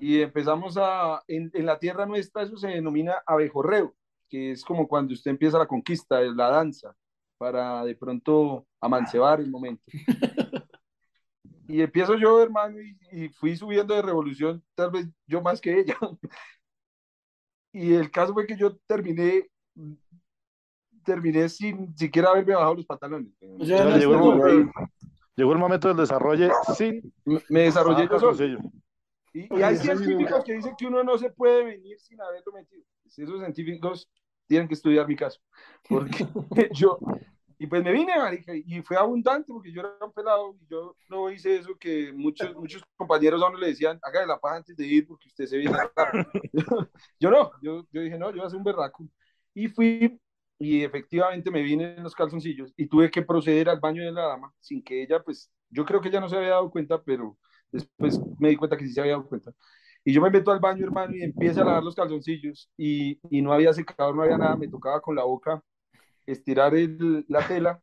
Y 0.00 0.20
empezamos 0.20 0.76
a, 0.78 1.22
en, 1.28 1.50
en 1.52 1.66
la 1.66 1.78
tierra 1.78 2.06
nuestra 2.06 2.42
eso 2.42 2.56
se 2.56 2.68
denomina 2.68 3.22
abejorreo, 3.26 3.94
que 4.32 4.52
es 4.52 4.64
como 4.64 4.88
cuando 4.88 5.12
usted 5.12 5.30
empieza 5.30 5.58
la 5.58 5.66
conquista, 5.66 6.18
la 6.22 6.48
danza, 6.48 6.96
para 7.36 7.84
de 7.84 7.94
pronto 7.94 8.66
amancebar 8.80 9.40
el 9.40 9.50
momento. 9.50 9.82
Y 11.68 11.80
empiezo 11.80 12.16
yo, 12.16 12.42
hermano, 12.42 12.80
y, 12.80 12.96
y 13.12 13.28
fui 13.28 13.56
subiendo 13.56 13.94
de 13.94 14.02
revolución, 14.02 14.62
tal 14.74 14.90
vez 14.90 15.06
yo 15.26 15.40
más 15.42 15.60
que 15.60 15.80
ella. 15.80 15.96
Y 17.74 17.94
el 17.94 18.10
caso 18.10 18.32
fue 18.34 18.46
que 18.46 18.56
yo 18.56 18.76
terminé, 18.86 19.48
terminé 21.04 21.48
sin 21.48 21.96
siquiera 21.96 22.30
haberme 22.30 22.54
bajado 22.54 22.74
los 22.74 22.86
pantalones. 22.86 23.32
O 23.40 23.64
sea, 23.64 23.86
O 23.86 23.88
sea, 23.88 23.90
no 23.90 23.96
llegó, 23.98 24.14
el 24.14 24.20
momento, 24.20 24.72
llegó 25.36 25.52
el 25.52 25.58
momento 25.58 25.88
del 25.88 25.96
desarrollo 25.98 26.50
sin 26.76 27.12
Me- 27.24 27.42
desarrollé 27.48 28.06
yo 28.08 28.16
Ah, 28.16 28.18
solo. 28.20 28.32
calzoncillo. 28.36 28.58
Y, 29.34 29.58
y 29.58 29.62
hay 29.62 29.76
científicos 29.76 30.44
que 30.44 30.52
dicen 30.54 30.74
que 30.76 30.86
uno 30.86 31.02
no 31.02 31.16
se 31.16 31.30
puede 31.30 31.64
venir 31.64 31.98
sin 31.98 32.20
haberlo 32.20 32.52
metido. 32.52 32.82
Esos 33.06 33.38
científicos 33.40 34.10
tienen 34.52 34.68
que 34.68 34.74
estudiar 34.74 35.08
mi 35.08 35.16
caso. 35.16 35.40
Porque 35.88 36.26
yo, 36.74 36.98
y 37.58 37.66
pues 37.66 37.82
me 37.82 37.90
vine, 37.90 38.18
marica, 38.18 38.52
y 38.54 38.82
fue 38.82 38.98
abundante 38.98 39.50
porque 39.50 39.72
yo 39.72 39.80
era 39.80 39.96
un 40.04 40.12
pelado 40.12 40.54
y 40.60 40.66
yo 40.68 40.94
no 41.08 41.30
hice 41.30 41.56
eso 41.56 41.74
que 41.78 42.12
muchos, 42.12 42.54
muchos 42.54 42.82
compañeros 42.94 43.42
a 43.42 43.48
uno 43.48 43.56
le 43.56 43.68
decían, 43.68 43.98
hágale 44.02 44.26
la 44.26 44.38
paja 44.38 44.56
antes 44.56 44.76
de 44.76 44.86
ir 44.86 45.06
porque 45.06 45.28
usted 45.28 45.46
se 45.46 45.56
viene. 45.56 45.74
yo 47.18 47.30
no, 47.30 47.50
yo, 47.62 47.86
yo 47.90 48.02
dije, 48.02 48.18
no, 48.18 48.28
yo 48.28 48.36
voy 48.36 48.42
a 48.42 48.46
hacer 48.46 48.58
un 48.58 48.64
berraco. 48.64 49.08
Y 49.54 49.68
fui, 49.68 50.20
y 50.58 50.84
efectivamente 50.84 51.50
me 51.50 51.62
vine 51.62 51.94
en 51.94 52.02
los 52.02 52.14
calzoncillos 52.14 52.74
y 52.76 52.86
tuve 52.88 53.10
que 53.10 53.22
proceder 53.22 53.70
al 53.70 53.80
baño 53.80 54.04
de 54.04 54.12
la 54.12 54.26
dama 54.26 54.52
sin 54.60 54.84
que 54.84 55.02
ella, 55.02 55.22
pues, 55.22 55.50
yo 55.70 55.86
creo 55.86 56.02
que 56.02 56.08
ella 56.08 56.20
no 56.20 56.28
se 56.28 56.36
había 56.36 56.50
dado 56.50 56.70
cuenta, 56.70 57.02
pero 57.02 57.38
después 57.70 58.20
me 58.38 58.50
di 58.50 58.56
cuenta 58.56 58.76
que 58.76 58.86
sí 58.86 58.92
se 58.92 59.00
había 59.00 59.12
dado 59.12 59.26
cuenta. 59.26 59.50
Y 60.04 60.12
yo 60.12 60.20
me 60.20 60.30
meto 60.30 60.50
al 60.50 60.58
baño, 60.60 60.84
hermano, 60.84 61.14
y 61.14 61.22
empiezo 61.22 61.62
a 61.62 61.64
lavar 61.64 61.82
los 61.84 61.94
calzoncillos 61.94 62.68
y, 62.76 63.20
y 63.30 63.42
no 63.42 63.52
había 63.52 63.72
secador, 63.72 64.14
no 64.16 64.22
había 64.22 64.38
nada, 64.38 64.56
me 64.56 64.68
tocaba 64.68 65.00
con 65.00 65.14
la 65.14 65.24
boca 65.24 65.62
estirar 66.26 66.74
el- 66.74 67.24
la 67.28 67.46
tela 67.46 67.80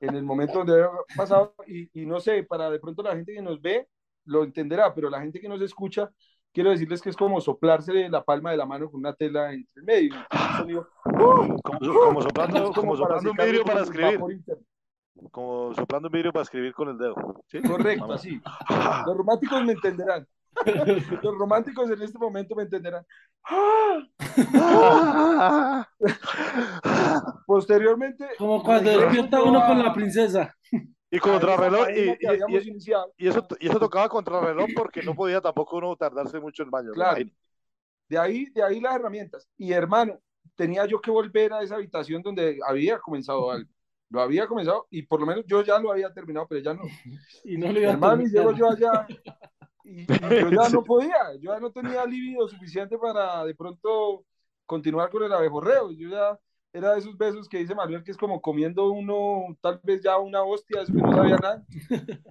en 0.00 0.14
el 0.14 0.22
momento 0.22 0.58
donde 0.58 0.74
había 0.74 0.90
pasado 1.16 1.54
y, 1.66 1.90
y 2.02 2.06
no 2.06 2.20
sé, 2.20 2.42
para 2.44 2.70
de 2.70 2.78
pronto 2.80 3.02
la 3.02 3.14
gente 3.16 3.32
que 3.34 3.42
nos 3.42 3.60
ve 3.60 3.88
lo 4.24 4.44
entenderá, 4.44 4.94
pero 4.94 5.10
la 5.10 5.20
gente 5.20 5.40
que 5.40 5.48
nos 5.48 5.60
escucha, 5.62 6.10
quiero 6.52 6.70
decirles 6.70 7.02
que 7.02 7.10
es 7.10 7.16
como 7.16 7.40
soplarse 7.40 8.08
la 8.08 8.22
palma 8.24 8.50
de 8.50 8.56
la 8.58 8.66
mano 8.66 8.90
con 8.90 9.00
una 9.00 9.14
tela 9.14 9.52
entre 9.52 9.72
el 9.76 9.84
medio. 9.84 10.14
Sonido, 10.58 10.88
Como, 11.04 11.56
como 11.62 12.22
soplando, 12.22 12.70
es 12.70 12.76
como 12.76 12.96
soplando 12.96 13.30
un 13.30 13.36
vidrio 13.36 13.64
para 13.64 13.82
escribir. 13.82 14.20
Como 15.30 15.74
soplando 15.74 16.08
un 16.08 16.12
vidrio 16.12 16.32
para 16.32 16.42
escribir 16.44 16.72
con 16.72 16.88
el 16.88 16.98
dedo. 16.98 17.14
¿Sí? 17.48 17.60
Correcto, 17.60 18.12
así. 18.12 18.40
Los 19.06 19.16
románticos 19.16 19.64
me 19.64 19.72
entenderán. 19.72 20.26
Los 21.22 21.38
románticos 21.38 21.90
en 21.90 22.02
este 22.02 22.18
momento 22.18 22.54
me 22.54 22.64
entenderán. 22.64 23.04
Posteriormente, 27.46 28.26
Como 28.38 28.62
cuando 28.62 28.90
despierta 28.90 29.42
uno 29.42 29.60
a- 29.62 29.66
con 29.66 29.78
la 29.78 29.92
princesa. 29.92 30.54
Y 31.10 31.16
a 31.16 31.20
contrarreloj, 31.20 31.88
y, 31.90 32.00
y- 32.00 32.10
y- 32.10 32.16
y 33.18 33.28
eso, 33.28 33.46
y 33.58 33.68
eso 33.68 33.80
tocaba 33.80 34.08
contrarreloj 34.08 34.68
porque 34.76 35.02
no 35.02 35.14
podía 35.14 35.40
tampoco 35.40 35.78
uno 35.78 35.96
tardarse 35.96 36.38
mucho 36.38 36.62
en 36.62 36.68
el 36.68 36.70
baño. 36.70 36.90
Claro. 36.92 37.24
De 38.08 38.18
ahí, 38.18 38.46
de 38.50 38.62
ahí 38.62 38.80
las 38.80 38.94
herramientas. 38.96 39.48
Y 39.56 39.72
hermano, 39.72 40.18
tenía 40.54 40.84
yo 40.86 41.00
que 41.00 41.10
volver 41.10 41.52
a 41.52 41.62
esa 41.62 41.76
habitación 41.76 42.22
donde 42.22 42.58
había 42.66 42.98
comenzado 42.98 43.50
algo. 43.50 43.70
Lo 44.10 44.20
había 44.20 44.46
comenzado 44.48 44.86
y 44.90 45.02
por 45.02 45.20
lo 45.20 45.26
menos 45.26 45.44
yo 45.46 45.62
ya 45.62 45.78
lo 45.78 45.92
había 45.92 46.12
terminado, 46.12 46.46
pero 46.48 46.60
ya 46.60 46.74
no. 46.74 46.82
Y 47.44 47.56
no 47.56 47.72
le 47.72 47.80
iba 47.80 47.90
a 47.90 47.92
Hermano, 47.94 48.22
y 48.22 48.30
terminar. 48.30 48.54
llego 48.54 48.56
yo 48.56 48.70
allá 48.70 49.06
y, 49.84 50.00
y 50.12 50.40
yo 50.40 50.50
ya 50.50 50.68
no 50.70 50.82
podía, 50.84 51.16
yo 51.40 51.52
ya 51.52 51.60
no 51.60 51.70
tenía 51.72 52.04
libido 52.06 52.48
suficiente 52.48 52.96
para 52.98 53.44
de 53.44 53.54
pronto 53.54 54.24
continuar 54.66 55.10
con 55.10 55.22
el 55.24 55.32
abejorreo. 55.32 55.90
Yo 55.92 56.08
ya 56.08 56.38
era 56.72 56.92
de 56.92 57.00
esos 57.00 57.16
besos 57.18 57.48
que 57.48 57.58
dice 57.58 57.74
Manuel 57.74 58.02
que 58.04 58.12
es 58.12 58.16
como 58.16 58.40
comiendo 58.40 58.90
uno, 58.92 59.56
tal 59.60 59.80
vez 59.82 60.02
ya 60.02 60.18
una 60.18 60.42
hostia, 60.42 60.82
eso 60.82 60.92
que 60.92 61.00
no 61.02 61.12
sabía 61.12 61.36
nada. 61.36 61.64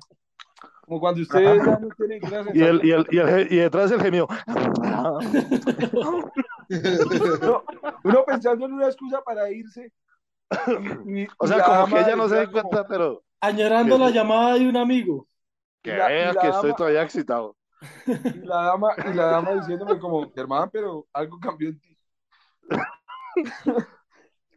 Como 0.85 0.99
cuando 1.01 1.21
ustedes 1.21 1.63
ya 1.63 1.77
no 1.77 1.87
tienen 1.95 2.19
ninguna 2.19 2.51
Y, 2.51 2.61
el, 2.63 2.83
y, 2.83 2.91
el, 2.91 3.07
y, 3.11 3.17
el- 3.19 3.53
y 3.53 3.55
detrás 3.57 3.91
el 3.91 4.01
gemido. 4.01 4.27
Uno, 4.47 5.19
uno 8.03 8.25
pensando 8.25 8.65
en 8.65 8.73
una 8.73 8.87
excusa 8.87 9.21
para 9.21 9.51
irse. 9.51 9.91
y- 11.11 11.21
y- 11.21 11.27
O 11.37 11.47
sea, 11.47 11.63
como 11.63 11.85
que 11.95 12.01
ella 12.01 12.15
no 12.15 12.27
se 12.27 12.35
da 12.37 12.45
como- 12.47 12.61
cuenta, 12.69 12.87
pero 12.87 13.21
Añorando 13.41 13.97
la 13.97 14.09
llamada 14.09 14.55
de 14.55 14.67
un 14.67 14.75
amigo. 14.77 15.27
Que 15.81 15.95
la- 15.95 16.09
y 16.09 16.13
vea 16.13 16.33
la 16.33 16.41
que 16.41 16.47
dama- 16.47 16.55
estoy 16.57 16.73
todavía 16.75 17.03
excitado. 17.03 17.55
Y 18.35 18.45
la 18.45 18.63
dama, 18.63 18.89
y 19.09 19.13
la 19.13 19.25
dama 19.25 19.53
diciéndome 19.53 19.97
como, 19.99 20.31
hermano, 20.35 20.69
pero 20.71 21.07
algo 21.13 21.39
cambió 21.39 21.69
en 21.69 21.79
ti. 21.79 21.97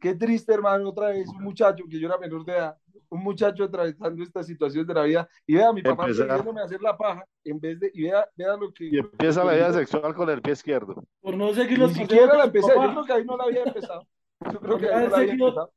Qué 0.01 0.15
triste, 0.17 0.53
hermano, 0.53 0.89
otra 0.89 1.11
vez 1.11 1.29
un 1.29 1.45
muchacho 1.45 1.85
que 1.89 2.01
yo 2.01 2.09
era 2.09 2.19
menor 2.19 2.45
de 2.45 2.53
edad, 2.53 2.77
un 3.09 3.23
muchacho 3.23 3.63
atravesando 3.63 4.21
estas 4.25 4.47
situaciones 4.47 4.89
de 4.89 4.95
la 4.95 5.03
vida, 5.05 5.29
y 5.47 5.55
vea 5.55 5.69
a 5.69 5.73
mi 5.73 5.81
papá 5.81 6.07
pidiéndome 6.07 6.61
hacer 6.61 6.83
la 6.83 6.97
paja, 6.97 7.25
en 7.45 7.61
vez 7.61 7.79
de, 7.79 7.89
y 7.95 8.03
vea, 8.03 8.29
vea 8.35 8.57
lo 8.57 8.73
que... 8.73 8.87
Y 8.87 8.99
empieza 8.99 9.45
la 9.45 9.53
vida 9.53 9.73
sexual 9.73 10.13
con 10.15 10.29
el 10.29 10.43
pie 10.43 10.55
izquierdo. 10.55 11.05
Por 11.21 11.37
no 11.37 11.55
seguir 11.55 11.79
Ni 11.79 11.85
los 11.85 11.93
siquiera 11.93 12.37
la 12.37 12.45
empecé, 12.45 12.67
yo 12.71 12.75
papá. 12.75 12.91
creo 12.91 13.05
que 13.05 13.13
ahí 13.13 13.25
no 13.25 13.37
la 13.37 13.45
había 13.45 13.63
empezado. 13.63 14.07
Yo 14.53 14.59
creo 14.59 14.79
que 14.79 14.89
ahí 14.93 15.05
no 15.05 15.11
la 15.11 15.17
había 15.19 15.33
empezado. 15.35 15.73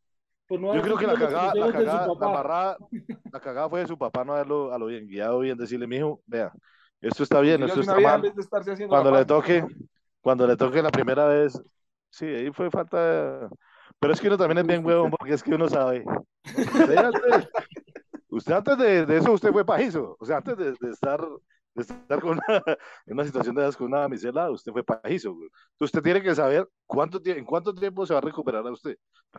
Por 0.48 0.60
no 0.60 0.76
Yo 0.76 0.82
creo 0.82 0.98
que 0.98 1.08
la 1.08 1.16
cagada, 1.16 1.54
la 1.56 1.72
cagada, 1.72 2.08
la 2.08 2.78
la 3.32 3.40
cagada 3.40 3.70
fue 3.70 3.82
de 3.82 3.88
su 3.88 3.98
papá 3.98 4.24
no 4.24 4.34
haberlo 4.34 4.74
a 4.74 4.78
lo 4.78 4.88
bien 4.88 5.08
guiado 5.08 5.40
bien, 5.40 5.58
decirle, 5.58 5.88
mijo, 5.88 6.22
vea, 6.26 6.52
esto 7.02 7.24
está 7.24 7.40
bien, 7.40 7.62
esto 7.64 7.82
está 7.82 8.00
mal. 8.00 8.34
Cuando 8.88 9.12
le 9.12 9.26
toque, 9.26 9.66
cuando 10.22 10.48
le 10.48 10.56
toque 10.58 10.82
la 10.82 10.90
primera 10.90 11.26
vez, 11.28 11.62
sí, 12.10 12.26
ahí 12.26 12.52
fue 12.52 12.70
falta. 12.72 13.50
Pero 14.00 14.14
es 14.14 14.20
que 14.20 14.28
uno 14.28 14.38
también 14.38 14.60
es 14.60 14.68
bien 14.68 14.86
huevón 14.86 15.12
porque 15.12 15.34
es 15.34 15.44
que 15.44 15.54
uno 15.54 15.70
sabe. 15.70 16.04
Usted 16.46 16.98
antes, 16.98 17.50
usted 18.30 18.54
antes 18.54 18.78
de, 18.78 19.06
de 19.06 19.18
eso, 19.18 19.32
usted 19.34 19.52
fue 19.52 19.66
pajizo. 19.66 20.16
O 20.20 20.26
sea, 20.26 20.38
antes 20.38 20.58
de, 20.58 20.74
de 20.80 20.92
estar, 20.92 21.20
de 21.76 21.82
estar 21.82 22.22
con 22.22 22.32
una, 22.32 22.64
en 23.06 23.14
una 23.14 23.26
situación 23.26 23.54
de 23.56 23.62
esas 23.64 23.78
con 23.78 23.88
una 23.88 24.00
damisela, 24.00 24.50
usted 24.50 24.72
fue 24.72 24.84
pajizo. 24.84 25.34
güey. 25.34 25.46
Entonces 25.74 25.94
usted 25.96 26.02
tiene 26.02 26.22
que 26.22 26.34
saber 26.34 26.68
cuánto, 26.86 27.20
en 27.26 27.46
cuánto 27.46 27.74
tiempo 27.76 28.06
se 28.06 28.14
va 28.14 28.20
a 28.20 28.22
recuperar 28.22 28.66
a 28.66 28.72
usted. 28.72 28.96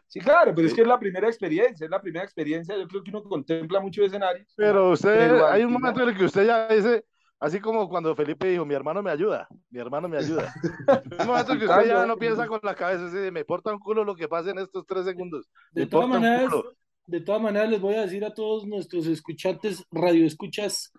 Sí, 0.07 0.20
claro, 0.20 0.53
pero 0.55 0.66
es 0.66 0.72
Sí. 0.72 0.77
que 0.77 0.83
es 0.83 0.88
la 0.88 0.99
primera 0.99 1.27
experiencia, 1.27 1.85
es 1.87 1.90
la 1.90 2.01
primera 2.01 2.25
experiencia, 2.25 2.77
yo 2.77 2.87
creo 2.87 3.03
que 3.03 3.11
uno 3.11 3.22
contempla 3.22 3.81
muchos 3.81 4.07
escenarios. 4.07 4.53
Pero 4.57 4.90
usted, 4.90 5.31
Pero 5.31 5.46
hay 5.46 5.64
un 5.64 5.72
momento 5.72 6.03
en 6.03 6.11
el 6.11 6.16
que 6.16 6.25
usted 6.27 6.46
ya 6.46 6.68
dice, 6.68 7.05
así 7.40 7.59
como 7.61 7.88
cuando 7.88 8.14
Felipe 8.14 8.49
dijo, 8.49 8.66
mi 8.66 8.75
hermano 8.75 9.03
me 9.03 9.11
ayuda, 9.11 9.49
mi 9.70 9.79
hermano 9.81 10.07
me 10.09 10.18
ayuda. 10.18 10.53
Hay 10.88 11.01
un 11.22 11.27
momento 11.27 11.53
en 11.53 11.59
que 11.59 11.64
usted 11.66 11.87
ya 11.87 12.05
no 12.07 12.16
piensa 12.18 12.46
con 12.46 12.61
la 12.62 12.75
cabeza, 12.75 13.07
así 13.07 13.16
de, 13.16 13.31
me 13.33 13.40
importa 13.40 13.72
un 13.72 13.79
culo 13.79 14.05
lo 14.05 14.14
que 14.14 14.29
pase 14.29 14.51
en 14.51 14.59
estos 14.59 14.85
tres 14.87 15.05
segundos. 15.07 15.49
De 15.72 15.87
todas 15.87 16.09
maneras, 16.09 16.53
de 17.07 17.20
todas 17.20 17.40
maneras 17.40 17.70
les 17.70 17.81
voy 17.81 17.94
a 17.94 18.03
decir 18.03 18.25
a 18.25 18.35
todos 18.35 18.66
nuestros 18.66 19.07
escuchantes, 19.07 19.85
radioescuchas, 19.92 20.92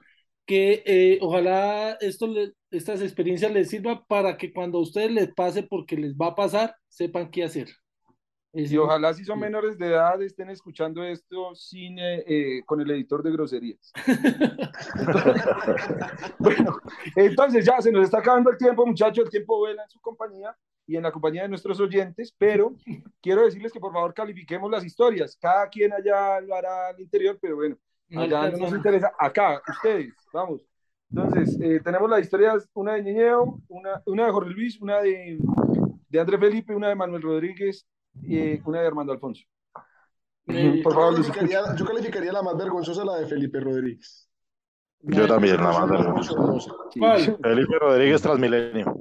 que 0.47 0.81
eh, 0.85 1.19
ojalá 1.21 1.97
esto 2.01 2.25
le- 2.27 2.53
estas 2.71 3.01
experiencias 3.01 3.51
les 3.53 3.69
sirva 3.69 4.03
para 4.07 4.37
que 4.37 4.51
cuando 4.53 4.79
a 4.79 4.81
ustedes 4.81 5.11
les 5.11 5.33
pase, 5.33 5.63
porque 5.63 5.95
les 5.97 6.15
va 6.15 6.27
a 6.29 6.35
pasar, 6.35 6.75
sepan 6.87 7.29
qué 7.29 7.43
hacer. 7.43 7.67
Es- 8.53 8.71
Y 8.71 8.77
ojalá 8.77 9.13
si 9.13 9.23
son 9.25 9.39
menores 9.39 9.77
de 9.77 9.87
edad 9.87 10.19
estén 10.21 10.49
escuchando 10.49 11.03
esto 11.03 11.53
sin, 11.53 11.99
eh, 11.99 12.23
eh, 12.25 12.61
con 12.65 12.79
el 12.81 12.89
editor 12.91 13.21
de 13.21 13.31
groserías. 13.31 13.91
bueno, 16.39 16.79
entonces 17.15 17.65
ya 17.65 17.81
se 17.81 17.91
nos 17.91 18.05
está 18.05 18.19
acabando 18.19 18.49
el 18.49 18.57
tiempo, 18.57 18.85
muchachos, 18.85 19.25
el 19.25 19.31
tiempo 19.31 19.57
vuela 19.57 19.83
en 19.83 19.89
su 19.89 19.99
compañía 19.99 20.55
y 20.87 20.95
en 20.95 21.03
la 21.03 21.11
compañía 21.11 21.43
de 21.43 21.49
nuestros 21.49 21.79
oyentes, 21.79 22.33
pero 22.37 22.75
quiero 23.21 23.43
decirles 23.43 23.73
que 23.73 23.79
por 23.79 23.91
favor 23.93 24.13
califiquemos 24.13 24.71
las 24.71 24.85
historias. 24.85 25.37
Cada 25.39 25.67
quien 25.69 25.93
allá 25.93 26.39
lo 26.41 26.55
hará 26.55 26.89
al 26.89 26.99
interior, 27.01 27.37
pero 27.41 27.57
bueno, 27.57 27.77
no 28.09 28.21
allá 28.21 28.49
no 28.51 28.57
nos 28.57 28.71
interesa. 28.73 29.11
Acá, 29.19 29.61
ustedes, 29.67 30.13
vamos. 30.33 30.61
Entonces, 31.09 31.57
eh, 31.61 31.79
tenemos 31.83 32.09
las 32.09 32.21
historias, 32.21 32.67
una 32.73 32.93
de 32.95 33.03
Ñeñeo, 33.03 33.59
una, 33.69 34.01
una 34.05 34.25
de 34.25 34.31
Jorge 34.31 34.49
Luis, 34.51 34.81
una 34.81 34.99
de, 35.01 35.37
de 36.09 36.19
André 36.19 36.37
Felipe, 36.37 36.75
una 36.75 36.89
de 36.89 36.95
Manuel 36.95 37.21
Rodríguez 37.21 37.87
y 38.21 38.37
eh, 38.37 38.61
una 38.65 38.81
de 38.81 38.87
Armando 38.87 39.13
Alfonso. 39.13 39.43
Eh, 40.47 40.81
Por 40.83 40.93
Yo 40.93 40.99
favor, 40.99 41.13
escucho. 41.19 41.33
calificaría, 41.33 41.75
yo 41.75 41.85
calificaría 41.85 42.31
la 42.33 42.41
más 42.41 42.57
vergonzosa 42.57 43.03
la 43.05 43.17
de 43.17 43.27
Felipe 43.27 43.59
Rodríguez. 43.59 44.29
Yo 45.01 45.27
también, 45.27 45.57
la 45.57 45.63
más 45.63 45.89
vergonzosa. 45.89 46.71
Sí. 46.91 46.99
Felipe 47.41 47.79
Rodríguez 47.79 48.21
Transmilenio. 48.21 48.99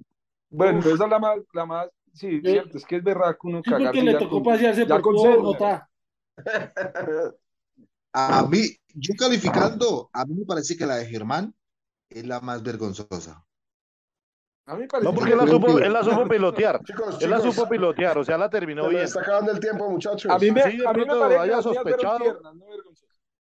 Bueno, 0.51 0.79
Uf. 0.79 0.87
esa 0.87 1.05
es 1.05 1.11
la 1.11 1.19
más, 1.19 1.39
la 1.55 1.67
más, 1.67 1.89
sí, 2.13 2.41
Yo- 2.43 2.51
cierto, 2.53 2.79
es 2.79 2.85
que 2.85 2.97
es 2.97 3.03
berraco 3.05 3.49
uno 3.49 3.63
porque 3.65 3.71
cagarse 3.83 4.03
le 4.03 4.13
ya 4.13 4.19
tocó 4.19 4.31
con- 4.31 4.43
pasearse 4.45 4.87
ya 4.87 4.99
por 5.01 5.15
todo. 5.15 5.37
Bogotá. 5.43 5.89
A 8.19 8.47
mí, 8.49 8.61
yo 8.95 9.13
calificando, 9.19 10.09
a 10.13 10.25
mí 10.25 10.35
me 10.37 10.47
parece 10.47 10.75
que 10.77 10.87
la 10.87 10.97
de 10.97 11.07
Germán 11.07 11.55
es 12.09 12.27
la 12.27 12.41
más 12.41 12.63
vergonzosa. 12.63 13.45
A 14.69 14.75
mí 14.75 14.81
me 14.83 14.89
parece 14.89 15.09
No, 15.09 15.15
porque 15.15 15.29
que- 15.31 15.33
él 15.35 15.45
la 15.45 15.47
supo, 15.53 15.79
él 15.79 15.93
la 15.93 16.03
supo 16.03 16.27
pilotear. 16.27 16.83
Chicos, 16.83 17.23
Él 17.23 17.29
la 17.31 17.37
chicos, 17.41 17.55
supo 17.55 17.69
pilotear, 17.69 18.17
o 18.19 18.25
sea, 18.25 18.39
la 18.39 18.49
terminó 18.49 18.85
se 18.85 18.89
bien. 18.91 19.03
está 19.03 19.21
acabando 19.21 19.53
el 19.53 19.61
tiempo, 19.61 19.91
muchachos. 19.91 20.33
a 20.33 20.39
mí 20.39 20.51
me, 20.51 20.63
Sí, 20.63 20.79
de 20.79 20.87
a 20.89 20.93
mí 20.95 21.01
me 21.05 21.15
parece 21.15 21.41
haya 21.41 21.63
sospechado. 21.63 22.19
no. 22.43 22.53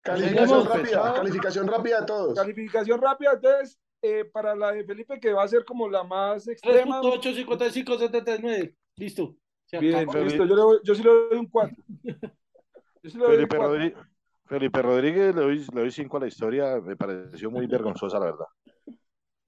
Calificación 0.01 0.66
rápida, 0.66 1.14
calificación 1.14 1.68
rápida 1.68 1.99
a 1.99 2.07
todos. 2.07 2.35
Calificación 2.35 3.01
rápida, 3.01 3.33
entonces, 3.35 3.79
eh, 4.01 4.25
para 4.25 4.57
la 4.57 4.73
de 4.73 4.85
Felipe, 4.85 5.20
que 5.20 5.33
va 5.33 5.45
a 5.45 5.49
ser 5.49 5.64
como 5.64 5.89
la 5.89 6.03
más 6.03 6.49
extrema. 6.49 7.01
3.8, 7.03 7.35
55, 7.35 7.99
79. 7.99 8.75
Listo. 8.97 9.37
Bien, 9.79 10.09
listo, 10.25 10.45
yo, 10.45 10.57
le 10.57 10.62
voy- 10.62 10.81
yo 10.83 10.95
sí 10.95 11.03
le 11.05 11.11
doy 11.11 11.39
un 11.39 11.47
4. 11.47 11.77
Yo 12.03 13.11
sí 13.11 13.16
le 13.16 13.25
doy 13.25 13.27
un 13.27 13.37
Felipe, 13.37 13.57
4. 13.57 13.77
Rodri- 13.79 13.95
Felipe 14.53 14.82
Rodríguez, 14.82 15.34
le 15.34 15.40
doy, 15.42 15.59
le 15.74 15.80
doy 15.80 15.90
cinco 15.90 16.18
a 16.18 16.20
la 16.20 16.26
historia, 16.26 16.78
me 16.80 16.94
pareció 16.94 17.50
muy 17.50 17.66
vergonzosa, 17.66 18.18
la 18.18 18.26
verdad. 18.26 18.46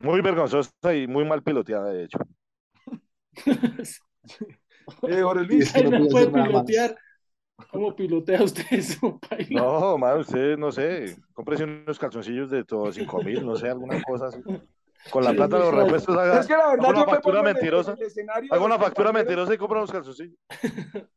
Muy 0.00 0.20
vergonzosa 0.22 0.94
y 0.94 1.06
muy 1.06 1.24
mal 1.26 1.42
piloteada, 1.42 1.90
de 1.90 2.04
hecho. 2.04 2.18
Eh, 5.08 5.22
Jorge 5.22 5.44
Luis, 5.44 5.74
no 5.82 5.98
no 5.98 6.06
puede 6.08 6.26
pilotear. 6.30 6.96
¿Cómo 7.70 7.94
pilotea 7.96 8.42
usted 8.42 8.64
eso, 8.70 9.18
paila? 9.18 9.60
No, 9.62 9.96
man, 9.98 10.18
usted, 10.18 10.58
no 10.58 10.70
sé, 10.72 11.16
cómprese 11.32 11.64
unos 11.64 11.98
calzoncillos 11.98 12.50
de 12.50 12.64
todos 12.64 12.94
cinco 12.94 13.22
mil, 13.22 13.44
no 13.46 13.56
sé, 13.56 13.68
alguna 13.68 14.02
cosa 14.02 14.26
así. 14.26 14.42
Con 15.10 15.24
la 15.24 15.30
Sí, 15.30 15.36
plata 15.36 15.56
de 15.58 15.64
los 15.64 15.74
repuestos 15.74 16.16
haga, 16.16 16.40
es 16.40 16.46
que 16.46 16.56
la 16.56 16.68
verdad 16.68 16.86
haga 16.90 17.02
una 17.02 17.04
factura 17.06 17.42
mentirosa. 17.42 17.94
haga 18.50 18.64
una 18.64 18.74
los 18.76 18.84
factura 18.84 19.12
mentirosa 19.12 19.54
y 19.54 19.58
compra 19.58 19.78
unos 19.78 19.92
calzoncillos. 19.92 20.38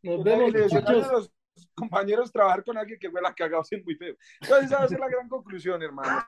Nos 0.03 0.23
vemos, 0.23 0.51
muchachos. 0.53 1.31
Compañeros 1.77 2.31
trabajar 2.31 2.63
con 2.63 2.77
alguien 2.77 2.99
que 2.99 3.09
fue 3.09 3.21
la 3.21 3.33
cagado 3.33 3.63
es 3.69 3.85
muy 3.85 3.95
feo. 3.95 4.15
Entonces 4.41 4.65
esa 4.65 4.79
va 4.79 4.85
a 4.85 4.87
ser 4.87 4.99
la 4.99 5.07
gran 5.07 5.29
conclusión, 5.29 5.81
hermano. 5.81 6.27